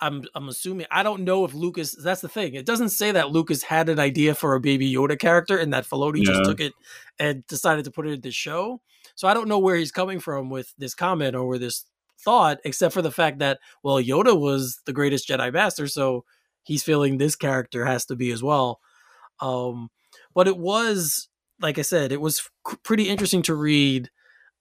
[0.00, 2.54] I'm I'm assuming I don't know if Lucas that's the thing.
[2.54, 5.84] It doesn't say that Lucas had an idea for a baby Yoda character and that
[5.84, 6.72] Filoni just took it
[7.18, 8.80] and decided to put it in the show.
[9.14, 11.84] So I don't know where he's coming from with this comment or with this
[12.18, 16.24] thought, except for the fact that well, Yoda was the greatest Jedi Master, so
[16.64, 18.80] he's feeling this character has to be as well.
[19.40, 19.90] Um,
[20.34, 21.28] but it was
[21.62, 22.50] like I said, it was
[22.82, 24.10] pretty interesting to read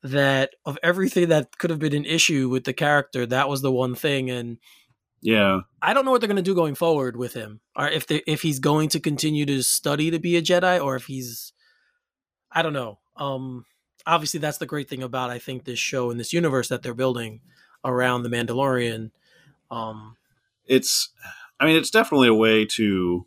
[0.03, 3.71] that of everything that could have been an issue with the character, that was the
[3.71, 4.29] one thing.
[4.29, 4.57] And
[5.21, 5.61] yeah.
[5.81, 8.21] I don't know what they're going to do going forward with him, or if they
[8.27, 11.53] if he's going to continue to study to be a Jedi, or if he's,
[12.51, 12.99] I don't know.
[13.15, 13.65] Um,
[14.05, 16.93] obviously, that's the great thing about I think this show and this universe that they're
[16.93, 17.41] building
[17.83, 19.11] around the Mandalorian.
[19.69, 20.15] Um,
[20.65, 21.09] it's
[21.61, 23.25] i mean it's definitely a way to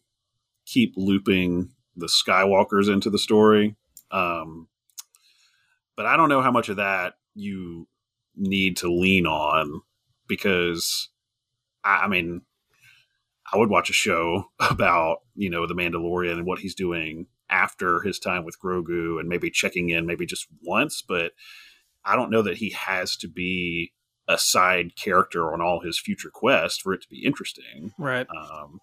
[0.67, 3.77] keep looping the skywalkers into the story
[4.11, 4.69] um
[5.97, 7.89] but i don't know how much of that you
[8.37, 9.81] need to lean on
[10.27, 11.09] because
[11.85, 12.43] i, I mean
[13.51, 18.01] i would watch a show about you know the mandalorian and what he's doing after
[18.01, 21.33] his time with grogu and maybe checking in maybe just once but
[22.05, 23.93] i don't know that he has to be
[24.29, 27.93] a side character on all his future quests for it to be interesting.
[27.99, 28.27] right.
[28.31, 28.81] Um,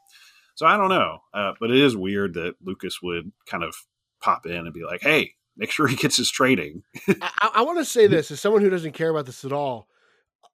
[0.56, 3.74] so I don't know, uh, but it is weird that Lucas would kind of
[4.22, 7.80] pop in and be like, "Hey, make sure he gets his training." I, I want
[7.80, 9.88] to say this as someone who doesn't care about this at all.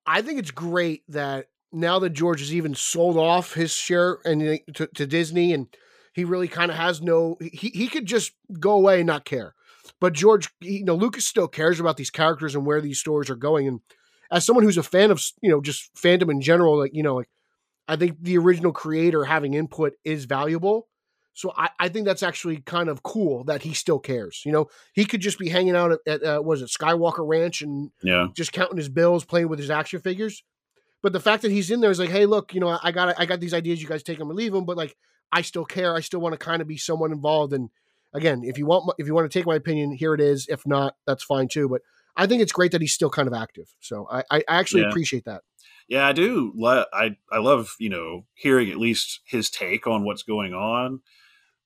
[0.05, 4.61] I think it's great that now that George has even sold off his share and
[4.75, 5.67] to, to Disney, and
[6.13, 7.37] he really kind of has no.
[7.41, 9.55] He he could just go away and not care.
[9.99, 13.35] But George, you know, Lucas still cares about these characters and where these stories are
[13.35, 13.67] going.
[13.67, 13.79] And
[14.31, 17.15] as someone who's a fan of, you know, just fandom in general, like you know,
[17.15, 17.29] like
[17.87, 20.87] I think the original creator having input is valuable.
[21.33, 24.41] So I, I think that's actually kind of cool that he still cares.
[24.43, 27.61] You know, he could just be hanging out at, at uh, was it Skywalker Ranch
[27.61, 28.27] and Yeah.
[28.33, 30.43] just counting his bills, playing with his action figures.
[31.03, 33.19] But the fact that he's in there is like, hey, look, you know, I got
[33.19, 33.81] I got these ideas.
[33.81, 34.65] You guys take them or leave them.
[34.65, 34.97] But like,
[35.31, 35.95] I still care.
[35.95, 37.53] I still want to kind of be someone involved.
[37.53, 37.69] And
[38.13, 40.47] again, if you want if you want to take my opinion, here it is.
[40.49, 41.69] If not, that's fine too.
[41.69, 41.81] But
[42.17, 43.67] I think it's great that he's still kind of active.
[43.79, 44.89] So I I actually Yeah.
[44.89, 45.43] appreciate that.
[45.87, 46.51] Yeah, I do.
[46.55, 51.01] Lo- I I love you know hearing at least his take on what's going on,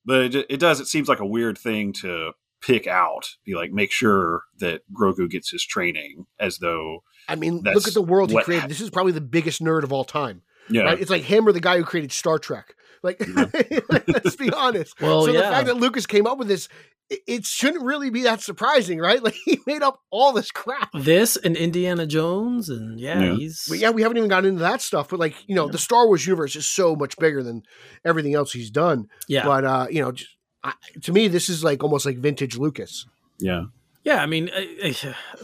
[0.05, 0.79] but it, it does.
[0.79, 3.29] It seems like a weird thing to pick out.
[3.45, 7.93] Be like, make sure that Grogu gets his training, as though I mean, look at
[7.95, 8.69] the world he created.
[8.69, 10.43] This is probably the biggest nerd of all time.
[10.69, 10.99] yeah, Right?
[10.99, 12.75] It's like him or the guy who created Star Trek.
[13.03, 13.19] Like,
[14.07, 14.93] let's be honest.
[15.01, 16.67] Well, so the fact that Lucas came up with this,
[17.09, 19.21] it, it shouldn't really be that surprising, right?
[19.23, 20.89] Like he made up all this crap.
[20.93, 23.35] This and Indiana Jones, and yeah, Yeah.
[23.35, 25.09] he's But yeah, we haven't even gotten into that stuff.
[25.09, 27.63] But like, you know, the Star Wars universe is so much bigger than
[28.05, 29.07] everything else he's done.
[29.27, 30.29] yeah, But uh, you know, just,
[30.63, 33.05] I, to me, this is like almost like vintage Lucas.
[33.39, 33.63] yeah.
[34.03, 34.21] yeah.
[34.21, 34.49] I mean,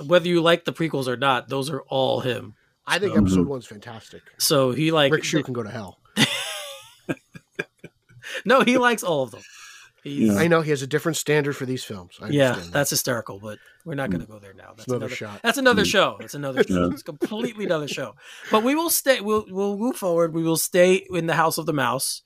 [0.06, 2.54] whether you like the prequels or not, those are all him.
[2.86, 4.22] I think So- episode one's fantastic.
[4.38, 5.98] So he like Rick Shue can go to hell.
[8.46, 9.42] No, he likes all of them.
[10.04, 10.40] He's, Yeah.
[10.40, 12.18] I know he has a different standard for these films.
[12.22, 12.72] I yeah, that.
[12.72, 14.74] that's hysterical, but we're not going to go there now.
[14.76, 15.40] That's another another, shot.
[15.44, 15.92] That's another Mm.
[15.92, 16.18] show.
[16.20, 16.88] That's another show.
[16.88, 16.94] Yeah.
[16.94, 18.16] It's completely another show.
[18.52, 19.22] But we will stay.
[19.22, 20.34] We'll we'll move forward.
[20.34, 22.22] We will stay in the House of the Mouse,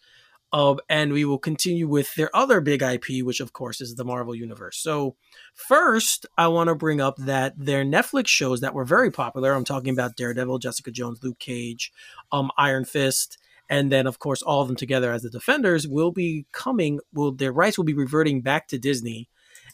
[0.54, 4.04] um, and we will continue with their other big IP, which of course is the
[4.04, 4.78] Marvel Universe.
[4.78, 5.16] So
[5.56, 9.54] first, I want to bring up that their Netflix shows that were very popular.
[9.54, 11.92] I'm talking about Daredevil, Jessica Jones, Luke Cage,
[12.34, 13.38] um, Iron Fist.
[13.72, 17.00] And then, of course, all of them together as the Defenders will be coming.
[17.14, 19.30] Will their rights will be reverting back to Disney,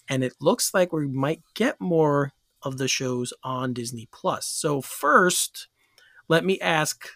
[0.07, 2.31] and it looks like we might get more
[2.61, 4.45] of the shows on Disney Plus.
[4.45, 5.67] So first,
[6.27, 7.09] let me ask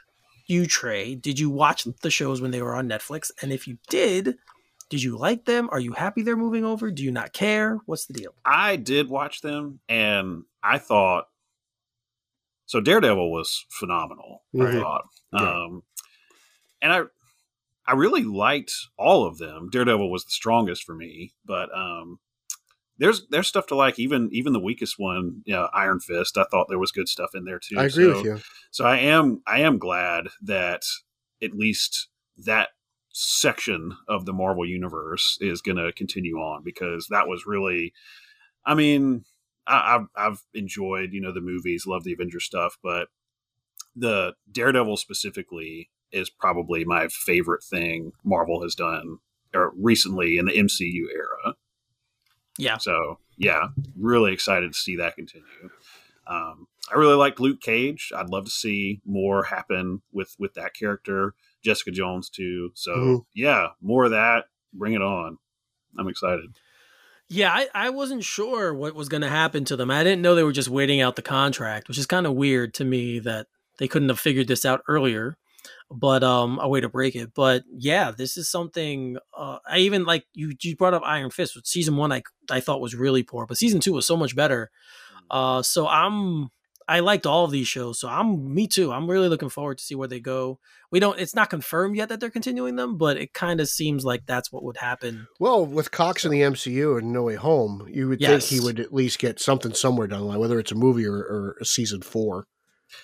[0.47, 3.29] you, Trey, did you watch the shows when they were on Netflix?
[3.41, 4.37] And if you did,
[4.89, 5.69] did you like them?
[5.71, 6.89] Are you happy they're moving over?
[6.91, 7.77] Do you not care?
[7.85, 8.33] What's the deal?
[8.43, 11.27] I did watch them, and I thought
[12.65, 12.81] so.
[12.81, 14.43] Daredevil was phenomenal.
[14.55, 14.81] I Mhm.
[14.81, 15.63] thought, Yeah.
[15.63, 15.83] um,
[16.81, 17.01] and I,
[17.85, 19.69] I really liked all of them.
[19.71, 22.19] Daredevil was the strongest for me, but um,
[22.97, 23.97] there's there's stuff to like.
[23.99, 26.37] Even even the weakest one, you know, Iron Fist.
[26.37, 27.77] I thought there was good stuff in there too.
[27.77, 28.39] I agree So- with you.
[28.71, 30.83] So I am I am glad that
[31.43, 32.07] at least
[32.37, 32.69] that
[33.09, 37.91] section of the Marvel universe is going to continue on because that was really,
[38.65, 39.25] I mean,
[39.67, 43.07] I, I've I've enjoyed you know the movies, love the Avengers stuff, but
[43.95, 49.17] the Daredevil specifically is probably my favorite thing Marvel has done
[49.53, 51.55] or recently in the MCU era.
[52.57, 52.77] Yeah.
[52.77, 55.45] So yeah, really excited to see that continue.
[56.27, 58.11] Um, I really liked Luke Cage.
[58.15, 61.33] I'd love to see more happen with with that character.
[61.63, 62.71] Jessica Jones too.
[62.75, 63.25] So Mhm.
[63.33, 64.45] yeah, more of that.
[64.73, 65.37] Bring it on.
[65.97, 66.51] I'm excited.
[67.29, 69.89] Yeah, I, I wasn't sure what was going to happen to them.
[69.89, 72.73] I didn't know they were just waiting out the contract, which is kind of weird
[72.75, 73.47] to me that
[73.79, 75.37] they couldn't have figured this out earlier.
[75.93, 77.33] But um, a way to break it.
[77.35, 79.17] But yeah, this is something.
[79.37, 80.53] Uh, I even like you.
[80.61, 81.55] You brought up Iron Fist.
[81.55, 84.35] Which season one, I I thought was really poor, but season two was so much
[84.35, 84.71] better.
[85.29, 86.49] Uh, so I'm.
[86.87, 88.91] I liked all of these shows, so I'm me too.
[88.91, 90.59] I'm really looking forward to see where they go.
[90.91, 91.19] We don't.
[91.19, 94.51] It's not confirmed yet that they're continuing them, but it kind of seems like that's
[94.51, 95.27] what would happen.
[95.39, 98.49] Well, with Cox in the MCU and No Way Home, you would Yes.
[98.49, 101.05] think he would at least get something somewhere down the line, whether it's a movie
[101.05, 102.47] or, or a season four.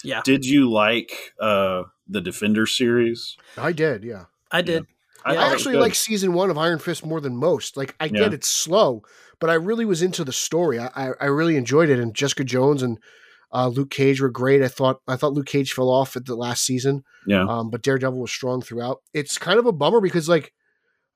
[0.04, 3.38] Yeah, Did you like uh the Defender series?
[3.58, 4.26] I did, yeah.
[4.52, 4.86] I did.
[5.26, 7.36] I, Yeah, I thought it was actually like season one of Iron Fist more than
[7.38, 7.76] most.
[7.78, 8.12] Like, I Yeah.
[8.22, 9.04] get it's slow,
[9.40, 10.80] but I really was into the story.
[10.80, 12.00] I, I, I really enjoyed it.
[12.00, 12.98] And Jessica Jones and
[13.54, 14.62] uh, Luke Cage were great.
[14.62, 17.46] I thought I thought Luke Cage fell off at the last season, yeah.
[17.48, 19.02] um, but Daredevil was strong throughout.
[19.14, 20.54] It's kind of a bummer because like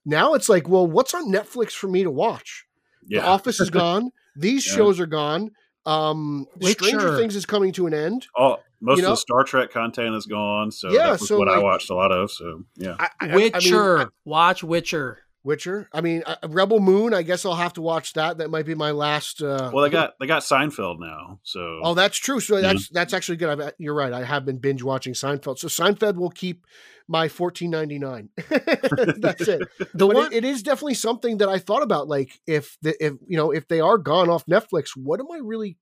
[0.06, 2.66] now it's like, well, what's on Netflix for me to watch?
[3.08, 4.12] The Office is gone.
[4.38, 4.76] These Yeah.
[4.76, 5.52] shows are gone.
[5.86, 7.18] Um, Stranger Witcher.
[7.18, 8.28] Things is coming to an end.
[8.36, 11.38] All most you of the Star Trek content is gone, so Yeah, that was so,
[11.40, 12.32] what I watched a lot of.
[12.32, 14.00] So yeah, I, I- I mean, Witcher.
[14.00, 15.20] I- Watch Witcher.
[15.44, 15.90] Witcher.
[15.92, 17.14] I mean, uh, Rebel Moon.
[17.14, 18.38] I guess I'll have to watch that.
[18.38, 19.42] That might be my last.
[19.42, 22.40] Uh, well they got they got Seinfeld now, so Oh, that's true.
[22.40, 22.62] So Yeah.
[22.62, 23.50] that's that's actually good.
[23.60, 24.14] I've, you're right.
[24.14, 25.58] I have been binge watching Seinfeld.
[25.58, 26.66] So Seinfeld will keep
[27.08, 28.30] my fourteen ninety nine.
[28.50, 29.68] that's it.
[29.94, 32.08] The but one, it, it is definitely something that I thought about.
[32.08, 35.40] Like if the if you know if they are gone off Netflix, what am I
[35.44, 35.78] really?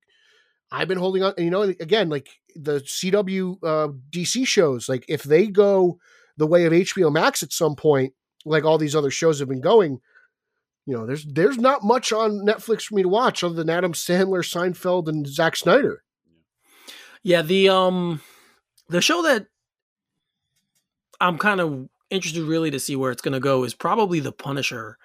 [0.72, 1.34] I've been holding on.
[1.38, 5.98] You know, again, like the CW uh, DC shows, like if they go
[6.38, 8.14] the way of HBO Max at some point,
[8.46, 10.00] like all these other shows have been going,
[10.86, 13.94] you know, there's there's not much on Netflix for me to watch other than Adam
[13.94, 16.04] Sandler, Seinfeld, and Zack Snyder.
[17.24, 18.22] Yeah, the um
[18.88, 19.48] the show that
[21.22, 24.32] I'm kind of interested really to see where it's going to go is probably The
[24.32, 24.98] Punisher.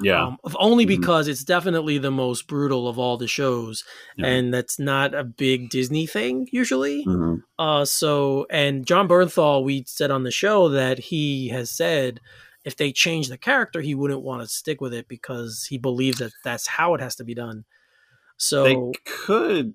[0.00, 0.24] Yeah.
[0.26, 0.88] Um, only Mhm.
[1.00, 3.84] because it's definitely the most brutal of all the shows,
[4.16, 4.26] Yeah.
[4.26, 7.04] and that's not a big Disney thing usually.
[7.06, 7.42] Mhm.
[7.58, 12.20] Uh, so and Jon Bernthal, we said on the show that he has said
[12.64, 16.18] if they change the character, he wouldn't want to stick with it because he believes
[16.18, 17.64] that that's how it has to be done.
[18.36, 19.74] So They could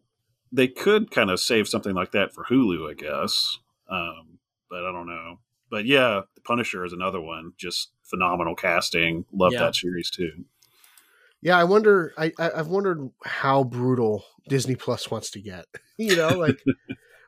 [0.51, 3.57] they could kind of save something like that for Hulu, I guess.
[3.89, 5.39] Um, but I don't know.
[5.69, 7.51] But yeah, The Punisher is another one.
[7.57, 9.25] Just phenomenal casting.
[9.33, 9.59] Love Yeah.
[9.65, 10.45] that series too.
[11.41, 12.13] Yeah, I wonder.
[12.17, 15.65] I, I I've wondered how brutal Disney Plus wants to get.
[15.99, 16.59] You know, like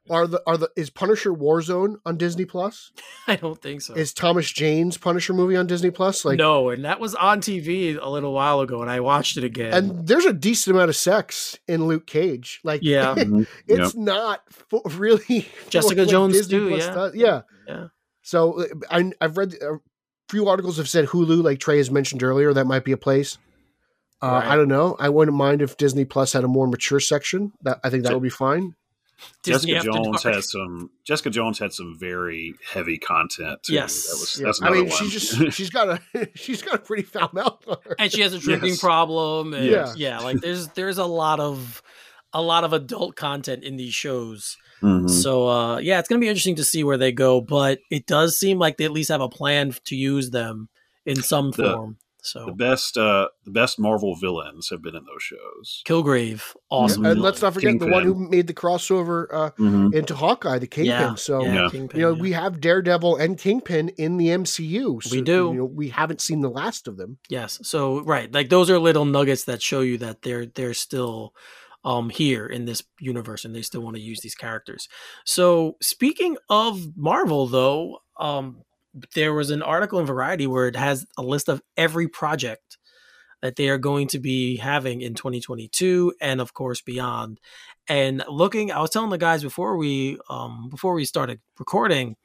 [0.10, 2.92] are the are the is Punisher Warzone on Disney Plus?
[3.28, 3.94] I don't think so.
[3.94, 6.26] Is Thomas Jane's Punisher movie on Disney Plus?
[6.26, 9.44] Like, no, and that was on TV a little while ago, and I watched it
[9.44, 9.74] again.
[9.74, 12.60] and there's a decent amount of sex in Luke Cage.
[12.64, 13.16] Like, Yeah.
[13.18, 13.48] Mhm.
[13.68, 16.94] it's not fo- really Jessica what Jones Disney too, Plus yeah.
[16.94, 17.16] does.
[17.16, 17.42] yeah.
[17.68, 17.88] yeah,
[18.22, 19.78] So uh, I, I've read a
[20.30, 23.38] few articles have said Hulu, like Trey has mentioned earlier, that might be a place.
[24.22, 24.48] Uh, Right.
[24.48, 24.98] I don't know.
[25.00, 27.54] I wouldn't mind if Disney Plus had a more mature section.
[27.62, 28.76] That I think that would be fine.
[29.44, 30.36] Disney Jessica Jones Dark.
[30.36, 30.90] has some.
[31.06, 33.64] Jessica Jones had some very heavy content.
[33.64, 33.74] Too.
[33.74, 34.06] Yes.
[34.08, 34.46] that was Yeah.
[34.48, 34.98] that's I mean, one.
[34.98, 37.64] she just she's got a she's got a pretty foul mouth
[37.98, 38.80] and she has a drinking Yes.
[38.80, 39.54] problem.
[39.54, 39.94] And Yeah.
[39.96, 41.82] yeah, like there's there's a lot of
[42.34, 44.56] a lot of adult content in these shows.
[44.84, 45.10] Mhm.
[45.10, 47.42] So uh, yeah, it's gonna be interesting to see where they go.
[47.42, 50.70] But it does seem like they at least have a plan to use them
[51.06, 51.98] in some The- form.
[52.22, 55.82] So the best, uh, the best Marvel villains have been in those shows.
[55.88, 57.06] Kilgrave, awesome.
[57.06, 57.24] and villain.
[57.24, 59.94] let's not forget the one who made the crossover uh, Mhm.
[59.94, 60.86] into Hawkeye, the Kingpin.
[60.92, 61.70] yeah, so yeah, Yeah.
[61.70, 62.22] Kingpin, you know yeah.
[62.22, 65.00] we have Daredevil and Kingpin in the MCU.
[65.02, 65.52] So, We do.
[65.54, 67.18] You know, we haven't seen the last of them.
[67.30, 67.60] Yes.
[67.64, 71.34] So right, like those are little nuggets that show you that they're they're still
[71.86, 74.90] um here in this universe and they still want to use these characters.
[75.26, 78.64] So speaking of Marvel though, um
[79.16, 82.78] there was an article in Variety where it has a list of every project
[83.42, 87.40] that they are going to be having in 2022 and of course beyond.
[87.88, 92.16] And looking, I was telling the guys before we um before we started recording,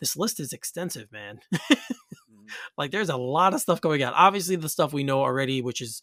[0.00, 1.40] this list is extensive, man.
[2.78, 4.12] like there's a lot of stuff going on.
[4.12, 6.02] Obviously, the stuff we know already, which is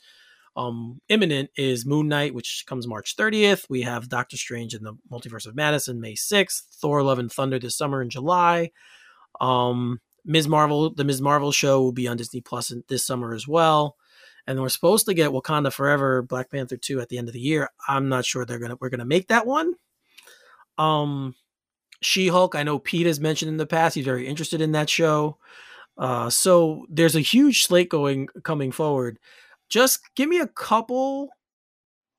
[0.56, 3.66] um imminent, is Moon Knight, which comes March 30th.
[3.70, 6.62] We have Doctor Strange in the Multiverse of Madness May 6th.
[6.82, 8.72] Thor: Love and Thunder this summer in July.
[9.40, 10.48] Um, Ms.
[10.48, 11.22] Marvel, the Ms.
[11.22, 13.96] Marvel show will be on Disney Plus this summer as well.
[14.48, 17.40] And we're supposed to get Wakanda Forever, Black Panther 2 at the end of the
[17.40, 17.70] year.
[17.88, 19.74] I'm not sure they're gonna we're gonna make that one.
[20.78, 21.36] Um
[22.02, 25.38] She-Hulk, I know Pete has mentioned in the past, he's very interested in that show.
[25.98, 29.20] Uh, so there's a huge slate going coming forward.
[29.70, 31.30] Just give me a couple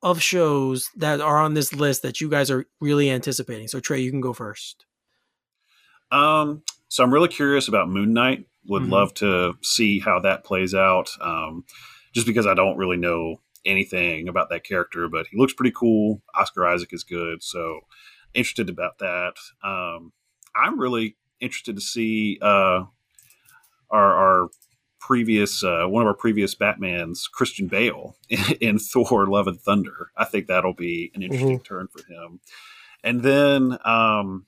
[0.02, 3.68] of shows that are on this list that you guys are really anticipating.
[3.68, 4.84] So Trey, you can go first.
[6.10, 6.62] Um,
[6.92, 8.44] so I'm really curious about Moon Knight.
[8.66, 8.90] Would Mhm.
[8.90, 11.08] love to see how that plays out.
[11.22, 11.64] Um,
[12.12, 16.22] just because I don't really know anything about that character, but he looks pretty cool.
[16.34, 17.80] Oscar Isaac is good, so
[18.34, 19.36] interested about that.
[19.64, 20.12] Um,
[20.54, 22.84] I'm really interested to see uh,
[23.90, 24.48] our, our
[25.00, 28.16] previous uh, one of our previous Batman's Christian Bale
[28.60, 30.10] in Thor: Love and Thunder.
[30.16, 32.40] I think that'll be an interesting turn for him.
[33.02, 34.44] And then um,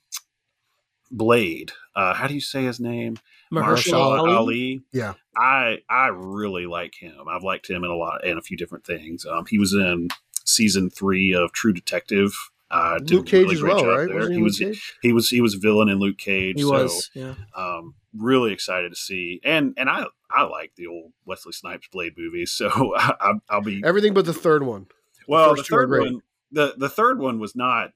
[1.11, 1.73] Blade.
[1.95, 3.17] Uh, how do you say his name?
[3.51, 4.83] Marshall Mahershala Ali.
[4.93, 5.15] Yeah.
[5.37, 7.29] I I really like him.
[7.29, 9.25] I've liked him in a lot in a few different things.
[9.27, 10.09] Um, he was in
[10.45, 12.33] season three of True Detective.
[12.71, 14.31] Uh, Luke Cage really as well, right?
[14.31, 14.95] he he was Cage?
[15.03, 16.57] he was he was a villain in Luke Cage.
[16.57, 17.35] He so, was, yeah.
[17.55, 19.41] um, really excited to see.
[19.45, 23.61] And and I I like the old Wesley Snipes Blade movies, so I, I, I'll
[23.61, 24.87] be Everything but the third one.
[25.29, 25.51] well.
[25.51, 27.93] The first third one, the the third one was not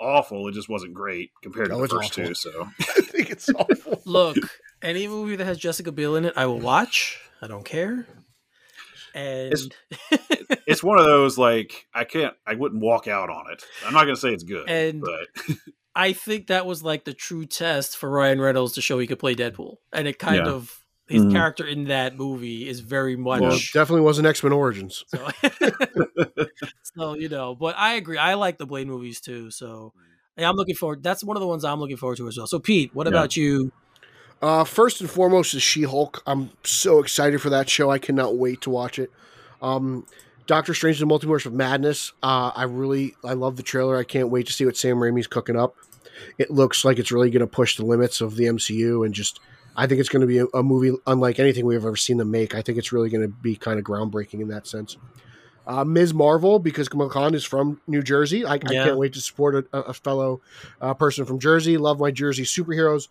[0.00, 0.48] awful.
[0.48, 2.26] It just wasn't great compared No, to the first awful.
[2.28, 2.34] two.
[2.34, 4.00] So I think it's awful.
[4.06, 4.36] Look,
[4.82, 7.20] any movie that has Jessica Biel in it, I will watch.
[7.42, 8.06] I don't care.
[9.14, 9.68] And It's-
[10.66, 13.62] it's one of those like I can't I wouldn't walk out on it.
[13.86, 15.28] I'm not gonna say it's good, And- but
[15.94, 19.18] I think that was like the true test for Ryan Reynolds to show he could
[19.18, 19.76] play Deadpool.
[19.92, 20.52] And it kind Yeah.
[20.52, 20.78] of
[21.08, 21.32] his Mhm.
[21.32, 25.04] character in that movie is very much Well, definitely wasn't X Men Origins.
[25.08, 25.28] so,
[26.96, 28.18] so you know, but I agree.
[28.18, 29.50] I like the Blade movies too.
[29.50, 29.92] So
[30.36, 31.02] yeah, I'm looking forward.
[31.02, 32.46] That's one of the ones I'm looking forward to as well.
[32.46, 33.10] So Pete, what Yeah.
[33.12, 33.72] about you?
[34.42, 36.22] Uh, first and foremost is She Hulk.
[36.26, 37.90] I'm so excited for that show.
[37.90, 39.10] I cannot wait to watch it.
[39.62, 40.04] Um,
[40.46, 42.12] Doctor Strange: The Multiverse of Madness.
[42.22, 43.96] Uh, I really, I love the trailer.
[43.96, 45.74] I can't wait to see what Sam Raimi's cooking up.
[46.38, 49.40] It looks like it's really going to push the limits of the MCU and just.
[49.76, 52.30] I think it's going to be a, a movie unlike anything we've ever seen them
[52.30, 52.54] make.
[52.54, 54.96] I think it's really going to be kind of groundbreaking in that sense.
[55.66, 56.14] Uh, Ms.
[56.14, 58.44] Marvel, because Kamala Khan is from New Jersey.
[58.44, 60.40] I, I can't wait to support a, a fellow
[60.80, 61.76] uh, person from Jersey.
[61.76, 63.08] Love my Jersey superheroes.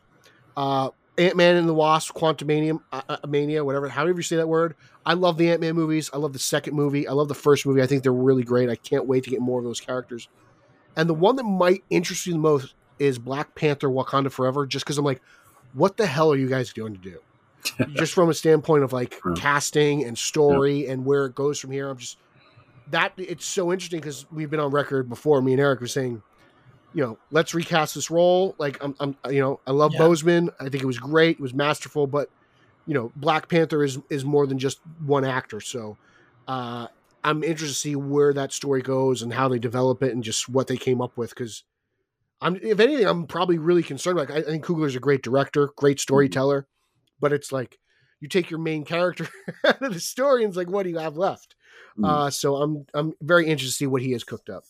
[0.55, 4.47] Uh, Ant Man and the Wasp, Quantumania, uh, uh, Mania, whatever, however you say that
[4.47, 4.75] word.
[5.05, 6.09] I love the Ant Man movies.
[6.13, 7.07] I love the second movie.
[7.07, 7.81] I love the first movie.
[7.81, 8.69] I think they're really great.
[8.69, 10.27] I can't wait to get more of those characters.
[10.95, 14.85] And the one that might interest you the most is Black Panther Wakanda Forever, just
[14.85, 15.21] because I'm like,
[15.75, 17.19] what the hell are you guys going to do?
[17.95, 19.37] just from a standpoint of like Right.
[19.37, 21.89] casting and story and where it goes from here.
[21.89, 22.17] I'm just
[22.91, 25.41] that it's so interesting because we've been on record before.
[25.41, 26.21] Me and Eric were saying,
[26.93, 28.55] you know, let's recast this role.
[28.59, 29.99] Like I'm, I'm you know, I love Yeah.
[30.01, 30.49] Boseman.
[30.59, 31.37] I think it was great.
[31.37, 32.29] It was masterful, but
[32.85, 35.59] you know, Black Panther is is more than just one actor.
[35.59, 35.97] So
[36.47, 36.87] uh,
[37.23, 40.47] I'm interested to see where that story goes and how they develop it and just
[40.47, 41.31] what they came up with.
[41.31, 41.63] Because
[42.41, 44.17] I'm, if anything, I'm probably really concerned.
[44.17, 46.67] Like I, I think Coogler's a great director, great storyteller,
[47.19, 47.79] but it's like
[48.19, 49.27] you take your main character
[49.65, 51.55] out of the story and it's like, what do you have left?
[51.97, 52.09] Mm.
[52.09, 54.63] Uh, so I'm I'm very interested to see what he has cooked up.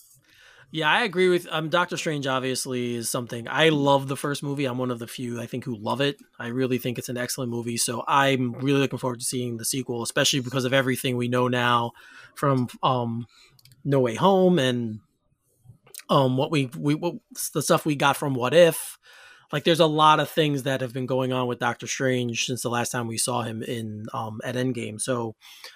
[0.71, 4.65] Yeah, I agree with um Doctor Strange obviously is something I love the first movie.
[4.65, 6.17] I'm one of the few I think who love it.
[6.39, 7.77] I really think it's an excellent movie.
[7.77, 11.47] So I'm really looking forward to seeing the sequel, especially because of everything we know
[11.47, 11.93] now
[12.35, 13.27] from um
[13.83, 14.99] No Way Home and
[16.09, 17.15] um what we we what,
[17.53, 18.97] the stuff we got from What If.
[19.51, 22.63] Like there's a lot of things that have been going on with Doctor Strange since
[22.63, 24.99] the last time we saw him in um at Endgame.
[24.99, 25.35] So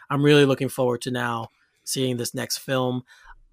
[0.09, 1.49] I'm really looking forward to now
[1.83, 3.03] seeing this next film.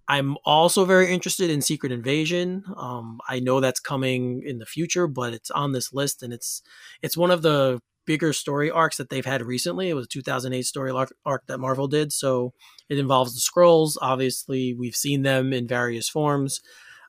[0.09, 2.65] I'm also very interested in Secret Invasion.
[2.77, 6.63] Um, I know that's coming in the future, but it's on this list, and it's
[7.03, 9.91] it's one of the bigger story arcs that they've had recently.
[9.91, 12.53] It was a 2008 story arc, arc that Marvel did, so
[12.89, 13.97] it involves the Skrulls.
[14.01, 16.61] Obviously, we've seen them in various forms.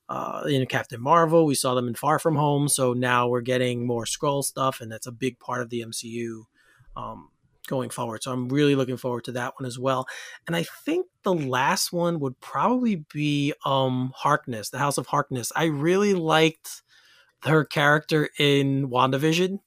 [0.09, 3.85] Uh, in Captain Marvel, we saw them in Far From Home, so now we're getting
[3.85, 6.43] more Skrull stuff, and that's a big part of the MCU
[6.95, 7.29] um,
[7.67, 8.23] going forward.
[8.23, 10.07] So I'm really looking forward to that one as well.
[10.47, 15.51] And I think the last one would probably be um Harkness, the House of Harkness.
[15.55, 16.81] I really liked
[17.43, 19.59] her character in WandaVision.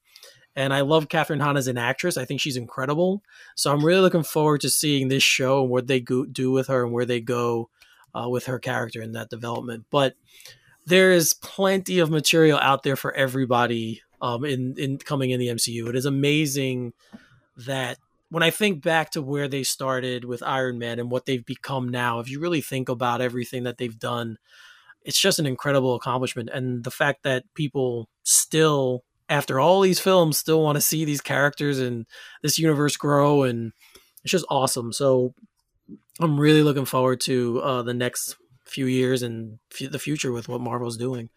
[0.56, 2.16] And I love Kathryn Hahn as an actress.
[2.16, 3.22] I think she's incredible.
[3.54, 6.66] So I'm really looking forward to seeing this show and what they go, do with
[6.66, 7.70] her and where they go
[8.14, 9.86] uh, with her character in that development.
[9.90, 10.14] But
[10.86, 15.48] there is plenty of material out there for everybody um, in in coming in the
[15.48, 15.88] MCU.
[15.88, 16.92] It is amazing
[17.56, 17.98] that
[18.30, 21.88] when I think back to where they started with Iron Man and what they've become
[21.88, 24.38] now, if you really think about everything that they've done,
[25.02, 26.48] it's just an incredible accomplishment.
[26.52, 31.20] And the fact that people still, after all these films, still want to see these
[31.22, 32.04] characters and
[32.42, 33.72] this universe grow, and
[34.24, 34.92] it's just awesome.
[34.92, 35.32] So
[36.20, 40.48] I'm really looking forward to uh, the next few years and f- the future with
[40.48, 41.30] what Marvel's doing.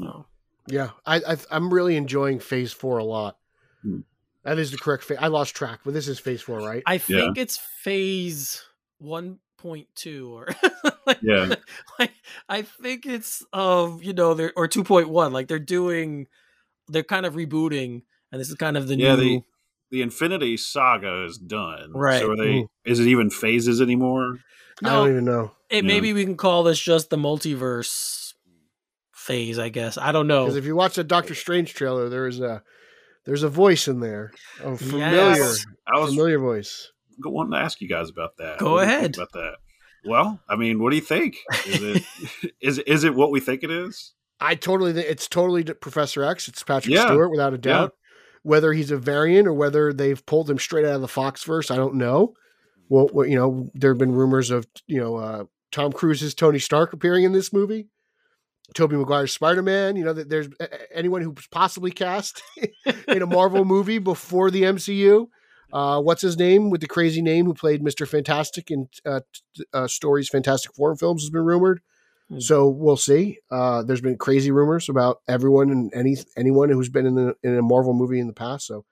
[0.00, 0.26] Oh.
[0.66, 3.36] Yeah, I, I I'm really enjoying Phase Four a lot.
[3.82, 4.00] Hmm.
[4.44, 5.18] That is the correct phase.
[5.20, 6.82] I lost track, but this is Phase Four, right?
[6.86, 8.62] I think it's phase
[9.02, 10.48] 1.2 or
[11.06, 11.54] like, Yeah.
[11.98, 12.12] like
[12.48, 16.26] I think it's um you know they're or 2.1 like they're doing
[16.88, 19.42] they're kind of rebooting and this is kind of the Yeah, new the
[19.90, 21.92] the Infinity Saga is done.
[21.92, 22.20] Right.
[22.20, 22.52] So are they?
[22.62, 22.66] Mhm.
[22.84, 24.38] Is it even phases anymore?
[24.82, 25.88] I don't even know it, Yeah.
[25.88, 28.34] maybe we can call this just the multiverse
[29.12, 32.40] phase I guess I don't know because if you watch the Doctor Strange trailer, there's
[32.40, 32.62] a
[33.24, 34.32] there's a voice in there,
[34.62, 35.64] a familiar Yes.
[35.86, 36.90] I was familiar voice.
[37.22, 38.58] wanting to ask you guys about that.
[38.58, 39.14] Go What ahead.
[39.16, 39.54] about that.
[40.04, 41.38] Well, I mean, what do you think?
[41.66, 42.02] Is it
[42.60, 44.12] is is it what we think it is?
[44.44, 46.48] I totally think it's totally Professor X.
[46.48, 47.06] It's Patrick Yeah.
[47.06, 47.60] Stewart without a Yeah.
[47.60, 47.94] doubt.
[48.42, 51.76] Whether he's a variant or whether they've pulled him straight out of the Foxverse, I
[51.76, 52.34] don't know.
[52.90, 56.58] Well, well, you know, there have been rumors of you know uh, Tom Cruise's Tony
[56.58, 57.88] Stark appearing in this movie.
[58.74, 59.96] Tobey Maguire's Spider Man.
[59.96, 60.48] You know that there's
[60.92, 62.42] anyone who's possibly cast
[63.08, 65.28] in a Marvel movie before the MCU.
[65.72, 69.20] Uh, what's his name with the crazy name who played Mister Fantastic in uh,
[69.56, 71.80] t- uh, Story's Fantastic Four films has been rumored.
[72.30, 72.40] Hmm.
[72.40, 73.38] So we'll see.
[73.50, 77.56] Uh, there's been crazy rumors about everyone and any anyone who's been in the in
[77.56, 78.66] a Marvel movie in the past.
[78.66, 78.84] So,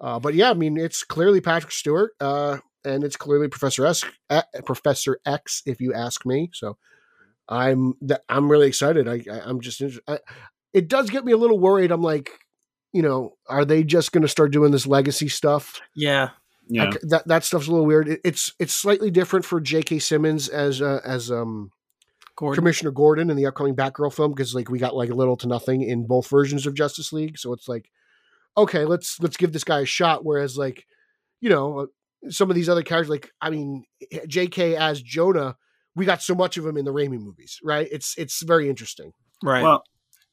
[0.00, 4.04] uh, but yeah, I mean, it's clearly Patrick Stewart, uh, and it's clearly Professor S,
[4.30, 6.50] uh, Professor X, if you ask me.
[6.52, 6.76] So,
[7.48, 9.08] I'm th- I'm really excited.
[9.08, 10.18] I, I I'm just I,
[10.74, 11.90] it does get me a little worried.
[11.90, 12.30] I'm like,
[12.92, 15.80] you know, are they just going to start doing this legacy stuff?
[15.94, 16.30] yeah
[16.68, 16.84] Yeah.
[16.84, 18.08] I c- that that stuff's a little weird.
[18.08, 20.00] It, it's it's slightly different for J.K.
[20.00, 21.72] Simmons as uh, as um
[22.38, 25.48] Gordon Commissioner Gordon in the upcoming Batgirl film because like we got like little to
[25.48, 27.90] nothing in both versions of Justice League, so it's like
[28.56, 30.24] okay, let's let's give this guy a shot.
[30.24, 30.86] Whereas like
[31.40, 31.88] you know
[32.30, 33.84] some of these other characters, like I mean,
[34.28, 34.76] J.K.
[34.76, 35.56] as Jonah,
[35.96, 37.88] we got so much of him in the Raimi movies, right?
[37.90, 39.12] It's it's very interesting.
[39.42, 39.62] Right.
[39.64, 39.82] Well,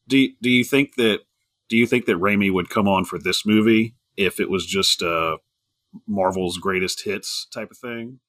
[0.08, 1.22] do you- do you think that
[1.70, 5.02] do you think that Raimi would come on for this movie if it was just
[5.02, 5.38] uh,
[6.08, 8.20] Marvel's greatest hits type of thing?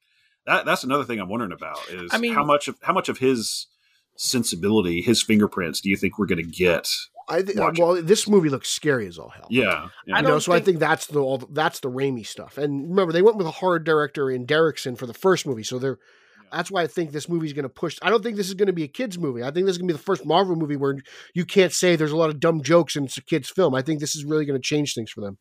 [0.46, 3.08] That that's another thing I'm wondering about is I mean- how much of how much
[3.08, 3.66] of his
[4.16, 6.88] sensibility, his fingerprints, do you think we're going to get?
[7.28, 9.48] I think well, this movie looks scary as all hell.
[9.50, 10.16] Yeah, yeah.
[10.16, 12.56] I know, don't so I think- think that's the all that's the Raimi stuff.
[12.56, 15.78] And remember, they went with a horror director in Derrickson for the first movie, so
[15.78, 15.98] they're
[16.52, 17.98] that's why I think this movie's going to push.
[18.02, 19.42] I don't think this is going to be a kids movie.
[19.42, 20.96] I think this is going to be the first Marvel movie where
[21.34, 23.74] you can't say there's a lot of dumb jokes and it's a kids film.
[23.74, 25.38] I think this is really going to change things for them.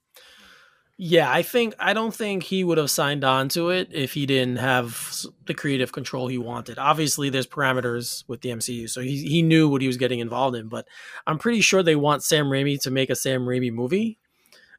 [0.98, 4.26] Yeah, I think I don't think he would have signed on to it if he
[4.26, 6.80] didn't have the creative control he wanted.
[6.80, 10.56] Obviously, there's parameters with the MCU, so he he knew what he was getting involved
[10.56, 10.70] in.
[10.70, 10.88] But
[11.28, 14.18] I'm pretty sure they want Sam Raimi to make a Sam Raimi movie.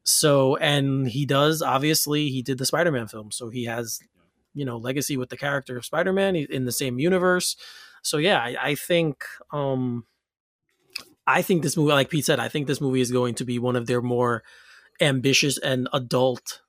[0.05, 1.61] So, and he does.
[1.63, 3.99] Obviously, he did the Spider-Man film, so he has,
[4.55, 7.57] you know, legacy with the character of Spider-Man in the same universe.
[8.03, 10.07] So, yeah, I, I think, um,
[11.27, 13.59] I think this movie, like Pete said, I think this movie is going to be
[13.59, 14.45] one of their more
[15.01, 16.61] ambitious and adult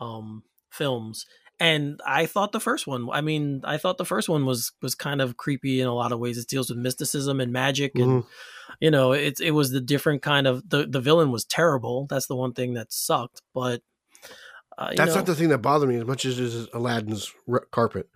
[0.00, 1.26] um films
[1.58, 4.94] and i thought the first one i mean i thought the first one was was
[4.94, 8.24] kind of creepy in a lot of ways it deals with mysticism and magic and
[8.80, 12.26] you know it, it was the different kind of the the villain was terrible that's
[12.26, 13.82] the one thing that sucked but
[14.80, 17.66] uh, That's know, not the thing that bothered me as much as is Aladdin's r-
[17.70, 18.08] carpet.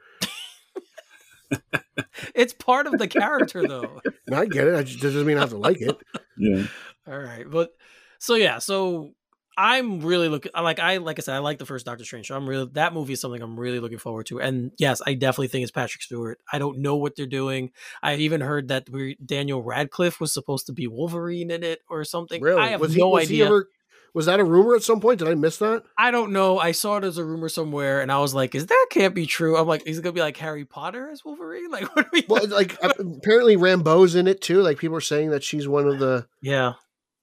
[2.35, 4.01] it's part of the character though
[4.33, 4.75] I get it.
[4.75, 5.97] I just, that doesn't mean I have to like it.
[6.39, 6.65] yeah.
[7.07, 7.73] All right, but
[8.19, 9.13] so yeah, so
[9.57, 12.29] I'm really looking like I like I said I like the first Doctor Strange.
[12.29, 14.41] So I'm really that movie is something I'm really looking forward to.
[14.41, 16.39] And yes, I definitely think it's Patrick Stewart.
[16.53, 17.71] I don't know what they're doing.
[18.03, 22.05] I even heard that we Daniel Radcliffe was supposed to be Wolverine in it or
[22.05, 22.43] something.
[22.43, 22.61] Really?
[22.61, 23.47] I have was he, no was he idea.
[23.47, 23.69] ever?
[24.15, 25.19] Was that a rumor at some point?
[25.19, 25.83] Did I miss that?
[25.99, 26.57] I don't know.
[26.57, 29.27] I saw it as a rumor somewhere, and I was like, "Is that can't be
[29.27, 32.11] true?" I'm like, "Is it gonna be like Harry Potter as Wolverine?" Like, what are
[32.13, 32.25] we?
[32.29, 34.63] Well, like apparently Rambeau's in it too.
[34.63, 36.75] Like people are saying that she's one of the yeah.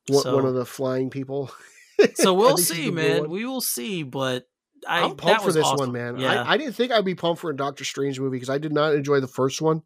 [0.07, 1.51] one, So- one of the flying people.
[2.15, 3.29] So we'll see, man.
[3.29, 4.47] We will see, but
[4.87, 5.77] I, I'm pumped for this awesome.
[5.77, 6.19] one, man.
[6.19, 6.43] Yeah.
[6.43, 8.73] I, I didn't think I'd be pumped for a Doctor Strange movie because I did
[8.73, 9.83] not enjoy the first one,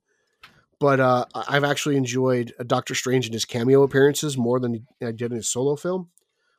[0.79, 5.11] but uh, I've actually enjoyed a Doctor Strange and his cameo appearances more than I
[5.11, 6.09] did in his solo film.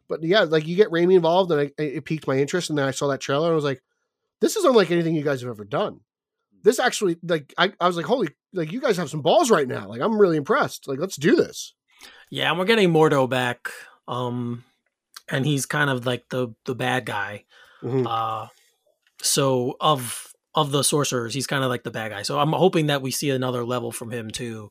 [0.08, 2.70] But yeah, like you get Raimi involved, and I, it piqued my interest.
[2.70, 3.82] And then I saw that trailer, and I was like,
[4.40, 6.00] "This is unlike anything you guys have ever done."
[6.62, 9.66] This actually, like, I, I was like, "Holy, like you guys have some balls right
[9.66, 10.86] now!" Like I'm really impressed.
[10.86, 11.74] Like let's do this.
[12.30, 13.68] Yeah, and we're getting Mordo back.
[14.06, 14.64] Um
[15.28, 17.44] and he's kind of like the the bad guy.
[17.82, 18.06] Mhm.
[18.06, 18.48] Uh
[19.22, 22.22] so of of the sorcerers, he's kind of like the bad guy.
[22.22, 24.70] So I'm hoping that we see another level from him too.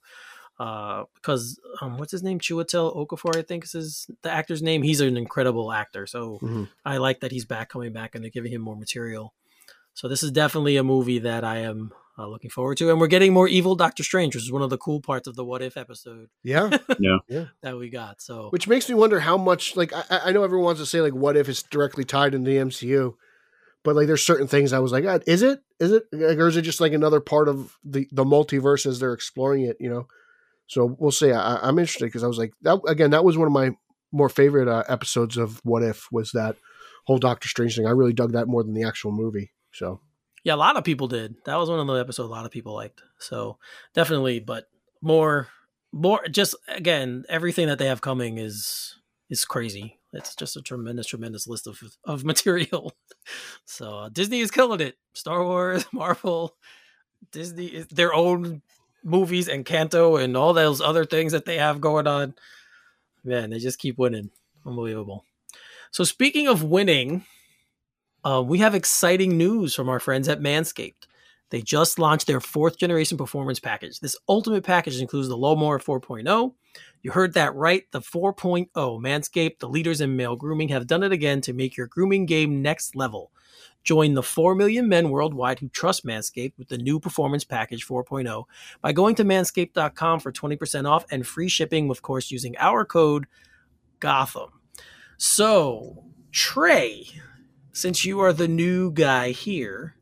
[0.57, 2.39] Uh because um what's his name?
[2.39, 4.81] Chiwetel Okafor, I think is his the actor's name.
[4.83, 6.07] He's an incredible actor.
[6.07, 6.69] So Mhm.
[6.85, 9.33] I like that he's back coming back and they're giving him more material.
[9.93, 13.07] So this is definitely a movie that I am uh, looking forward to, and we're
[13.07, 15.61] getting more evil Doctor Strange, which is one of the cool parts of the What
[15.61, 16.77] If episode Yeah.
[16.99, 17.45] Yeah.
[17.61, 18.21] That we got.
[18.21, 21.01] So Which makes me wonder how much like I, I know everyone wants to say
[21.01, 23.15] like what if it's directly tied into the MCU,
[23.83, 25.61] but like there's certain things I was like, ah, is it?
[25.79, 26.03] Is it?
[26.11, 29.63] Like, or is it just like another part of the the multiverse as they're exploring
[29.63, 29.77] it?
[29.79, 30.07] You know.
[30.67, 31.31] So we'll see.
[31.31, 33.11] I, I'm interested because I was like that again.
[33.11, 33.71] That was one of my
[34.11, 36.55] more favorite uh, episodes of What If was that
[37.05, 37.85] whole Doctor Strange thing.
[37.85, 39.51] I really dug that more than the actual movie.
[39.73, 39.99] So
[40.45, 41.35] yeah, a lot of people did.
[41.45, 43.01] That was one of the episodes a lot of people liked.
[43.17, 43.57] So
[43.95, 44.69] definitely, but
[45.01, 45.47] more,
[45.91, 46.21] more.
[46.29, 48.95] Just again, everything that they have coming is
[49.27, 49.99] is crazy.
[50.13, 52.93] It's just a tremendous, tremendous list of of material.
[53.65, 54.97] So uh, Disney is killing it.
[55.13, 56.55] Star Wars, Marvel,
[57.31, 58.61] Disney, is their own
[59.03, 62.35] movies, and Encanto, and all those other things that they have going on.
[63.23, 64.29] Man, they just keep winning.
[64.63, 65.25] Unbelievable.
[65.89, 67.25] So speaking of winning,
[68.25, 71.07] uh, we have exciting news from our friends at Manscaped.
[71.51, 73.99] They just launched their fourth generation performance package.
[73.99, 76.53] This ultimate package includes the Lawnmower 4.0.
[77.03, 78.67] You heard that right, the 4.0.
[78.75, 82.63] Manscaped, the leaders in male grooming, have done it again to make your grooming game
[82.63, 83.31] next level.
[83.83, 88.45] Join the 4 million men worldwide who trust Manscaped with the new Performance Package 4.0
[88.81, 93.27] by going to manscaped.com for 20% off and free shipping, of course, using our code
[93.99, 94.49] Gotham.
[95.17, 97.07] So, Trey,
[97.75, 99.95] since you are the new guy here,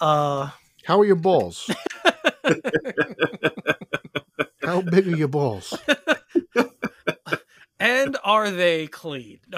[0.00, 0.50] uh,
[0.84, 1.68] how are your balls?
[4.62, 5.74] how big are your balls?
[7.80, 9.40] and are they clean?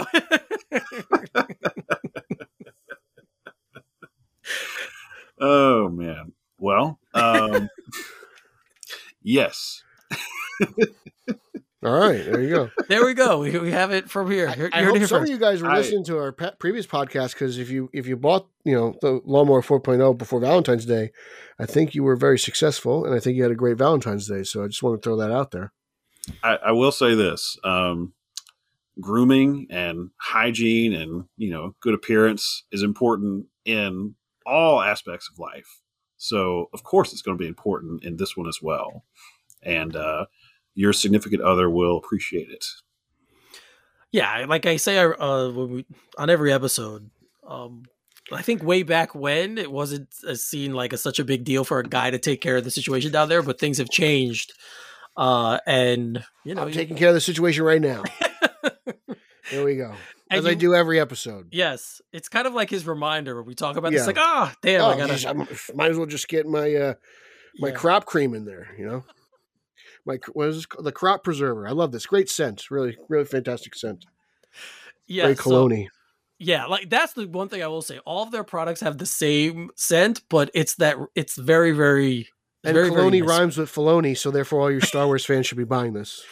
[5.41, 6.33] Oh man.
[6.59, 7.69] Well, um,
[9.23, 9.83] yes.
[11.85, 12.71] All right, there you go.
[12.89, 13.39] there we go.
[13.39, 14.53] We, we have it from here.
[14.57, 15.23] You're, I you're hope some first.
[15.23, 18.07] of you guys were I- listening to our pe- previous podcast because if you if
[18.09, 21.13] you bought you know the lawnmower 4.0 before Valentine's Day,
[21.59, 24.43] I think you were very successful, and I think you had a great Valentine's Day.
[24.43, 25.73] So I just want to throw that out there.
[26.43, 28.13] I, I will say this: um,
[29.01, 35.83] grooming and hygiene, and you know, good appearance is important in all aspects of life.
[36.17, 39.05] So, of course, it's going to be important in this one as well.
[39.63, 40.27] And uh,
[40.79, 42.65] your significant other will appreciate it.
[44.13, 47.11] Yeah, like I say uh, when we, on every episode,
[47.47, 47.83] um,
[48.33, 51.65] I think way back when it wasn't uh, seen like a, such a big deal
[51.65, 54.53] for a guy to take care of the situation down there, but things have changed.
[55.17, 58.05] Uh, and you know, I'm taking care of the situation right now.
[59.51, 59.95] There we go.
[60.31, 61.49] And As I do every episode.
[61.53, 64.07] yes, it's kind of like his reminder when we talk about this.
[64.07, 65.15] Like, ah, damn, Oh, I gotta.
[65.15, 66.95] geez, I might as well just get my uh,
[67.59, 67.75] my yeah.
[67.75, 68.69] crop cream in there.
[68.79, 69.05] You know,
[70.07, 71.67] my what is this the crop preserver?
[71.69, 72.07] I love this.
[72.07, 72.71] Great scent.
[72.71, 74.05] Really, really fantastic scent.
[75.07, 75.51] yeah, Great so-
[76.39, 77.99] Yeah, like that's the one thing I will say.
[78.01, 82.29] All of their products have the same scent, but it's that it's very, very,
[82.65, 85.65] and very, very rhymes with Filoni, so therefore all your Star Wars fans should be
[85.65, 86.23] buying this.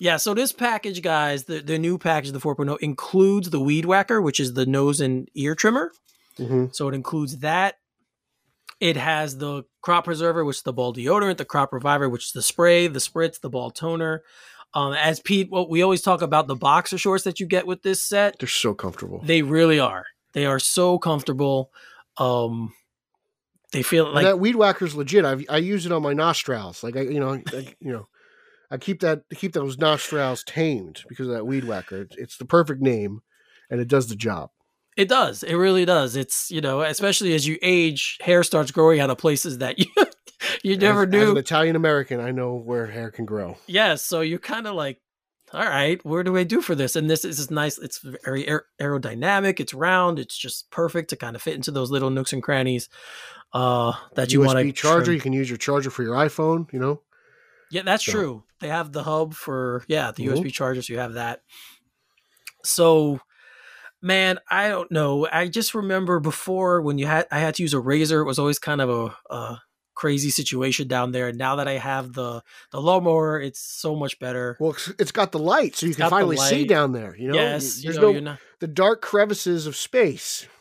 [0.00, 4.22] Yeah, so this package, guys, the, the new package, the 4.0, includes the Weed Whacker,
[4.22, 5.90] which is the nose and ear trimmer.
[6.36, 7.77] hmm So it includes that.
[8.80, 12.32] It has the crop preserver, which is the ball deodorant, the crop reviver, which is
[12.32, 14.22] the spray, the spritz, the ball toner.
[14.74, 17.82] Um, as Pete, what we always talk about the boxer shorts that you get with
[17.82, 18.38] this set.
[18.38, 19.20] They're so comfortable.
[19.24, 20.04] They really are.
[20.34, 21.72] They are so comfortable.
[22.18, 22.74] Um,
[23.72, 25.24] they feel And like that weed whacker's legit.
[25.24, 26.82] I I use it on my nostrils.
[26.82, 28.08] Like I, you know, I, you know,
[28.70, 32.02] I keep that keep those nostrils tamed because of that weed whacker.
[32.02, 33.22] It's, it's the perfect name,
[33.70, 34.50] and it does the job.
[34.98, 35.42] It does.
[35.44, 36.16] It really does.
[36.16, 39.86] It's you know, especially as you age, hair starts growing out of places that you
[40.62, 41.30] you never as, As knew.
[41.30, 43.56] an Italian American, I know where hair can grow.
[43.66, 45.00] yes, so you're kind of like,
[45.52, 46.96] all right, where do I do for this?
[46.96, 47.78] And this is nice.
[47.78, 49.60] It's very aer- aerodynamic.
[49.60, 50.18] It's round.
[50.18, 52.88] It's just perfect to kind of fit into those little nooks and crannies
[53.52, 55.12] uh, that you want to charger.
[55.12, 56.70] You can use your charger for your iPhone.
[56.72, 57.02] You know,
[57.70, 58.44] Yeah, that's So- true.
[58.60, 60.38] They have the hub for yeah, the Mhm.
[60.38, 60.88] USB chargers.
[60.88, 61.42] You have that.
[62.64, 63.20] So,
[64.02, 65.26] man, I don't know.
[65.30, 68.20] I just remember before when you had I had to use a razor.
[68.20, 69.60] It was always kind of a, a
[69.94, 71.28] crazy situation down there.
[71.28, 74.56] And now that I have the the lawnmower, it's so much better.
[74.60, 77.16] well, it's- got the light, so you It's can finally see down there.
[77.16, 78.38] You know, yes, you there's know, no you're not.
[78.60, 80.46] the dark crevices of space.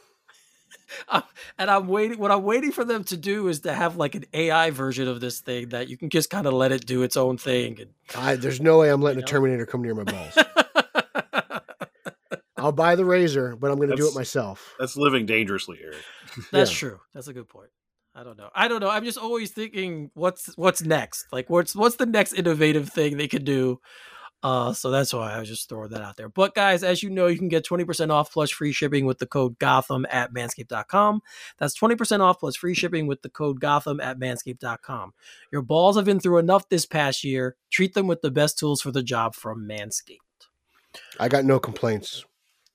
[1.60, 2.18] And I'm waiting.
[2.18, 5.20] What I'm waiting for them to do is to have like an AI version of
[5.20, 7.80] this thing that you can just kind of let it do its own thing.
[7.82, 9.28] And I, there's no way I'm letting You a?
[9.28, 10.38] Terminator come near my balls.
[12.58, 14.74] I'll buy the razor, but I'm going to do it myself.
[14.80, 15.98] That's living dangerously, Eric.
[16.52, 16.78] That's Yeah.
[16.90, 17.00] true.
[17.14, 17.70] That's a good point.
[18.16, 18.50] I don't know.
[18.56, 18.90] I don't know.
[18.90, 21.28] I'm just always thinking what's what's next?
[21.32, 23.80] Like what's what's the next innovative thing they could do?
[24.42, 26.28] Uh so that's why I was just throwing that out there.
[26.30, 29.28] But guys, as you know, you can get 20% off plus free shipping with the
[29.28, 31.22] code Gotham at manscaped.com.
[31.60, 35.14] That's 20% off plus free shipping with the code Gotham at manscaped.com.
[35.52, 37.56] Your balls have been through enough this past year.
[37.70, 40.18] Treat them with the best tools for the job from Manscaped.
[41.20, 42.26] I got no complaints.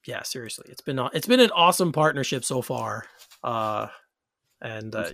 [0.07, 0.67] Yeah, seriously.
[0.69, 3.07] It's been it's been an awesome partnership so far.
[3.43, 3.89] Uh
[4.61, 5.11] and uh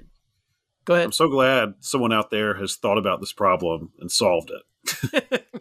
[0.85, 1.07] go ahead.
[1.07, 5.45] I'm so glad someone out there has thought about this problem and solved it.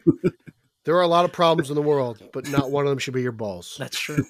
[0.88, 3.14] There are a lot of problems in the world, but not one of them should
[3.14, 3.76] be your balls.
[3.78, 4.24] That's true.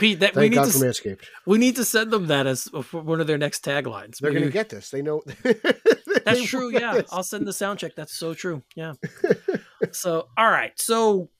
[0.00, 1.26] Pete, that we Thank need God to for Manscaped.
[1.46, 4.18] we need to send them that as uh, one of their next taglines.
[4.18, 4.90] They're going to get this.
[4.90, 5.22] They know.
[5.44, 6.72] That's They true.
[6.72, 7.12] Yeah, this.
[7.12, 7.94] I'll send the sound check.
[7.94, 8.64] That's so true.
[8.74, 8.94] Yeah.
[9.92, 10.72] so, all right.
[10.74, 11.30] So,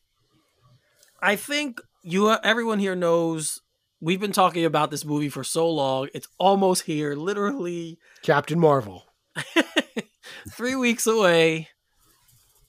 [1.21, 3.61] I think you everyone here knows
[4.01, 6.09] we've been talking about this movie for so long.
[6.15, 7.15] It's almost here.
[7.15, 9.05] Literally Captain Marvel.
[10.51, 11.69] three weeks away.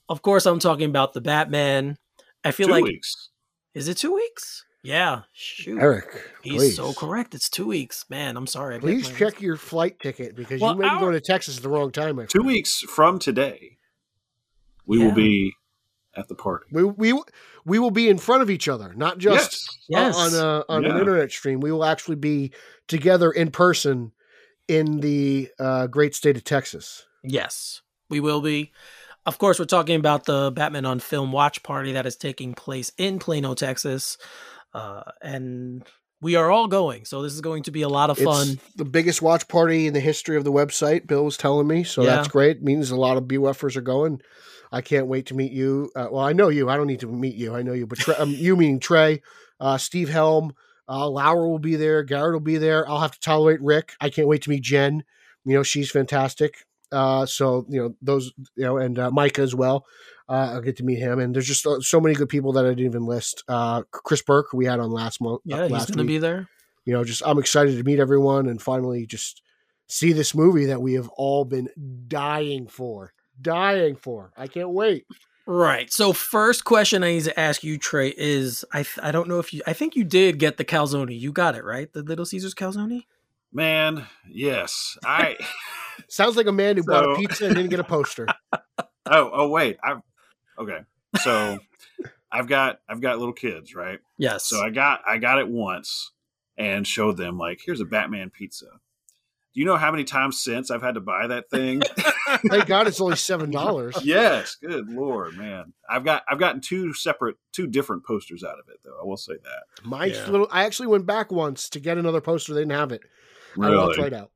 [0.08, 1.96] Of course, I'm talking about the Batman.
[2.44, 3.30] I feel Two like weeks.
[3.74, 4.64] is it two weeks?
[4.82, 5.22] Yeah.
[5.32, 5.80] Shoot.
[5.80, 6.04] Eric,
[6.42, 6.76] He's please.
[6.76, 7.34] so correct.
[7.34, 8.04] It's two weeks.
[8.10, 8.76] Man, I'm sorry.
[8.76, 11.62] I Please check your flight ticket because Well, you may be going to Texas at
[11.62, 12.20] the wrong time.
[12.28, 13.78] Two weeks from today,
[14.84, 15.06] we Yeah.
[15.06, 15.54] will be
[16.16, 16.66] at the party.
[16.72, 17.22] We, we
[17.64, 20.16] we will be in front of each other, not just Yes.
[20.16, 21.60] uh, on a, on an internet stream.
[21.60, 22.52] We will actually be
[22.88, 24.12] together in person
[24.68, 27.06] in the uh, great state of Texas.
[27.22, 28.72] Yes, we will be.
[29.26, 32.92] Of course, we're talking about the Batman on Film watch party that is taking place
[32.98, 34.18] in Plano, Texas.
[34.74, 35.82] Uh, and
[36.20, 37.04] we are all going.
[37.04, 38.48] So this is going to be a lot of fun.
[38.52, 41.06] It's the biggest watch party in the history of the website.
[41.06, 42.16] Bill was telling me, so Yeah.
[42.16, 42.62] that's great.
[42.62, 44.20] means a lot of BOFers are going.
[44.72, 45.90] I can't wait to meet you.
[45.94, 46.68] Uh, well, I know you.
[46.68, 47.54] I don't need to meet you.
[47.54, 49.22] I know you, but Trey, um, you meaning Trey,
[49.60, 50.54] uh, Steve Helm,
[50.88, 52.02] uh, Lauer will be there.
[52.02, 52.88] Garrett will be there.
[52.88, 53.92] I'll have to tolerate Rick.
[54.00, 55.04] I can't wait to meet Jen.
[55.44, 56.66] You know, she's fantastic.
[56.90, 59.84] Uh, so you know those you know and uh, Micah as well.
[60.28, 62.64] Uh, I'll get to meet him, and there's just uh, so many good people that
[62.64, 63.44] I didn't even list.
[63.46, 65.42] Uh, Chris Burke, we had on last month.
[65.44, 66.48] Yeah, uh, he's last going to be there.
[66.86, 69.42] You know, just I'm excited to meet everyone and finally just
[69.86, 71.68] see this movie that we have all been
[72.08, 74.32] dying for, dying for.
[74.36, 75.06] I can't wait.
[75.46, 75.92] Right.
[75.92, 79.38] So first question I need to ask you, Trey, is I th- I don't know
[79.38, 81.18] if you I think you did get the calzone.
[81.18, 83.04] You got it right, the Little Caesars calzone.
[83.52, 84.96] Man, yes.
[85.04, 85.36] I
[86.08, 88.26] Sounds like a man who bought a pizza and didn't get a poster.
[89.06, 89.76] oh oh wait.
[89.82, 89.96] I
[90.58, 90.78] okay.
[91.22, 91.58] So
[92.32, 94.00] I've got I've got little kids, right?
[94.18, 94.46] Yes.
[94.46, 96.12] So I got I got it once
[96.56, 98.66] and showed them like here's a Batman pizza.
[98.66, 101.80] Do you know how many times since I've had to buy that thing?
[102.48, 103.96] Thank God it's only seven dollars.
[104.02, 105.72] yes, good lord, man.
[105.88, 108.98] I've got I've gotten two separate two different posters out of it though.
[109.00, 109.84] I will say that.
[109.88, 110.28] My Yeah.
[110.28, 110.48] little.
[110.50, 112.52] I actually went back once to get another poster.
[112.52, 113.02] They didn't have it.
[113.62, 114.32] I walked right out.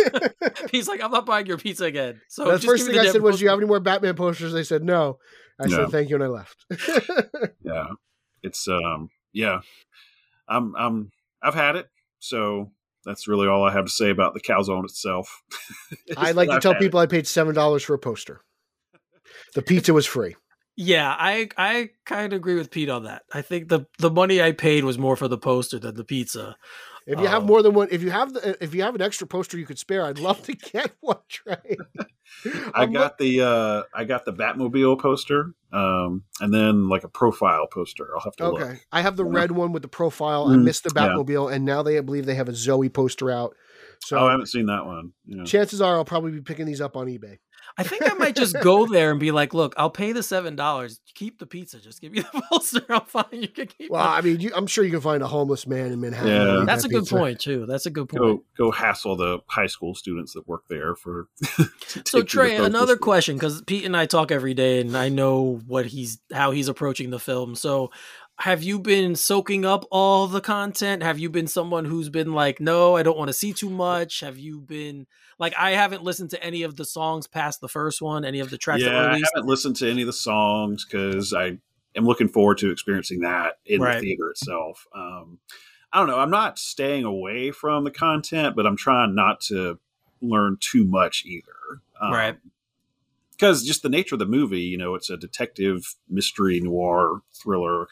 [0.70, 2.20] He's like, I'm not buying your pizza again.
[2.28, 3.80] So the just first give me thing I said was, "Do you have any more
[3.80, 5.18] Batman posters?" They said no.
[5.62, 5.76] I No.
[5.76, 6.64] said thank you, and I left.
[7.64, 7.86] Yeah.
[8.42, 9.60] It's um yeah.
[10.48, 11.10] I'm I'm
[11.42, 11.88] I've had it.
[12.18, 12.70] So
[13.04, 15.42] that's really all I have to say about the calzone itself.
[16.16, 16.84] I like to I've tell had it.
[16.84, 18.40] people I paid seven dollars for a poster.
[19.54, 20.36] The pizza was free.
[20.76, 23.22] Yeah, I I kind of agree with Pete on that.
[23.32, 26.56] I think the the money I paid was more for the poster than the pizza.
[27.06, 27.46] If you have Oh.
[27.46, 29.78] more than one, if you have the, if you have an extra poster you could
[29.78, 31.18] spare, I'd love to get one.
[31.28, 31.76] Trey,
[32.74, 37.66] I got the uh I got the Batmobile poster, um, and then like a profile
[37.66, 38.08] poster.
[38.14, 38.68] I'll have to look- look.
[38.68, 38.80] okay.
[38.92, 40.46] I have the red one with the profile.
[40.48, 41.08] I Mm, missed the yeah.
[41.08, 43.56] Batmobile, and now they believe they have a Zoe poster out.
[44.04, 45.12] So oh, I haven't seen that one.
[45.26, 45.44] Yeah.
[45.44, 47.38] chances are I'll probably be picking these up on eBay.
[47.78, 50.56] I think I might just go there and be like, "Look, I'll pay the seven
[50.56, 51.00] dollars.
[51.14, 51.80] Keep the pizza.
[51.80, 52.84] Just give me the poster.
[52.88, 53.24] I'm fine.
[53.32, 55.66] You can keep." Well, it." I mean, you, I'm sure you can find a homeless
[55.66, 56.30] man in Manhattan.
[56.30, 56.64] Yeah.
[56.66, 57.16] That's that a good pizza.
[57.16, 57.66] point too.
[57.66, 58.22] That's a good point.
[58.22, 61.28] Go go hassle the high school students that work there for.
[61.92, 64.96] So take you to Trey, another question because Pete and I talk every day, and
[64.96, 67.54] I know what he's how he's approaching the film.
[67.54, 67.90] So,
[68.38, 71.02] have you been soaking up all the content?
[71.02, 74.20] Have you been someone who's been like, no, I don't want to see too much?
[74.20, 75.06] Have you been
[75.38, 78.50] like, I haven't listened to any of the songs past the first one, any of
[78.50, 81.58] the tracks Yeah, I haven't listened to any of the songs because I
[81.94, 83.94] am looking forward to experiencing that in Right.
[83.94, 84.86] the theater itself.
[84.94, 85.38] Um,
[85.92, 86.18] I don't know.
[86.18, 89.78] I'm not staying away from the content, but I'm trying not to
[90.22, 91.82] learn too much either.
[92.00, 92.38] Um, Right.
[93.32, 97.88] Because just the nature of the movie, you know, it's a detective mystery noir thriller,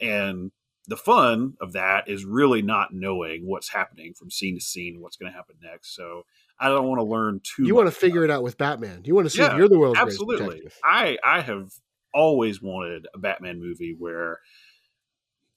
[0.00, 0.50] and
[0.86, 5.16] the fun of that is really not knowing what's happening from scene to scene, what's
[5.16, 5.94] going to happen next.
[5.96, 6.24] So
[6.60, 7.64] I don't want to learn too.
[7.64, 9.02] You want to much figure it out with Batman.
[9.04, 11.70] You want to see if Yeah, you're the world's absolutely i i have
[12.12, 14.38] always wanted a batman movie where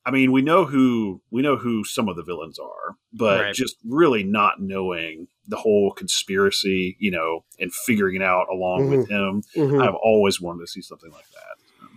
[0.06, 3.54] i mean we know who we know who some of the villains are but Right.
[3.56, 9.08] just really not knowing the whole conspiracy you know and figuring it out along with
[9.10, 9.82] him Mhm.
[9.82, 11.90] i've always wanted to see something like that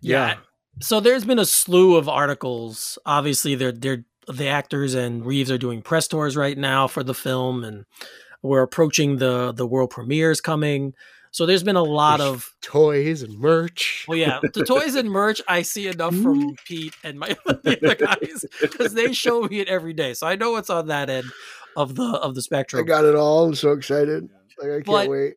[0.00, 0.36] Yeah.
[0.80, 2.98] So there's been a slew of articles.
[3.06, 7.14] Obviously, they're they're the actors and Reeves are doing press tours right now for the
[7.14, 7.84] film, and
[8.42, 10.94] we're approaching the the world premieres coming.
[11.30, 14.04] So there's been a lot There's of toys and merch.
[14.06, 15.40] well, yeah, the toys and merch.
[15.48, 16.50] I see enough from hmm?
[16.64, 20.52] Pete and my other guys because they show me it every day, so I know
[20.52, 21.26] what's on that end
[21.76, 22.82] of the of the spectrum.
[22.84, 23.46] I got it all.
[23.46, 24.28] I'm so excited.
[24.58, 25.34] Like, I can't But- wait.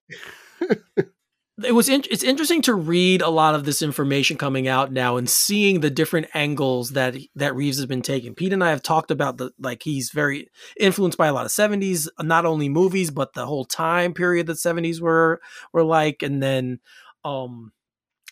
[1.63, 5.17] it was in, it's interesting to read a lot of this information coming out now
[5.17, 8.35] and seeing the different angles that that Reeves has been taking.
[8.35, 10.49] Pete and I have talked about the like he's very
[10.79, 14.57] influenced by a lot of 70s not only movies but the whole time period that
[14.57, 15.41] 70s were
[15.73, 16.79] were like and then
[17.25, 17.71] um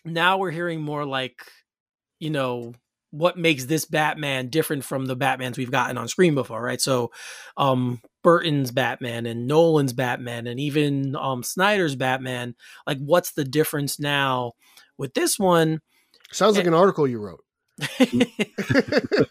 [0.03, 1.51] now we're hearing more like
[2.19, 2.73] you know
[3.17, 6.81] what makes this Batman different from the Batmans we've gotten on screen before, right?
[6.81, 7.11] So,
[7.57, 12.55] um, Burton's Batman and Nolan's Batman and even um Snyder's Batman,
[12.87, 14.53] like what's the difference now
[14.97, 15.81] with this one?
[16.31, 16.69] Sounds like Eh.
[16.69, 17.41] an article you wrote.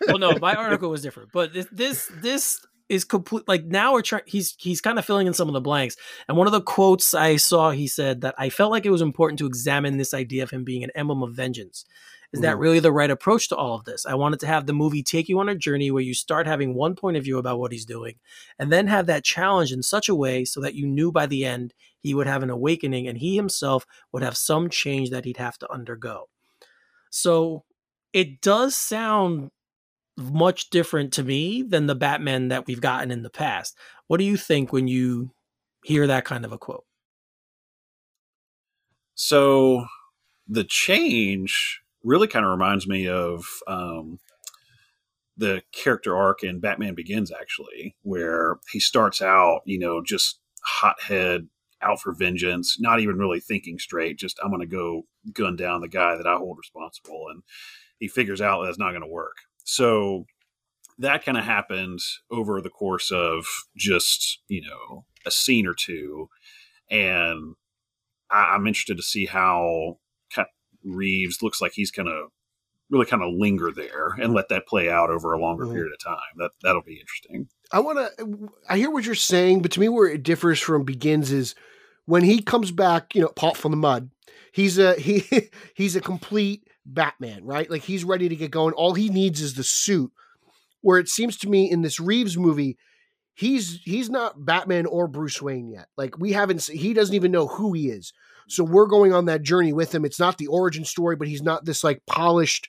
[0.07, 3.49] well, no, my article was different, but this this this is complete.
[3.49, 4.23] Like now we're trying.
[4.27, 5.97] He's he's kind of filling in some of the blanks.
[6.29, 9.03] And one of the quotes I saw, he said that I felt like it was
[9.03, 11.85] important to examine this idea of him being an emblem of vengeance.
[12.35, 12.61] Is that Mhm.
[12.61, 14.05] really the right approach to all of this?
[14.07, 16.75] I wanted to have the movie take you on a journey where you start having
[16.75, 18.17] one point of view about what he's doing,
[18.59, 21.45] and then have that challenge in such a way so that you knew by the
[21.47, 25.39] end he would have an awakening and he himself would have some change that he'd
[25.39, 26.29] have to undergo.
[27.11, 27.65] So
[28.13, 29.51] it does sound
[30.19, 33.77] much different to me than the Batman that we've gotten in the past.
[34.09, 35.33] What do you think when you
[35.85, 36.85] hear that kind of a quote?
[39.17, 39.87] So
[40.49, 44.21] the change really kind of reminds me of um,
[45.37, 51.49] the character arc in Batman Begins, actually, where he starts out, you know, just hothead
[51.83, 54.19] out for vengeance, not even really thinking straight.
[54.19, 55.03] Just I'm going to go
[55.33, 57.43] gun down the guy that I hold responsible, and
[57.99, 59.37] he figures out that's not going to work.
[59.65, 60.27] So
[60.99, 61.99] that kind of happened
[62.31, 63.45] over the course of
[63.77, 66.29] just you know a scene or two,
[66.91, 67.55] and
[68.31, 69.99] I, am interested to see how
[70.85, 72.27] Reeves looks like he's going to
[72.91, 75.75] really kind of linger there and let that play out over a longer mm-hmm.
[75.75, 76.19] period of time.
[76.37, 77.49] That that'll be interesting.
[77.73, 78.51] I want to.
[78.69, 81.55] I hear what you're saying, but to me, where it differs from begins is
[82.07, 83.15] when he comes back.
[83.15, 84.11] You know, Paul from the mud.
[84.53, 85.25] He's a he.
[85.75, 87.71] He's a complete Batman, right?
[87.71, 88.75] Like he's ready to get going.
[88.75, 90.13] All he needs is the suit.
[90.81, 92.77] Where it seems to me in this Reeves movie,
[93.33, 95.89] he's he's not Batman or Bruce Wayne yet.
[95.97, 96.63] Like we haven't.
[96.67, 98.13] He doesn't even know who he is.
[98.49, 100.05] So we're going on that journey with him.
[100.05, 102.69] It's not the origin story, but he's not this like polished,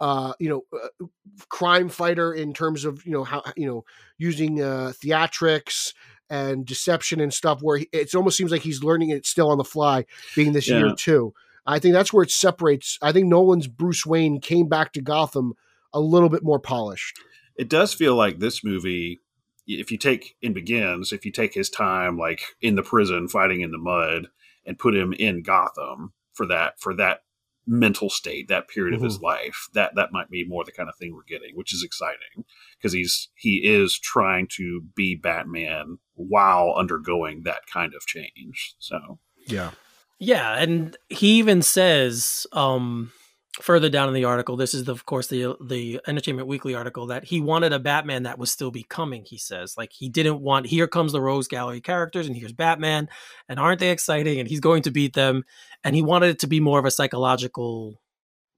[0.00, 1.06] uh, you know, uh,
[1.48, 3.84] crime fighter in terms of you know how you know
[4.18, 5.92] using uh, theatrics
[6.28, 7.60] and deception and stuff.
[7.62, 10.04] Where he, it almost seems like he's learning it still on the fly,
[10.34, 10.78] being this yeah.
[10.78, 11.34] year too.
[11.66, 12.98] I think that's where it separates.
[13.02, 15.54] I think Nolan's Bruce Wayne came back to Gotham
[15.92, 17.18] a little bit more polished.
[17.56, 19.20] It does feel like this movie
[19.66, 23.62] if you take in begins if you take his time like in the prison fighting
[23.62, 24.28] in the mud
[24.66, 27.20] and put him in Gotham for that for that
[27.66, 29.04] mental state, that period mm-hmm.
[29.04, 29.26] of his mm-hmm.
[29.26, 29.68] life.
[29.74, 32.44] That that might be more the kind of thing we're getting, which is exciting
[32.78, 38.74] because he's he is trying to be Batman while undergoing that kind of change.
[38.78, 39.70] So yeah,
[40.18, 43.12] yeah, and he even says um
[43.60, 47.06] further down in the article, this is the, of course the the Entertainment Weekly article
[47.06, 49.24] that he wanted a Batman that was still becoming.
[49.24, 53.08] He says like he didn't want here comes the Rogues Gallery characters and here's Batman
[53.48, 55.44] and aren't they exciting and he's going to beat them
[55.84, 58.00] and he wanted it to be more of a psychological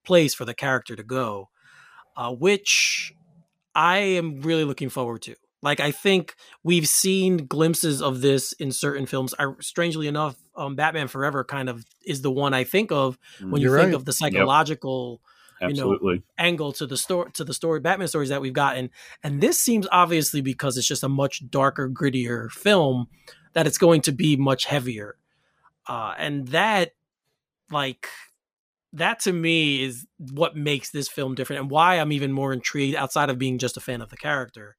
[0.05, 1.49] place for the character to go,
[2.17, 3.13] uh, which
[3.75, 5.37] I am really looking forward to.
[5.63, 9.35] Like I think we've seen glimpses of this in certain films.
[9.39, 13.61] I, strangely enough, um, Batman Forever kind of is the one I think of when
[13.61, 13.97] You're you think right.
[13.97, 15.21] of the psychological,
[15.61, 15.71] yep.
[15.71, 18.91] you know, angle to the story to the story Batman stories that we've gotten.
[19.25, 23.09] And this seems obviously because it's just a much darker, grittier film
[23.55, 25.17] that it's going to be much heavier.
[25.89, 26.93] Uh, and that,
[27.71, 28.07] like,
[28.93, 32.95] that to me is what makes this film different and why I'm even more intrigued
[32.95, 34.77] outside of being just a fan of the character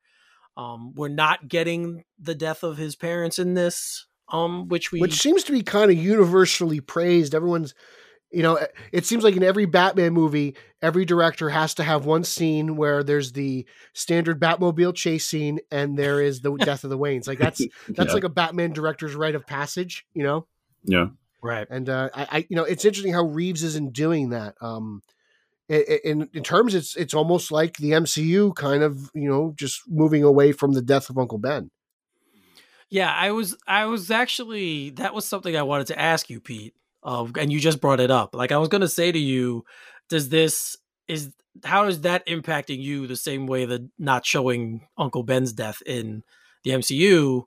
[0.60, 5.14] um, we're not getting the death of his parents in this, um, which we which
[5.14, 7.34] seems to be kind of universally praised.
[7.34, 7.74] Everyone's,
[8.30, 8.60] you know,
[8.92, 13.04] it seems like in every Batman movie, every director has to have one scene where
[13.04, 17.26] there's the standard Batmobile chase scene and there is the death of the Waynes.
[17.26, 18.14] Like that's that's yeah.
[18.14, 20.46] like a Batman director's rite of passage, you know?
[20.84, 21.08] Yeah.
[21.42, 21.68] Right.
[21.70, 24.56] And uh, I, I, you know, it's interesting how Reeves isn't doing that.
[24.60, 25.04] Um,
[25.70, 30.24] in in terms it's it's almost like the MCU kind of you know just moving
[30.24, 31.70] away from the death of Uncle Ben.
[32.90, 36.74] Yeah, I was I was actually that was something I wanted to ask you, Pete.
[37.02, 38.36] Of and you just brought it up.
[38.36, 39.64] Like I was going to say to you,
[40.10, 40.76] does this
[41.08, 41.32] is
[41.64, 46.24] how is that impacting you the same way that not showing Uncle Ben's death in
[46.64, 47.44] the MCU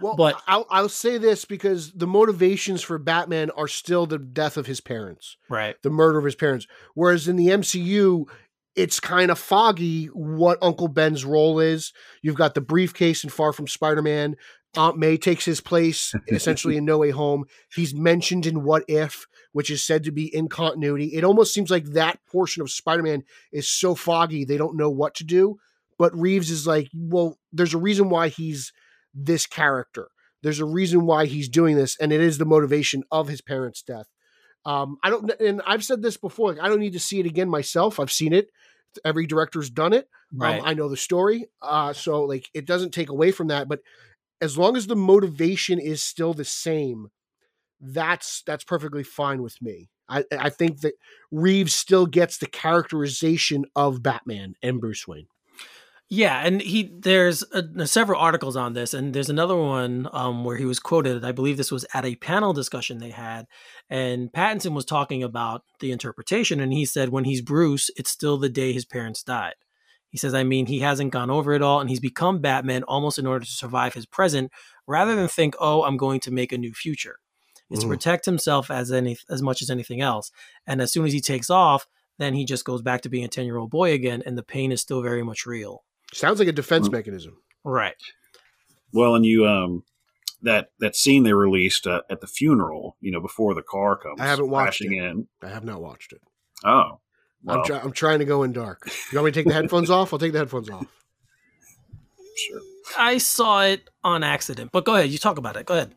[0.00, 4.56] well, but I'll, I'll say this because the motivations for Batman are still the death
[4.56, 5.76] of his parents, right?
[5.82, 6.66] The murder of his parents.
[6.94, 8.26] Whereas in the MCU,
[8.74, 11.92] it's kind of foggy what Uncle Ben's role is.
[12.22, 14.36] You've got the briefcase and Far From Spider Man.
[14.76, 17.46] Aunt May takes his place essentially in No Way Home.
[17.74, 21.14] He's mentioned in What If, which is said to be in continuity.
[21.14, 24.90] It almost seems like that portion of Spider Man is so foggy they don't know
[24.90, 25.58] what to do.
[25.98, 28.72] But Reeves is like, well, there's a reason why he's
[29.16, 30.08] this character.
[30.42, 33.82] There's a reason why he's doing this, and it is the motivation of his parents'
[33.82, 34.06] death.
[34.64, 36.52] Um, I don't, and I've said this before.
[36.52, 37.98] Like, I don't need to see it again myself.
[37.98, 38.48] I've seen it.
[39.04, 40.08] Every director's done it.
[40.32, 40.60] Um, right.
[40.60, 41.46] Um, I know the story.
[41.62, 43.68] Uh, so like, it doesn't take away from that.
[43.68, 43.80] But
[44.40, 47.08] as long as the motivation is still the same,
[47.80, 49.88] that's that's perfectly fine with me.
[50.08, 50.94] I, I think that
[51.30, 55.26] Reeves still gets the characterization of Batman and Bruce Wayne.
[56.08, 60.56] Yeah, and he there's a, several articles on this, and there's another one um, where
[60.56, 61.24] he was quoted.
[61.24, 63.46] I believe this was at a panel discussion they had,
[63.90, 68.38] and Pattinson was talking about the interpretation, and he said when he's Bruce, it's still
[68.38, 69.54] the day his parents died.
[70.08, 73.18] He says, I mean, he hasn't gone over it all, and he's become Batman almost
[73.18, 74.52] in order to survive his present,
[74.86, 77.18] rather than think, oh, I'm going to make a new future.
[77.68, 77.82] It's mm.
[77.82, 80.30] to protect himself as any as much as anything else.
[80.68, 81.88] And as soon as he takes off,
[82.18, 84.44] then he just goes back to being a 10 year old boy again, and the
[84.44, 85.82] pain is still very much real.
[86.12, 87.36] Sounds like a defense mechanism.
[87.64, 87.96] Right.
[88.92, 89.82] Well, and you um
[90.42, 94.20] that that scene they released uh, at the funeral, you know, before the car comes.
[94.20, 94.92] I haven't watched it.
[94.92, 95.26] In.
[95.42, 96.20] I have not watched it.
[96.64, 97.00] Oh.
[97.42, 97.58] Well.
[97.58, 98.88] I'm, try- I'm trying to go in dark.
[99.12, 100.12] You want me to take the headphones off?
[100.12, 100.86] I'll take the headphones off.
[102.38, 102.60] Sure.
[102.98, 105.08] I saw it on accident, but go ahead.
[105.08, 105.64] You talk about it.
[105.64, 105.94] Go ahead.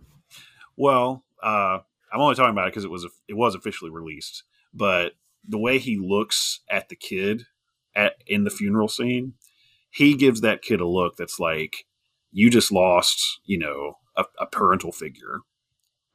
[0.77, 1.79] Well, uh,
[2.13, 5.15] I'm only talking about it because it was it was officially released, but
[5.45, 7.43] the way he looks at the kid
[7.93, 9.33] at in the funeral scene,
[9.89, 11.85] he gives that kid a look that's like,
[12.31, 15.39] you just lost, you know, a, a parental figure.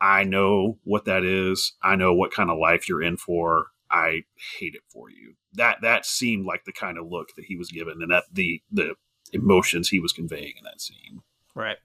[0.01, 1.73] I know what that is.
[1.83, 3.69] I know what kind of life you're in for.
[3.91, 4.25] I
[4.59, 5.35] hate it for you.
[5.55, 8.61] That that seemed like the kind of look that he was given, and that the
[8.71, 8.95] the
[9.33, 11.23] emotions he was conveying in that scene.
[11.55, 11.77] Right.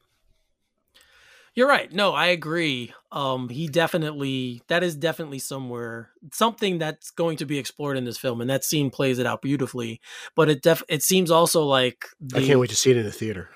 [1.60, 1.92] You're right.
[1.92, 2.94] No, I agree.
[3.12, 8.18] Um, he definitely that is definitely somewhere something that's going to be explored in this
[8.18, 10.00] film, and that scene plays it out beautifully.
[10.38, 13.04] But it def it seems also like the, I can't wait to see it in
[13.04, 13.50] the theater.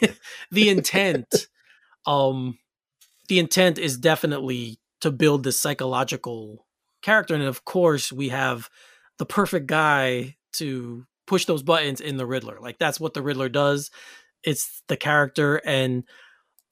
[0.50, 1.48] the intent,
[2.06, 2.58] um,
[3.28, 6.66] the intent is definitely to build this psychological
[7.00, 8.68] character, and of course we have
[9.16, 12.58] the perfect guy to push those buttons in the Riddler.
[12.60, 13.90] Like that's what the Riddler does.
[14.42, 16.04] It's the character and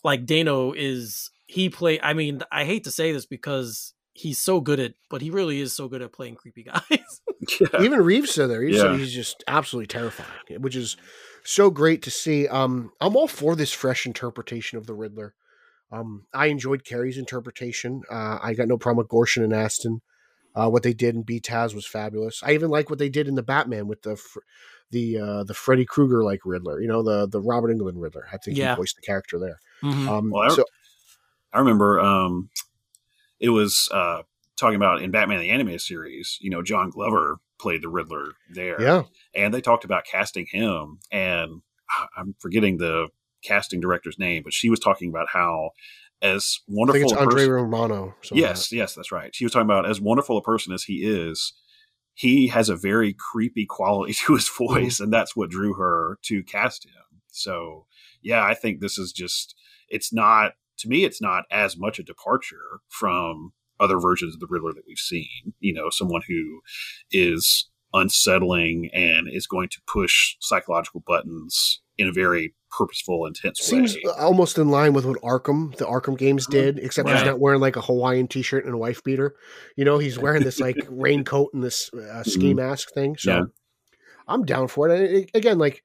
[0.04, 4.60] like Dano is he play I mean, I hate to say this because he's so
[4.60, 6.82] good at but he really is so good at playing creepy guys.
[7.60, 7.82] yeah.
[7.82, 8.62] Even Reeves said there.
[8.62, 8.82] He yeah.
[8.82, 10.96] said he's just absolutely terrifying, which is
[11.44, 12.46] so great to see.
[12.46, 15.34] Um I'm all for this fresh interpretation of the Riddler.
[15.90, 18.02] Um I enjoyed Carrey's interpretation.
[18.10, 20.00] Uh I got no problem with Gorshin and Astin.
[20.56, 22.40] Uh, what they did in BTAS was fabulous.
[22.44, 24.16] I even like what they did in the Batman with the
[24.90, 26.80] the uh, the Freddy Krueger like Riddler.
[26.80, 28.26] You know, the the Robert Englund Riddler.
[28.32, 28.70] I think yeah.
[28.70, 29.58] he voiced the character there.
[29.84, 30.08] Mm-hmm.
[30.08, 30.64] Um, well, I, so,
[31.52, 32.50] I remember um,
[33.40, 34.22] it was uh,
[34.58, 36.38] talking about in Batman the Animated Series.
[36.40, 38.80] You know, John Glover played the Riddler there.
[38.80, 39.02] Yeah,
[39.34, 43.08] and they talked about casting him, and ah, I'm forgetting the
[43.42, 45.70] casting director's name, but she was talking about how
[46.22, 46.96] as wonderful.
[46.96, 48.14] I think it's Andrea person, Romano.
[48.32, 49.34] Yes, like yes, that's right.
[49.34, 51.52] She was talking about as wonderful a person as he is.
[52.14, 54.64] He has a very creepy quality to his mm-hmm.
[54.64, 55.04] voice, mm-hmm.
[55.04, 57.20] and that's what drew her to cast him.
[57.30, 57.86] So,
[58.22, 59.54] yeah, I think this is just.
[59.88, 61.04] It's not to me.
[61.04, 65.54] It's not as much a departure from other versions of the Riddler that we've seen.
[65.60, 66.60] You know, someone who
[67.10, 73.86] is unsettling and is going to push psychological buttons in a very purposeful, intense way.
[73.86, 74.12] Seems way.
[74.18, 76.60] almost in line with what Arkham, the Arkham games uh-huh.
[76.60, 77.16] did, except right.
[77.18, 79.36] he's not wearing like a Hawaiian t-shirt and a wife beater.
[79.76, 82.56] You know, he's wearing this like raincoat and this uh, ski mm-hmm.
[82.56, 83.16] mask thing.
[83.16, 83.44] So yeah.
[84.26, 85.00] I'm down for it.
[85.00, 85.84] And it, again, like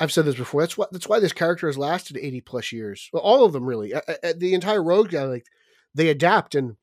[0.00, 3.08] I've said this before, that's what that's why this character has lasted 80 plus years.
[3.12, 3.92] Well, all of them really.
[4.36, 5.46] the entire Rogue guy, like
[5.94, 6.76] they adapt and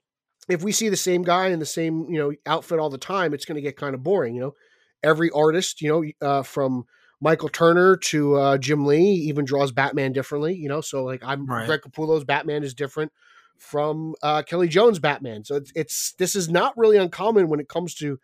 [0.50, 3.34] if we see the same guy in the same, you know, outfit all the time,
[3.34, 4.56] it's going to get kind of boring, you know.
[5.02, 5.90] Every artist, you
[6.22, 6.86] know, uh, from
[7.22, 10.82] Michael Turner to uh, Jim Lee even draws Batman differently, you know.
[10.82, 11.66] So like I'm right.
[11.66, 13.14] Greg Capullo's Batman is different
[13.58, 15.46] from uh, Kelly Jones' Batman.
[15.46, 18.20] So it's it's this is not really uncommon when it comes to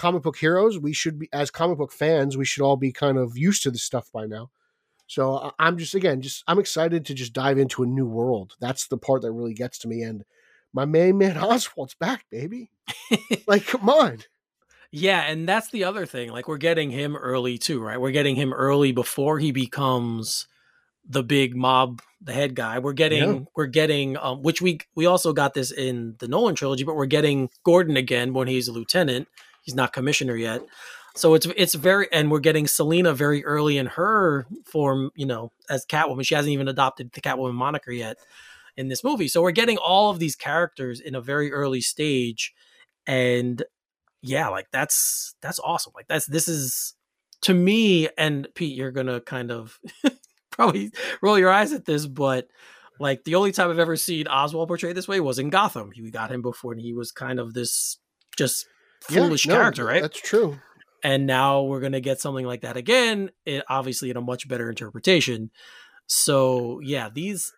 [0.00, 0.78] comic book heroes.
[0.78, 3.70] We should be as comic book fans, we should all be kind of used to
[3.70, 4.50] this stuff by now.
[5.06, 8.54] So I'm just again, just I'm excited to just dive into a new world.
[8.60, 10.02] That's the part that really gets to me.
[10.02, 10.24] And
[10.72, 12.70] my main man Oswald's back, baby.
[13.46, 14.20] like, come on.
[14.92, 16.30] Yeah, and that's the other thing.
[16.30, 18.00] Like we're getting him early too, right?
[18.00, 20.48] We're getting him early before he becomes
[21.08, 22.78] the big mob, the head guy.
[22.78, 23.40] We're getting yeah.
[23.54, 27.06] we're getting um which we we also got this in the Nolan trilogy, but we're
[27.06, 29.28] getting Gordon again when he's a lieutenant.
[29.62, 30.62] He's not commissioner yet.
[31.16, 35.52] So it's it's very and we're getting Selina very early in her form, you know,
[35.68, 36.24] as Catwoman.
[36.24, 38.16] She hasn't even adopted the Catwoman moniker yet
[38.76, 39.28] in this movie.
[39.28, 42.54] So we're getting all of these characters in a very early stage
[43.06, 43.62] and
[44.22, 45.92] yeah, like that's that's awesome.
[45.96, 46.94] Like that's this is
[47.42, 49.78] to me and Pete, you're gonna kind of
[50.50, 50.92] probably
[51.22, 52.48] roll your eyes at this, but
[53.00, 55.90] like the only time I've ever seen Oswald portrayed this way was in Gotham.
[55.96, 57.98] We got him before, and he was kind of this
[58.36, 58.66] just
[59.00, 60.02] foolish yeah, no, character, right?
[60.02, 60.58] That's true.
[61.02, 63.30] And now we're gonna get something like that again.
[63.46, 65.50] It obviously in a much better interpretation.
[66.06, 67.52] So yeah, these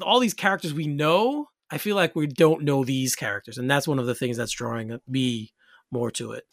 [0.00, 1.48] all these characters we know.
[1.70, 4.52] I feel like we don't know these characters, and that's one of the things that's
[4.52, 5.52] drawing me
[5.90, 6.44] more to it.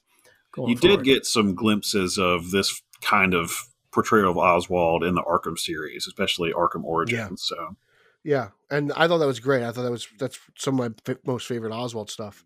[0.58, 0.98] You forward.
[0.98, 3.52] did get some glimpses of this kind of
[3.92, 7.50] portrayal of Oswald in the Arkham series, especially Arkham Origins.
[7.52, 7.58] Yeah.
[7.58, 7.76] So,
[8.24, 9.64] yeah, and I thought that was great.
[9.64, 12.44] I thought that was that's some of my f- most favorite Oswald stuff.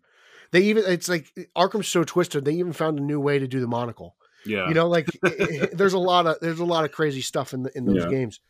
[0.50, 2.44] They even it's like Arkham's so twisted.
[2.44, 4.16] They even found a new way to do the monocle.
[4.46, 7.52] Yeah, you know, like it, there's a lot of there's a lot of crazy stuff
[7.52, 8.10] in the, in those yeah.
[8.10, 8.40] games,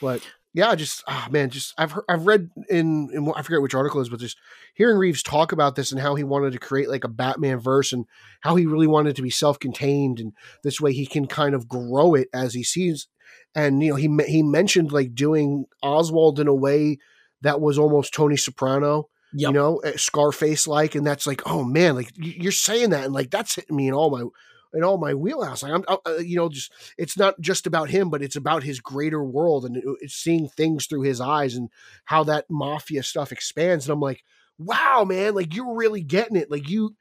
[0.00, 0.22] but
[0.54, 4.00] yeah, just oh man, just I've heard, I've read in, in I forget which article
[4.00, 4.38] is, but just
[4.74, 7.92] hearing Reeves talk about this and how he wanted to create like a Batman verse
[7.92, 8.06] and
[8.40, 10.32] how he really wanted to be self contained and
[10.62, 13.08] this way he can kind of grow it as he sees.
[13.52, 16.98] And you know, he he mentioned like doing Oswald in a way
[17.42, 19.48] that was almost Tony Soprano, yep.
[19.48, 23.14] you know, eh, Scarface like, and that's like, oh man, like you're saying that, and
[23.14, 24.24] like that's hitting me in all my
[24.72, 25.62] in all my wheelhouse.
[25.62, 28.80] Like I'm, uh, you know, just it's not just about him, but it's about his
[28.80, 31.70] greater world and it's seeing things through his eyes and
[32.04, 33.86] how that mafia stuff expands.
[33.86, 34.24] And I'm like,
[34.58, 36.50] wow, man, like you're really getting it.
[36.50, 36.96] Like you,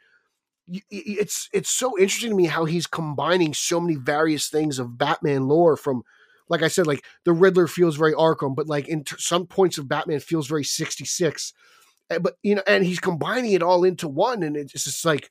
[0.67, 4.97] you it's it's so interesting to me how he's combining so many various things of
[4.97, 6.03] Batman lore from.
[6.49, 9.77] Like I said, like the Riddler feels very Arkham, but like in t- some points
[9.77, 11.82] of Batman feels very 66 Eh,
[12.19, 15.29] but you know, and he's combining it all into one, and it's just like,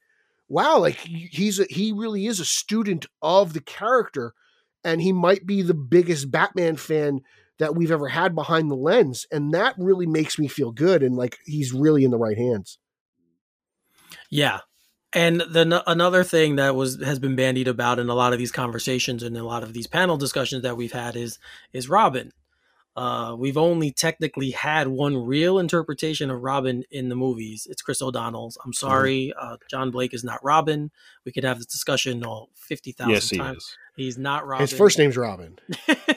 [0.48, 4.34] wow, like he's a, he really is a student of the character,
[4.84, 7.20] and he might be the biggest Batman fan
[7.58, 11.16] that we've ever had behind the lens, and that really makes me feel good, and
[11.16, 12.78] like he's really in the right hands.
[14.30, 14.60] Yeah,
[15.12, 18.52] and the another thing that was has been bandied about in a lot of these
[18.52, 21.38] conversations and a lot of these panel discussions that we've had is
[21.72, 22.32] is Robin.
[22.94, 27.66] Uh, we've only technically had one real interpretation of Robin in the movies.
[27.70, 28.58] It's Chris O'Donnell's.
[28.62, 28.86] I'm mm-hmm.
[28.86, 30.90] sorry, uh, John Blake is not Robin.
[31.24, 33.58] We could have this discussion all fifty thousand yes, he times.
[33.58, 33.76] Is.
[33.96, 34.62] He's not Robin.
[34.62, 35.58] His first name's Robin.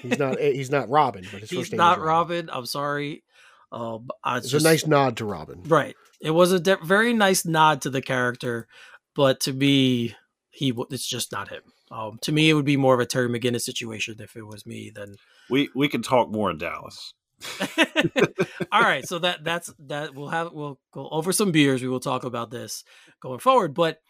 [0.02, 0.39] he's not.
[0.39, 2.47] He's not Robin, but his he's first name is not Robin.
[2.47, 2.49] Robin.
[2.52, 3.23] I'm sorry.
[3.72, 5.64] Uh, it's just, a nice nod to Robin.
[5.64, 5.95] Right.
[6.22, 8.68] It was a de- very nice nod to the character,
[9.15, 10.15] but to me,
[10.49, 11.61] he it's just not him.
[11.95, 14.65] Um, to me, it would be more of a Terry McGinnis situation if it was
[14.65, 15.15] me Then
[15.49, 17.13] we we can talk more in Dallas.
[18.72, 21.81] All right, so that that's that we'll have we'll go over some beers.
[21.81, 22.84] We will talk about this
[23.22, 23.73] going forward.
[23.73, 24.01] But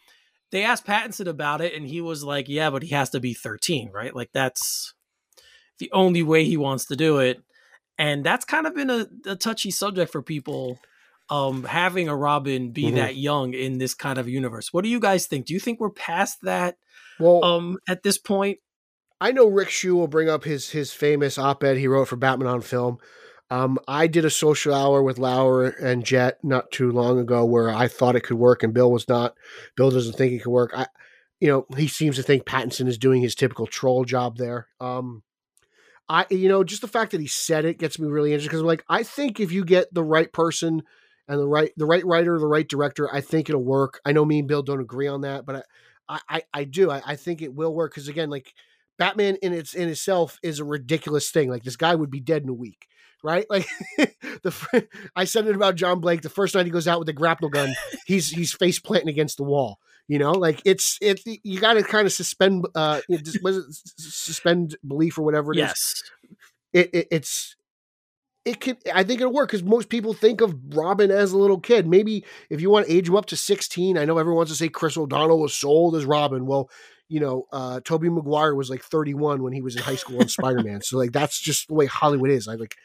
[0.50, 3.34] they asked Pattinson about it, and he was like, "Yeah, but he has to be
[3.34, 4.14] 13, right?
[4.14, 4.94] Like that's
[5.78, 7.40] the only way he wants to do it."
[7.98, 10.80] And that's kind of been a, a touchy subject for people
[11.28, 12.96] um having a Robin be mm-hmm.
[12.96, 14.72] that young in this kind of universe.
[14.72, 15.46] What do you guys think?
[15.46, 16.78] Do you think we're past that
[17.18, 18.58] well um at this point?
[19.20, 22.48] I know Rick Shu will bring up his his famous op-ed he wrote for Batman
[22.48, 22.98] on Film.
[23.48, 27.70] Um, I did a social hour with Lauer and Jet not too long ago where
[27.70, 29.36] I thought it could work and Bill was not.
[29.76, 30.72] Bill doesn't think it could work.
[30.74, 30.86] I,
[31.40, 34.66] you know, he seems to think Pattinson is doing his typical troll job there.
[34.80, 35.22] Um,
[36.08, 38.60] I, you know, just the fact that he said it gets me really interested because
[38.60, 40.82] I'm like, I think if you get the right person
[41.28, 44.00] and the right the right writer, the right director, I think it'll work.
[44.04, 45.62] I know me and Bill don't agree on that, but I
[46.08, 46.90] I, I do.
[46.90, 48.52] I, I think it will work because again, like
[48.98, 51.50] Batman in its in itself is a ridiculous thing.
[51.50, 52.86] Like this guy would be dead in a week,
[53.22, 53.46] right?
[53.50, 53.66] Like
[54.42, 56.22] the I said it about John Blake.
[56.22, 57.74] The first night he goes out with the grapple gun,
[58.06, 59.78] he's he's face planting against the wall.
[60.08, 61.20] You know, like it's it.
[61.24, 63.00] You got to kind of suspend uh,
[63.42, 63.64] was it
[63.98, 65.72] suspend belief or whatever it yes.
[65.76, 66.02] is.
[66.72, 67.55] It, it, it's
[68.46, 71.58] it could I think it'll work because most people think of Robin as a little
[71.58, 71.86] kid.
[71.86, 74.56] Maybe if you want to age him up to 16, I know everyone wants to
[74.56, 76.46] say Chris O'Donnell was sold as Robin.
[76.46, 76.70] Well,
[77.08, 80.28] you know, uh Tobey Maguire was like 31 when he was in high school on
[80.28, 80.80] Spider-Man.
[80.82, 82.46] So like that's just the way Hollywood is.
[82.46, 82.76] I like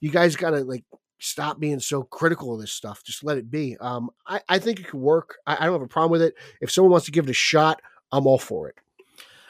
[0.00, 0.84] you guys gotta like
[1.18, 3.02] stop being so critical of this stuff.
[3.02, 3.76] Just let it be.
[3.80, 5.38] Um I, I think it could work.
[5.48, 6.34] I, I don't have a problem with it.
[6.60, 7.82] If someone wants to give it a shot,
[8.12, 8.76] I'm all for it.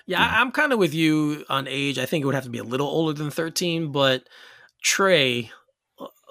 [0.06, 0.40] Yeah, yeah.
[0.40, 1.98] I'm kind of with you on age.
[1.98, 4.26] I think it would have to be a little older than 13, but
[4.82, 5.50] Trey,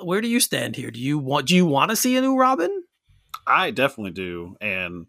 [0.04, 0.92] where do you stand here?
[0.92, 2.84] Do you want do you want to see a new Robin?
[3.46, 5.08] I definitely do, and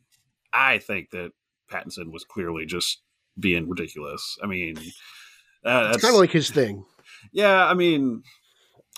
[0.53, 1.33] I think that
[1.71, 3.03] Pattinson was clearly just
[3.39, 4.39] being ridiculous.
[4.43, 4.77] I mean,
[5.65, 6.85] uh, it's kind of like his thing.
[7.33, 8.23] Yeah, I mean,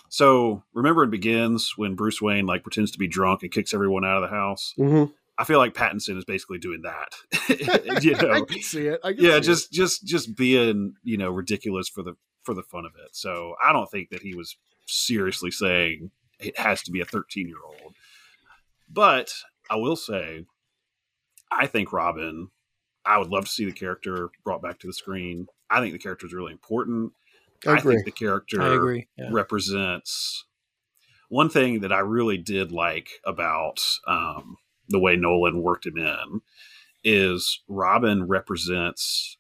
[0.09, 4.05] so remember it begins when Bruce Wayne like pretends to be drunk and kicks everyone
[4.05, 4.75] out of the house.
[4.79, 5.13] Mm-hmm.
[5.39, 7.15] I feel like Pattinson is basically doing that.
[8.03, 9.01] you know, I can see it.
[9.03, 9.77] Can yeah, see just it.
[9.77, 13.17] just just being you know ridiculous for the for the fun of it.
[13.17, 14.57] So I don't think that he was
[14.91, 17.95] seriously saying it has to be a 13 year old.
[18.89, 19.33] But
[19.71, 20.47] I will say,
[21.51, 22.49] I think Robin,
[23.05, 25.47] I would love to see the character brought back to the screen.
[25.69, 27.13] I think the character is really important.
[27.67, 29.29] I, I think the character yeah.
[29.31, 30.45] represents
[31.29, 34.57] one thing that I really did like about um,
[34.89, 36.41] the way Nolan worked him in
[37.05, 39.39] is Robin represents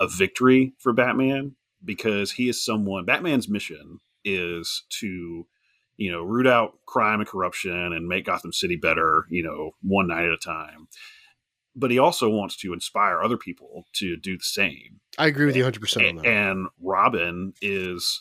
[0.00, 5.46] a victory for Batman because he is someone Batman's mission is to
[5.96, 10.08] you know root out crime and corruption and make Gotham City better, you know, one
[10.08, 10.88] night at a time.
[11.74, 15.00] But he also wants to inspire other people to do the same.
[15.18, 16.26] I agree with you 100% on that.
[16.26, 18.20] And Robin is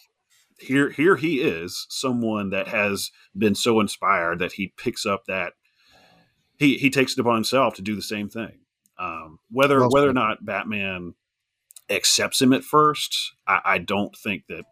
[0.60, 5.54] here here he is someone that has been so inspired that he picks up that
[6.58, 8.60] he he takes it upon himself to do the same thing.
[8.98, 11.16] Um, whether well whether or not Batman
[11.90, 13.34] accepts him at first.
[13.48, 14.66] I, I don't think that.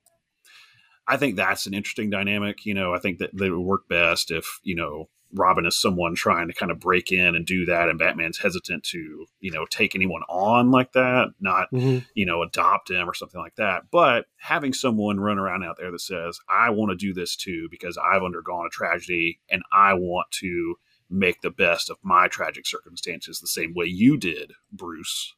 [1.07, 2.65] I think that's an interesting dynamic.
[2.65, 6.15] You know, I think that they would work best if you know Robin is someone
[6.15, 9.65] trying to kind of break in and do that, and Batman's hesitant to you know
[9.65, 11.99] take anyone on like that, not mm-hmm.
[12.13, 13.83] you know adopt him or something like that.
[13.91, 17.67] But having someone run around out there that says, "I want to do this too
[17.69, 20.75] because I've undergone a tragedy and I want to
[21.09, 25.33] make the best of my tragic circumstances the same way you did, Bruce."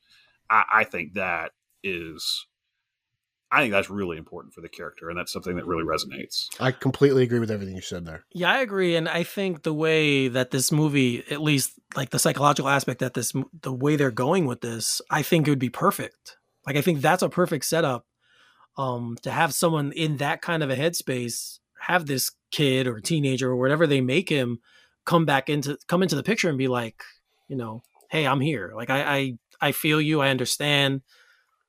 [0.50, 2.46] I, I think that is
[3.52, 6.48] I think that's really important for the character, and that's something that really resonates.
[6.60, 8.26] I completely agree with everything you said there.
[8.34, 12.20] Yeah, I agree, and I think the way that this movie, at least like the
[12.20, 15.70] psychological aspect that this, the way they're going with this, I think it would be
[15.70, 16.38] perfect.
[16.66, 18.06] Like I think that's a perfect setup
[18.78, 23.52] um, to have someone in that kind of a headspace have this kid or teenager
[23.52, 24.60] or whatever they make him
[25.06, 27.04] come back into come into the picture and be like,
[27.48, 28.74] you know, hey, I'm here.
[28.76, 30.22] Like I I, I feel you.
[30.22, 31.02] I understand.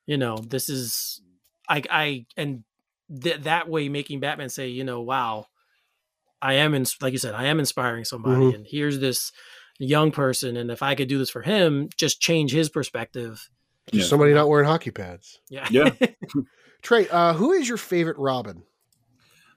[0.07, 1.21] You know, this is
[1.69, 2.65] I I and
[3.23, 5.47] th- that way making Batman say, you know, wow,
[6.43, 8.55] I am in like you said, I am inspiring somebody, Mhm.
[8.55, 9.33] and here's this
[9.79, 13.49] young person, and if I could do this for him, just change his perspective.
[13.93, 14.09] Just Yeah.
[14.11, 15.39] somebody not wearing hockey pads.
[15.51, 15.91] Yeah, Yeah.
[16.83, 18.63] Trey, uh, who is your favorite Robin?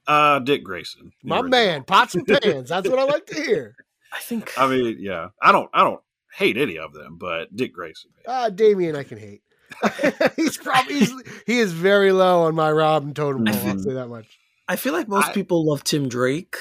[0.07, 1.49] Uh, Dick Grayson, My original.
[1.51, 2.69] man, pots and pans.
[2.69, 3.75] That's what I like to hear.
[4.11, 6.01] I think I mean, yeah, I don't, I don't
[6.33, 8.11] hate any of them, but Dick Grayson.
[8.15, 8.23] man.
[8.27, 9.41] Ah, Damian, I can hate.
[10.35, 11.13] he's probably he's,
[11.45, 13.55] he is very low on my Robin totem pole.
[13.69, 14.37] I'll say that much.
[14.67, 16.55] I feel like most I- people love Tim Drake.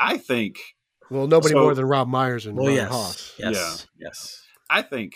[0.00, 0.56] I think,
[1.10, 3.34] Well, nobody So- more than Rob Myers and Well, Ron yes, Haas.
[3.38, 4.42] yes, yes.
[4.68, 5.14] I think.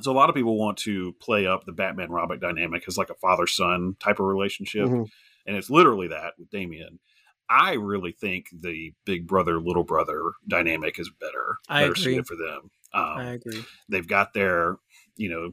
[0.00, 3.10] So a lot of people want to play up the Batman Robin dynamic as like
[3.10, 5.06] a father son type of relationship, Mhm.
[5.46, 6.98] and it's literally that with Damian.
[7.48, 12.02] I really think the big brother little brother dynamic is better, I better agree.
[12.02, 12.70] suited for them.
[12.94, 13.62] Um, I agree.
[13.88, 14.76] they've got their
[15.16, 15.50] you know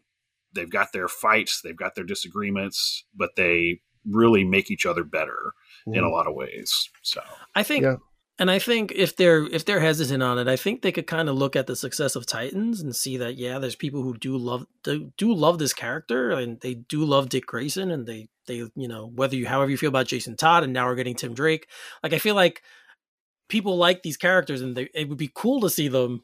[0.54, 5.54] they've got their fights they've got their disagreements but they really make each other better
[5.88, 6.12] in a mm-hmm.
[6.12, 7.22] lot of ways so
[7.56, 7.98] I think, Yeah.
[8.38, 11.30] and I think if they're if they're hesitant on it, I think they could kind
[11.30, 14.38] of look at the success of Titans and see that yeah, there's people who do
[14.38, 18.58] love do, do love this character and they do love Dick Grayson and they they
[18.76, 21.34] you know whether you however you feel about Jason Todd and now we're getting Tim
[21.34, 21.68] Drake,
[22.04, 22.62] like I feel like
[23.50, 26.24] people like these characters and they, it would be cool to see them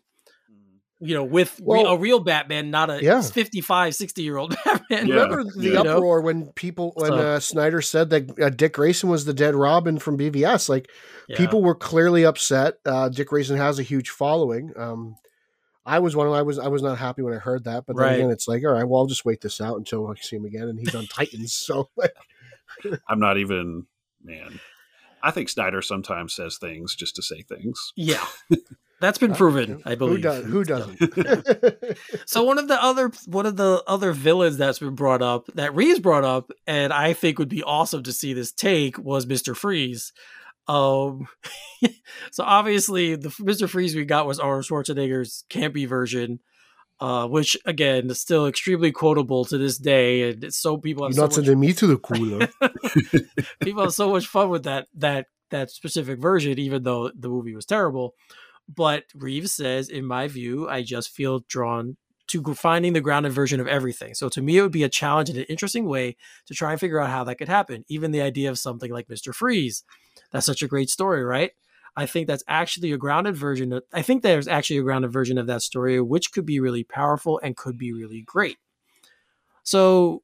[1.01, 3.21] you know with re- Well- a real Batman not a Yeah.
[3.21, 5.13] 55 60 year old Batman Yeah.
[5.15, 5.79] Remember the Yeah.
[5.81, 9.55] uproar when people when So- uh, Snyder said that uh, Dick Grayson was the dead
[9.55, 10.69] Robin from BVS?
[10.69, 10.89] Like
[11.27, 11.37] Yeah.
[11.37, 12.75] people were clearly upset.
[12.85, 14.71] Uh, Dick Grayson has a huge following.
[14.77, 15.15] Um,
[15.87, 16.25] I was one.
[16.27, 17.85] Of, I was I was not happy when I heard that.
[17.85, 18.13] But then Right.
[18.15, 20.45] again, it's like, all right, well, I'll just wait this out until I see him
[20.45, 21.53] again, and he's on Titans.
[21.65, 22.13] So like,
[23.07, 23.85] i'm not even
[24.23, 24.59] man
[25.21, 28.25] i think snyder sometimes says things just to say things yeah
[29.01, 30.45] that's been proven I believe who does?
[30.45, 31.97] Who So- doesn't?
[32.25, 35.75] So one of the other one of the other villains that's been brought up that
[35.75, 39.53] Reeves brought up, and I think would be awesome to see this take was Mister
[39.55, 40.11] Freeze.
[40.67, 41.27] Um,
[42.31, 46.39] so obviously the Mister Freeze we got was Arnold Schwarzenegger's campy version,
[46.99, 51.09] uh, which again is still extremely quotable to this day, and it's so people You're
[51.09, 52.47] have so not much me to the cooler.
[53.61, 57.55] people have so much fun with that that that specific version, even though the movie
[57.55, 58.15] was terrible.
[58.67, 61.97] But Reeves says, in my view, I just feel drawn
[62.27, 64.15] to finding the grounded version of everything.
[64.15, 66.17] So to me, it would be a challenge and an interesting way
[66.47, 67.85] to try and figure out how that could happen.
[67.87, 69.83] Even the idea of something like Mister Freeze,
[70.31, 71.51] that's such a great story, right?
[71.95, 73.71] I think that's actually a grounded version.
[73.71, 76.83] Of, I think there's actually a grounded version of that story, which could be really
[76.83, 78.57] powerful and could be really great.
[79.61, 80.23] So,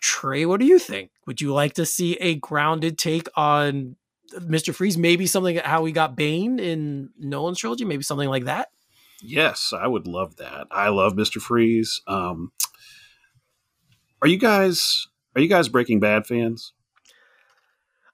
[0.00, 1.10] Trey, what do you think?
[1.26, 3.96] Would you like to see a grounded take on
[4.38, 4.74] Mr.
[4.74, 4.96] Freeze?
[4.98, 8.68] Maybe something how we got Bane in Nolan's trilogy, maybe something like that.
[9.22, 12.52] yes i would love that i love mr freeze um
[14.20, 16.72] are you guys are you guys breaking bad fans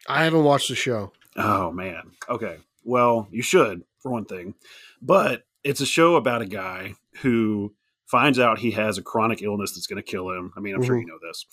[0.08, 1.12] I haven't watched the show.
[1.36, 2.12] Oh man.
[2.28, 2.56] Okay.
[2.84, 4.54] Well, you should for one thing,
[5.02, 7.74] but it's a show about a guy who
[8.06, 10.52] finds out he has a chronic illness that's going to kill him.
[10.56, 11.02] I mean, I'm sure Mhm.
[11.02, 11.44] you know this.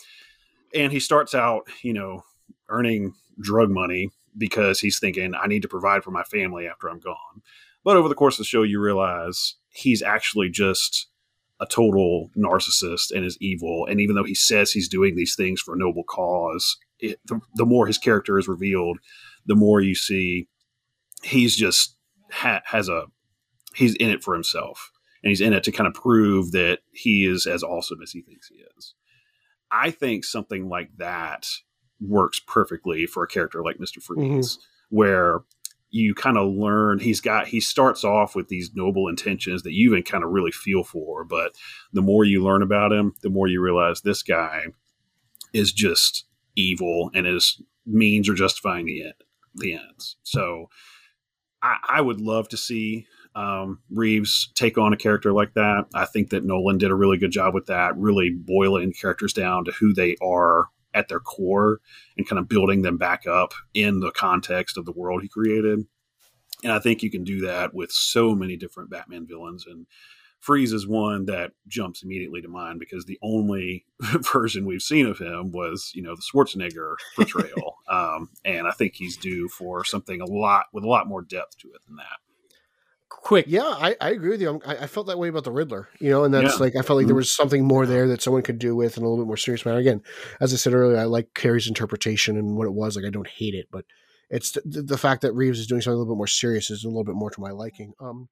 [0.73, 2.23] And he starts out, you know,
[2.69, 6.99] earning drug money because he's thinking, I need to provide for my family after I'm
[6.99, 7.41] gone.
[7.84, 11.07] But over the course of the show, you realize he's actually just
[11.59, 13.85] a total narcissist and is evil.
[13.89, 17.39] And even though he says he's doing these things for a noble cause, it, the,
[17.55, 18.99] the more his character is revealed,
[19.45, 20.47] the more you see
[21.23, 21.95] he's just
[22.31, 23.05] ha- has a
[23.73, 24.91] he's in it for himself
[25.23, 28.22] and he's in it to kind of prove that he is as awesome as he
[28.22, 28.93] thinks he is.
[29.72, 31.47] I think something like that
[31.99, 34.02] works perfectly for a character like Mr.
[34.02, 34.60] Freeze,
[34.90, 35.41] where
[35.90, 39.91] you kind of learn he's got he starts off with these noble intentions that you
[39.91, 41.53] even kind of really feel for, but
[41.94, 44.65] the more you learn about him, the more you realize this guy
[45.53, 46.26] is just
[46.56, 49.14] evil and his means are justifying the end,
[49.56, 50.18] the ends.
[50.24, 50.69] So
[51.61, 55.86] I, I would love to see um, Reeves take on a character like that.
[55.94, 59.65] I think that Nolan did a really good job with that, really boiling characters down
[59.65, 61.80] to who they are at their core
[62.18, 65.85] and kind of building them back up in the context of the world he created.
[66.64, 69.65] And I think you can do that with so many different Batman villains.
[69.68, 69.85] And
[70.39, 73.85] Freeze is one that jumps immediately to mind because the only
[74.34, 78.95] version we've seen of him was, you know, the Schwarzenegger portrayal, um, and I think
[78.95, 82.19] he's due for something a lot with a lot more depth to it than that.
[83.28, 84.62] Quick, Yeah, I, I agree with you.
[84.66, 86.64] I, I felt that way about the Riddler, you know, and that's Yeah.
[86.64, 87.18] like I felt like there Mhm.
[87.18, 89.66] was something more there that someone could do with in a little bit more serious
[89.66, 89.80] manner.
[89.80, 90.02] Again,
[90.40, 92.95] as I said earlier, I like Carrey's interpretation and what it was.
[92.95, 93.84] Like I don't hate it, but
[94.30, 96.86] it's the, the fact that Reeves is doing something a little bit more serious is
[96.86, 97.91] a little bit more to my liking.
[97.99, 98.30] Um,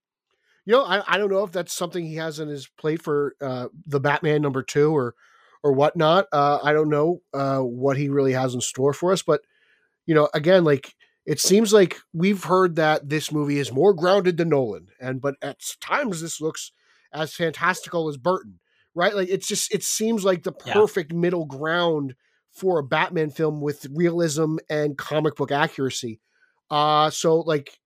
[0.64, 3.36] you know, I, I don't know if that's something he has in his plate for
[3.42, 5.14] uh, the Batman number two or
[5.62, 6.28] or whatnot.
[6.32, 9.42] Uh, I don't know uh, what he really has in store for us, but
[10.06, 14.38] you know, again, like it seems like we've heard that this movie is more grounded
[14.38, 16.72] than Nolan, and but at times this looks
[17.14, 18.60] as fantastical as Burton,
[18.94, 19.16] right?
[19.16, 20.74] Like it's just it seems like the Yeah.
[20.74, 22.16] perfect middle ground
[22.52, 26.20] for a Batman film with realism and comic book accuracy.
[26.70, 27.78] Uh so like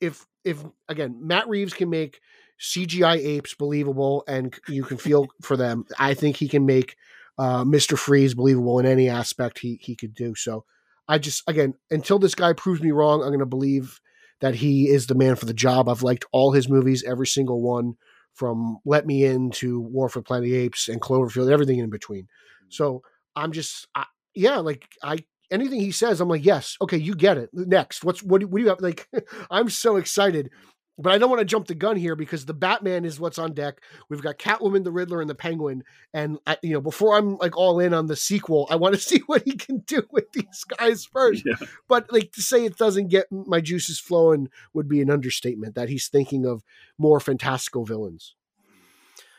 [0.00, 2.20] if if again Matt Reeves can make
[2.60, 6.96] CGI apes believable and you can feel for them, I think he can make
[7.38, 7.98] uh, Mr.
[7.98, 10.34] Freeze believable in any aspect he he could do.
[10.34, 10.64] So
[11.08, 14.00] I just again until this guy proves me wrong, I'm going to believe
[14.40, 15.88] that he is the man for the job.
[15.88, 17.94] I've liked all his movies, every single one,
[18.34, 21.90] from Let Me In to War for Planet of the Apes and Cloverfield, everything in
[21.90, 22.24] between.
[22.24, 22.66] Mm-hmm.
[22.70, 23.02] So
[23.34, 24.04] I'm just I,
[24.34, 25.18] yeah, like I
[25.50, 27.50] anything he says, I'm like yes, okay, you get it.
[27.52, 28.80] Next, what's what do, what do you have?
[28.80, 29.08] Like
[29.50, 30.50] I'm so excited.
[30.98, 33.52] But I don't want to jump the gun here because the Batman is what's on
[33.52, 33.80] deck.
[34.08, 35.84] We've got Catwoman, the Riddler, and the Penguin.
[36.14, 39.00] And I, you know, before I'm like all in on the sequel, I want to
[39.10, 41.56] see what he can do with these guys first Yeah.
[41.86, 45.90] but like to say it doesn't get my juices flowing would be an understatement that
[45.90, 46.64] he's thinking of
[46.96, 48.34] more fantastical villains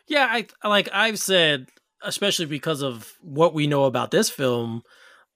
[0.07, 1.67] Yeah, I like I've said,
[2.03, 4.83] especially because of what we know about this film,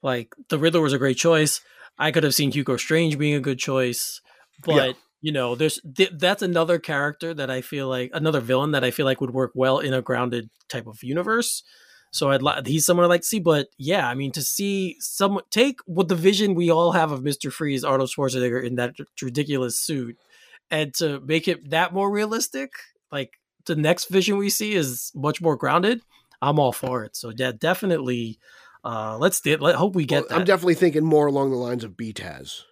[0.04, 1.62] like the Riddler was a great choice.
[1.98, 4.22] I could have seen Hugo Strange being a good choice,
[4.64, 4.92] but Yeah.
[5.22, 8.92] You know, there's th- that's another character that I feel like another villain that I
[8.92, 11.64] feel like would work well in a grounded type of universe.
[12.14, 14.98] So I'd like he's someone I'd like to see, but yeah, I mean to see
[15.00, 18.96] someone take what the vision we all have of Mister Freeze, Arnold Schwarzenegger in that
[19.22, 20.18] ridiculous suit,
[20.70, 22.72] and to make it that more realistic,
[23.12, 26.02] like the next vision we see is much more grounded.
[26.42, 27.16] I'm all for it.
[27.16, 28.40] So yeah, definitely.
[28.84, 29.56] Uh, let's do.
[29.58, 30.36] let hope we get Well, that.
[30.40, 32.64] i'm definitely thinking more along the lines of BTAS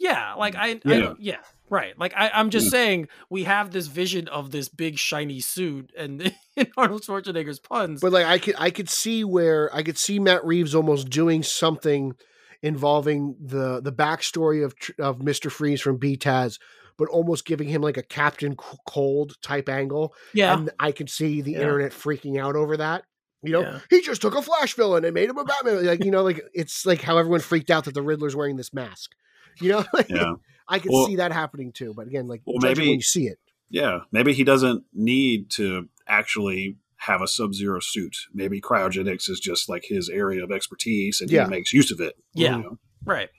[0.00, 1.08] yeah, like mm, I, Yeah.
[1.10, 1.36] I yeah,
[1.68, 1.96] right.
[1.98, 2.70] Like I, I'm just Yeah.
[2.70, 8.00] saying we have this vision of this big shiny suit and in Arnold Schwarzenegger's puns.
[8.00, 11.42] but like i could i could see where i could see matt reeves almost doing
[11.42, 12.14] something
[12.62, 16.58] involving the the backstory of of mr freeze from BTAS
[16.98, 18.54] but almost giving him like a captain
[18.86, 21.60] cold type angle yeah, and i could see the Yeah.
[21.60, 23.04] internet freaking out over that
[23.42, 23.78] you know, Yeah.
[23.88, 25.86] he just took a Flash villain and made him a Batman.
[25.86, 28.74] Like, you know, like it's like how everyone freaked out that the Riddler's wearing this
[28.74, 29.12] mask.
[29.60, 30.34] You know, Like, Yeah.
[30.68, 31.92] I could Well- see that happening too.
[31.94, 33.38] But again, like Well, maybe- when you see it.
[33.72, 38.16] Yeah, maybe he doesn't need to actually have a sub-zero suit.
[38.34, 41.44] Maybe cryogenics is just like his area of expertise, and Yeah.
[41.44, 42.14] he makes use of it.
[42.34, 42.56] Yeah.
[42.56, 42.78] you know?
[43.04, 43.30] right.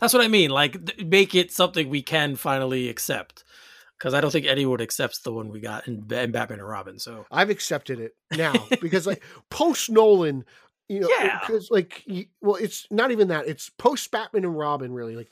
[0.00, 0.50] That's what I mean.
[0.50, 3.44] Like th- make it something we can finally accept.
[3.98, 6.98] Because I don't think anyone accepts the one we got in, in Batman and Robin.
[6.98, 8.52] So I've accepted it now
[8.82, 10.44] because like post Nolan,
[10.88, 11.40] you know, Yeah.
[11.46, 12.04] because like
[12.42, 13.46] well, it's not even that.
[13.48, 15.14] It's post Batman and Robin, really.
[15.16, 15.30] Like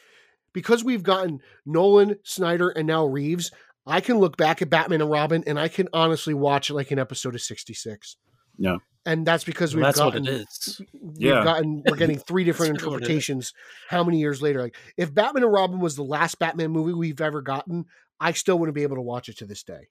[0.55, 3.51] because we've gotten Nolan, Snyder, and now Reeves.
[3.87, 6.99] I can look back at Batman and Robin, and I can honestly watch like an
[6.99, 8.17] episode of sixty six.
[8.57, 8.77] Yeah.
[9.05, 10.81] and that's because we've that's gotten what it is.
[11.03, 11.43] we've Yeah.
[11.45, 13.09] gotten we're getting three different That's what it is.
[13.09, 13.53] interpretations
[13.91, 17.21] how many years later like if batman and robin was the last batman movie we've
[17.21, 17.87] ever gotten
[18.21, 19.89] i still wouldn't be able to watch it to this day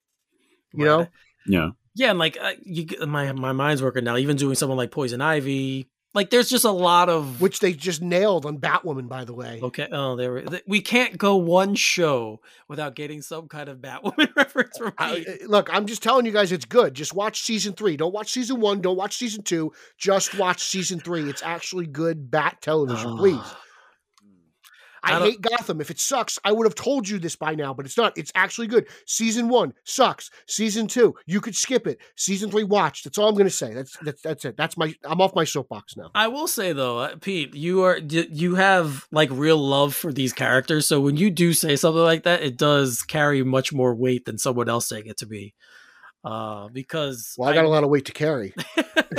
[0.73, 1.07] you know
[1.45, 4.15] Yeah, Yeah, and like uh, you, my my mind's working now.
[4.15, 8.01] Even doing someone like Poison Ivy, like there's just a lot of which they just
[8.01, 9.87] nailed on batwoman by the way Okay.
[9.91, 10.33] Oh, there.
[10.33, 14.93] we- We can't go one show without getting some kind of Batwoman reference from me.
[14.99, 18.31] I- look i'm just telling you guys it's good just watch season three don't watch
[18.31, 23.17] season one don't watch season two just watch season three it's actually good bat television
[23.17, 23.59] please Ah.
[25.03, 25.81] I, I hate Gotham.
[25.81, 28.17] If it sucks, I would have told you this by now, but it's not.
[28.17, 28.87] It's actually good.
[29.05, 30.29] Season one sucks.
[30.47, 31.99] Season two, you could skip it.
[32.15, 33.03] Season three, watch.
[33.03, 33.73] That's all I'm going to say.
[33.73, 34.55] That's that's that's it.
[34.57, 34.93] That's my.
[35.03, 36.11] I'm off my soapbox now.
[36.15, 40.33] I will say though, uh, Pete, you are you have like real love for these
[40.33, 40.87] characters.
[40.87, 44.37] So when you do say something like that, it does carry much more weight than
[44.37, 45.53] someone else saying it to me.
[46.23, 48.53] Uh, because Well, I got a lot of weight to carry.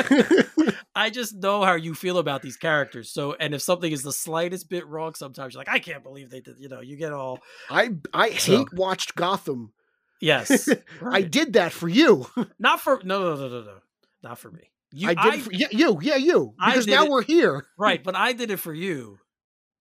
[0.97, 3.11] I just know how you feel about these characters.
[3.11, 6.31] So, and if something is the slightest bit wrong, sometimes you're like, I can't believe
[6.31, 6.57] they did.
[6.59, 7.41] You know, you get all
[7.71, 9.73] I I So- hate watched Gotham.
[10.21, 10.69] yes.
[11.03, 12.27] I did that for you.
[12.59, 13.77] not for no no no no no
[14.23, 14.71] not for me.
[14.93, 15.99] You, I did it for yeah, you.
[16.01, 16.55] Yeah, you.
[16.65, 17.67] Because now it- we're here.
[17.77, 19.19] right, but I did it for you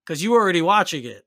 [0.06, 1.24] because you were already watching it.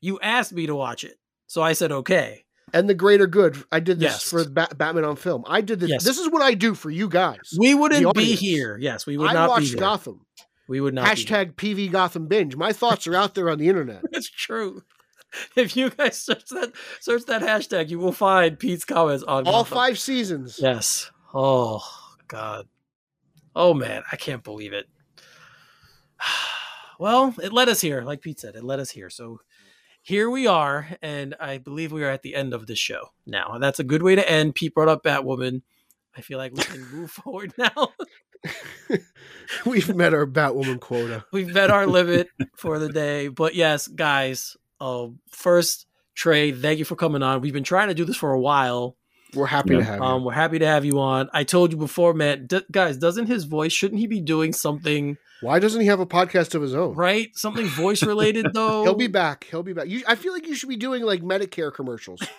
[0.00, 2.44] You asked me to watch it, so I said okay.
[2.72, 3.62] And the greater good.
[3.72, 4.30] I did this Yes.
[4.30, 5.44] for ba- Batman on film.
[5.46, 5.90] I did this.
[5.90, 6.04] Yes.
[6.04, 7.38] This is what I do for you guys.
[7.58, 8.78] We wouldn't be here.
[8.80, 9.78] Yes, we would I not be watched here.
[9.78, 10.26] Gotham.
[10.68, 11.04] We would not.
[11.04, 11.10] be.
[11.24, 12.54] Hashtag PV Gotham binge.
[12.56, 14.02] My thoughts are out there on the internet.
[14.12, 14.82] That's true.
[15.56, 19.62] If you guys search that search that hashtag, you will find Pete's comments on All
[19.62, 19.76] Gotham.
[19.76, 20.58] five seasons.
[20.60, 21.10] Yes.
[21.32, 21.80] Oh
[22.28, 22.66] God.
[23.54, 24.86] Oh man, I can't believe it.
[26.98, 28.56] Well, it led us here, like Pete said.
[28.56, 29.08] It led us here.
[29.08, 29.40] So
[30.02, 33.52] here we are, and I believe we are at the end of the show now.
[33.52, 34.54] And that's a good way to end.
[34.54, 35.62] Pete brought up Batwoman.
[36.16, 37.90] I feel like we can move forward now.
[39.66, 41.24] We've met our Batwoman quota.
[41.32, 43.28] We've met our limit for the day.
[43.28, 47.40] But yes, guys, uh, first, Trey, thank you for coming on.
[47.40, 48.96] We've been trying to do this for a while.
[49.34, 49.78] We're happy Yeah.
[49.78, 50.02] to have you.
[50.04, 51.28] Um, we're happy to have you on.
[51.32, 55.16] I told you before, man, d- guys, doesn't his voice, shouldn't he be doing something,
[55.40, 56.94] Why doesn't he have a podcast of his own?
[56.94, 57.28] right?
[57.34, 58.82] Something voice related, though?
[58.84, 59.44] He'll be back.
[59.50, 59.86] He'll be back.
[59.88, 62.20] You, I feel like you should be doing like Medicare commercials.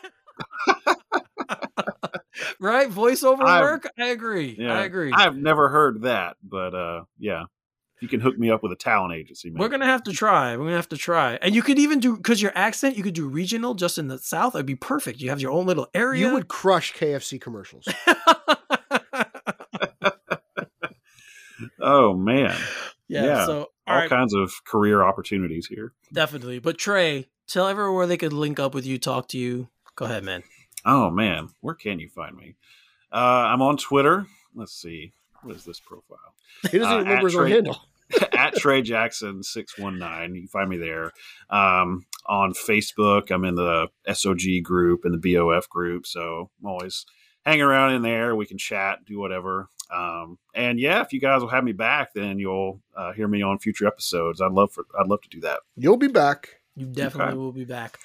[2.59, 2.89] right?
[2.89, 3.89] Voiceover I've- work?
[3.99, 4.55] I agree.
[4.59, 5.11] Yeah, I agree.
[5.13, 7.45] I've never heard that, but uh, yeah,
[8.01, 9.49] you can hook me up with a talent agency.
[9.49, 9.59] Man.
[9.59, 10.57] We're gonna have to try.
[10.57, 12.97] We're gonna have to try, and you could even do because your accent.
[12.97, 14.55] You could do regional, just in the south.
[14.55, 15.21] It'd be perfect.
[15.21, 16.27] You have your own little area.
[16.27, 17.87] You would crush KFC commercials.
[21.79, 22.55] oh man,
[23.07, 25.93] yeah, Yeah, So all all right, kinds of career opportunities here.
[26.13, 26.59] definitely.
[26.59, 29.67] But Trey, tell everyone where they could link up with you, talk to you.
[29.95, 30.43] Go ahead, man.
[30.85, 32.55] Oh man, where can you find me?
[33.11, 33.15] Uh,
[33.51, 34.25] I'm on Twitter.
[34.55, 35.13] Let's see,
[35.43, 36.17] what is this profile?
[36.71, 37.77] He doesn't Uh, remember his own Trey- handle.
[38.33, 40.35] at Trey Jackson six one nine.
[40.35, 41.11] You can find me there.
[41.49, 47.05] Um, on Facebook, I'm in the SOG group and the BOF group, so I'm always
[47.45, 48.35] hanging around in there.
[48.35, 49.67] We can chat, do whatever.
[49.93, 53.41] Um, and yeah, if you guys will have me back, then you'll uh, hear me
[53.41, 54.39] on future episodes.
[54.41, 55.59] I'd love for I'd love to do that.
[55.75, 56.49] You'll be back.
[56.75, 57.37] You definitely Okay.
[57.37, 57.99] will be back.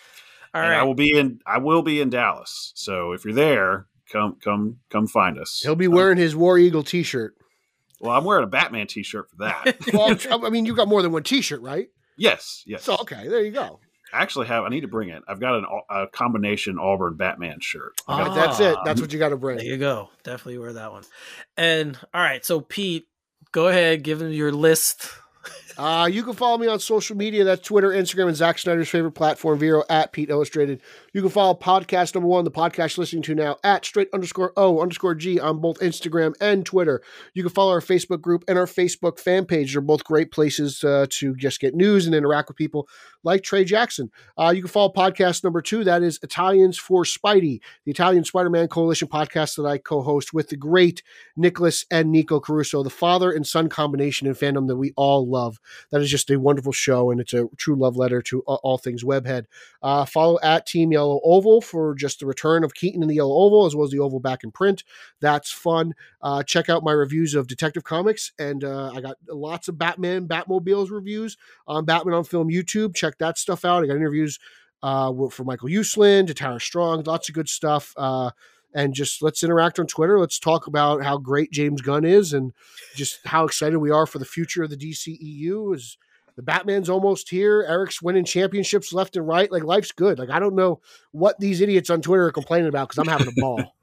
[0.54, 0.80] All and right.
[0.80, 2.72] I will be in I will be in Dallas.
[2.74, 5.60] So if you're there, come come come find us.
[5.62, 7.34] He'll be Um, wearing his War Eagle T-shirt.
[8.00, 9.76] Well, I'm wearing a Batman T-shirt for that.
[9.92, 11.88] Well, I mean, you got more than one T-shirt, right?
[12.16, 12.82] yes, yes.
[12.84, 13.80] So okay, there you go.
[14.12, 14.64] I actually have.
[14.64, 15.22] I need to bring it.
[15.28, 18.00] I've got an, a combination Auburn Batman shirt.
[18.08, 18.34] I gotta- Ah.
[18.46, 18.76] That's it.
[18.84, 19.60] That's what you got to There bring.
[19.60, 20.10] you go.
[20.22, 21.02] Definitely wear that one.
[21.56, 23.06] And all right, so Pete,
[23.52, 25.10] go ahead, give them your list.
[25.78, 27.44] Uh, you can follow me on social media.
[27.44, 30.80] That's Twitter, Instagram, and Zack Snyder's favorite platform, Vero at Pete Illustrated.
[31.16, 34.52] You can follow podcast number one, the podcast you're listening to now, at straight underscore
[34.54, 37.00] O underscore G on both Instagram and Twitter.
[37.32, 39.72] You can follow our Facebook group and our Facebook fan page.
[39.72, 42.86] They're both great places uh, to just get news and interact with people
[43.24, 44.10] like Trey Jackson.
[44.36, 48.50] Uh, you can follow podcast number two, that is Italians for Spidey, the Italian Spider
[48.50, 51.02] Man Coalition podcast that I co host with the great
[51.34, 55.58] Nicholas and Nico Caruso, the father and son combination in fandom that we all love.
[55.92, 59.02] That is just a wonderful show, and it's a true love letter to all, things
[59.02, 59.46] Webhead.
[59.82, 63.34] Uh, follow at Team Yellow Oval for just the return of Keaton in the Yellow
[63.34, 64.84] Oval, as well as the Oval back in print.
[65.20, 65.94] That's fun.
[66.22, 70.28] Uh, check out my reviews of Detective Comics, and uh, I got lots of Batman,
[70.28, 72.94] Batmobiles reviews on Batman on Film YouTube.
[72.94, 73.82] Check that stuff out.
[73.82, 74.38] I got interviews
[74.82, 77.92] uh, for Michael Uslan, to Tara Strong, lots of good stuff.
[77.96, 78.30] Uh,
[78.74, 80.20] and just let's interact on Twitter.
[80.20, 82.52] Let's talk about how great James Gunn is and
[82.94, 85.74] just how excited we are for the future of the DCEU.
[85.74, 85.96] Is
[86.36, 87.64] the Batman's almost here?
[87.66, 89.50] Eric's winning championships left and right.
[89.50, 90.18] Like life's good.
[90.18, 90.80] Like I don't know
[91.12, 93.62] what these idiots on Twitter are complaining about because I'm having a ball.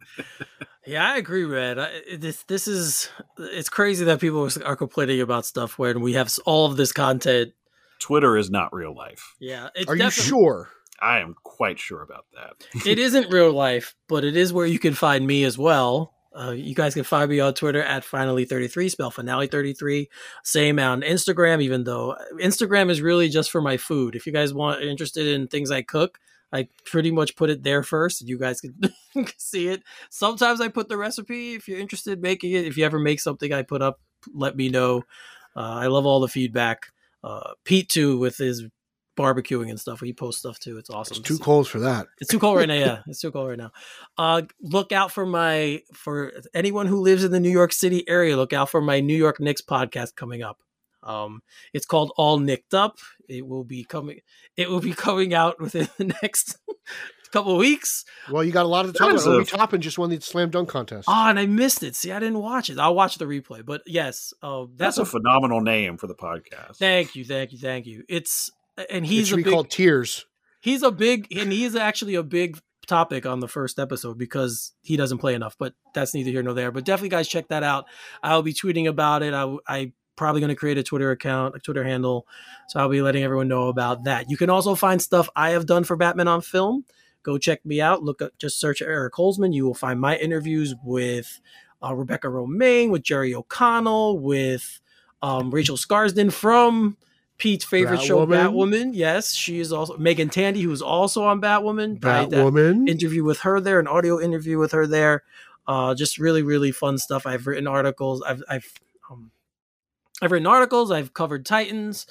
[0.86, 1.80] Yeah, I agree, Red.
[1.80, 6.30] I, this this is it's crazy that people are complaining about stuff when we have
[6.46, 7.54] all of this content.
[8.00, 9.36] Twitter is not real life.
[9.40, 10.70] Yeah, it's are you sure?
[11.02, 12.86] I am quite sure about that.
[12.86, 16.13] it isn't real life, but it is where you can find me as well.
[16.36, 20.08] Uh, you guys can find me on Twitter at finally33, spell finale33.
[20.44, 24.16] Same on Instagram, even though Instagram is really just for my food.
[24.16, 26.20] If you guys want interested in things I cook,
[26.52, 28.22] I pretty much put it there first.
[28.22, 28.74] You guys can
[29.38, 29.84] see it.
[30.10, 32.66] Sometimes I put the recipe if you're interested in making it.
[32.66, 34.00] If you ever make something I put up,
[34.34, 35.04] let me know.
[35.56, 36.88] Uh, I love all the feedback.
[37.24, 38.66] Uh, Pete too with his
[39.18, 40.00] barbecuing and stuff.
[40.02, 40.78] He posts stuff too.
[40.78, 41.18] It's awesome.
[41.18, 41.44] It's too see.
[41.44, 42.08] cold for that.
[42.20, 42.74] It's too cold right now.
[42.76, 43.72] Yeah, it's too cold right now.
[44.18, 48.36] Uh, look out for my for anyone who lives in the New York City area.
[48.38, 50.60] Look out for my New York Knicks podcast coming up.
[51.04, 51.42] Um,
[51.74, 52.98] it's called All Nicked Up.
[53.28, 54.20] It will be coming.
[54.56, 56.58] It will be coming out within the next
[57.34, 58.06] couple of weeks.
[58.32, 59.34] Well, you got a lot of That talk is about.
[59.34, 61.10] a- Obi Toppin just won the slam dunk contest.
[61.10, 61.96] Oh, and I missed it.
[61.98, 62.80] See, I didn't watch it.
[62.80, 63.66] I'll watch the replay.
[63.66, 65.06] But yes, uh, That's that's, a a.
[65.06, 66.78] phenomenal name for the podcast.
[66.78, 68.04] thank you, thank you, thank you.
[68.08, 68.50] It's
[68.90, 69.54] and he's should a big.
[69.54, 70.26] called Tears.
[70.62, 74.98] he's a big and he's actually a big topic on the first episode because he
[74.98, 77.86] doesn't play enough but that's neither here nor there but definitely guys check that out
[78.22, 81.60] i'll be tweeting about it i i probably going to create a twitter account a
[81.60, 82.28] twitter handle
[82.68, 85.66] so i'll be letting everyone know about that you can also find stuff i have
[85.66, 86.84] done for batman on film
[87.24, 88.04] go check me out.
[88.04, 89.54] Look up, just search Eric Holzman.
[89.54, 91.40] You will find my interviews with
[91.82, 94.82] uh, Rebecca Romijn, with Jerry O'Connell, with
[95.22, 96.98] um, Rachel Skarsten from
[97.38, 98.52] Pete's favorite show, Batwoman.
[98.52, 98.90] Batwoman.
[98.94, 102.04] Yes, she is also Meagan Tandy, who is also on Batwoman.
[102.04, 102.88] I- Batwoman.
[102.88, 105.24] interview with her there, an audio interview with her there.
[105.68, 107.26] Uh, just really, really fun stuff.
[107.26, 108.22] I've written articles.
[108.22, 108.74] I've, I've,
[109.10, 109.32] um,
[110.22, 110.92] I've written articles.
[110.92, 112.06] I've covered Titans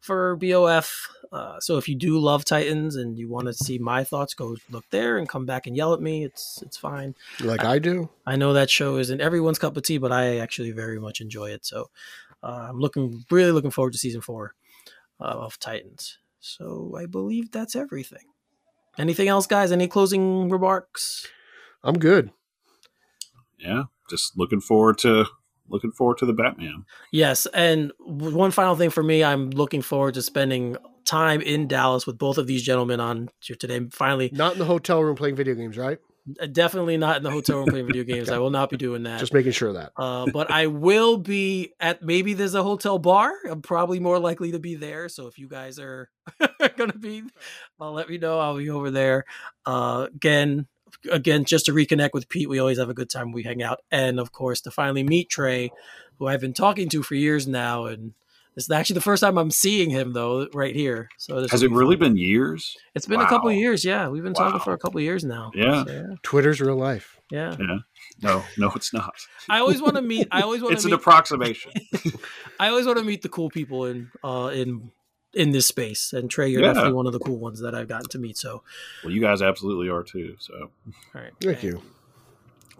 [0.00, 1.08] for BOF.
[1.30, 4.56] Uh, so if you do love Titans and you want to see my thoughts, go
[4.70, 6.24] look there and come back and yell at me.
[6.24, 7.14] It's it's fine.
[7.40, 8.08] like I do.
[8.26, 11.50] I know that show isn't everyone's cup of tea, but I actually very much enjoy
[11.50, 11.66] it.
[11.66, 11.90] So
[12.42, 14.54] uh, I'm looking really looking forward to season four
[15.20, 16.18] of Titans.
[16.40, 18.24] So I believe that's everything.
[18.98, 19.72] Anything else, guys?
[19.72, 21.26] Any closing remarks?
[21.82, 22.30] I'm good.
[23.58, 25.26] Yeah, just looking forward to
[25.68, 26.84] looking forward to the Batman.
[27.12, 32.06] Yes, and one final thing for me, I'm looking forward to spending time in Dallas
[32.06, 33.86] with both of these gentlemen on here today.
[33.90, 35.98] Finally, Not in the hotel room playing video games, right?
[36.52, 38.30] Definitely not in the hotel room playing video games.
[38.30, 39.20] I will not be doing that.
[39.20, 39.92] Just making sure of that.
[39.96, 43.32] Uh, but I will be at maybe there's a hotel bar.
[43.48, 45.08] I'm probably more likely to be there.
[45.08, 46.10] So if you guys are
[46.76, 47.22] gonna be,
[47.80, 48.38] uh, let me know.
[48.38, 49.24] I'll be over there.
[49.66, 50.66] Uh, again,
[51.10, 52.48] again, just to reconnect with Pete.
[52.48, 53.32] We always have a good time.
[53.32, 55.70] We hang out, and of course to finally meet Trey,
[56.18, 58.14] who I've been talking to for years now, and
[58.58, 61.08] it's actually the first time I'm seeing him though, right here.
[61.16, 62.10] So this Has it really fun.
[62.10, 62.76] been years?
[62.94, 63.84] It's been a couple of years.
[63.84, 65.50] Yeah, we've been talking for a couple of years now.
[65.54, 65.84] Yeah.
[65.84, 66.02] So, yeah.
[66.22, 67.18] Twitter's real life.
[67.30, 67.56] yeah.
[67.58, 67.78] Yeah.
[68.20, 69.14] No, no, it's not.
[69.48, 70.26] I always want to meet.
[70.32, 71.72] I always want It's to an approximation.
[72.60, 74.90] I always want to meet the cool people in uh in
[75.34, 76.12] in this space.
[76.12, 76.68] And Trey, you're Yeah.
[76.68, 78.36] definitely one of the cool ones that I've gotten to meet.
[78.38, 78.62] So,
[79.04, 80.34] Well, you guys absolutely are too.
[80.40, 80.54] So
[81.14, 81.80] all right, Thank you.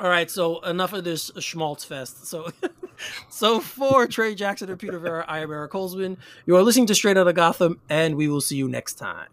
[0.01, 2.27] All right, so enough of this schmaltz fest.
[2.27, 2.51] So,
[3.29, 6.19] so for Trey Jackson and Peter Vera, I am Eric Holzman.
[6.47, 9.29] You are listening to Straight Outta Gotham, and we will see you next time.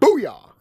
[0.00, 0.52] Booyah!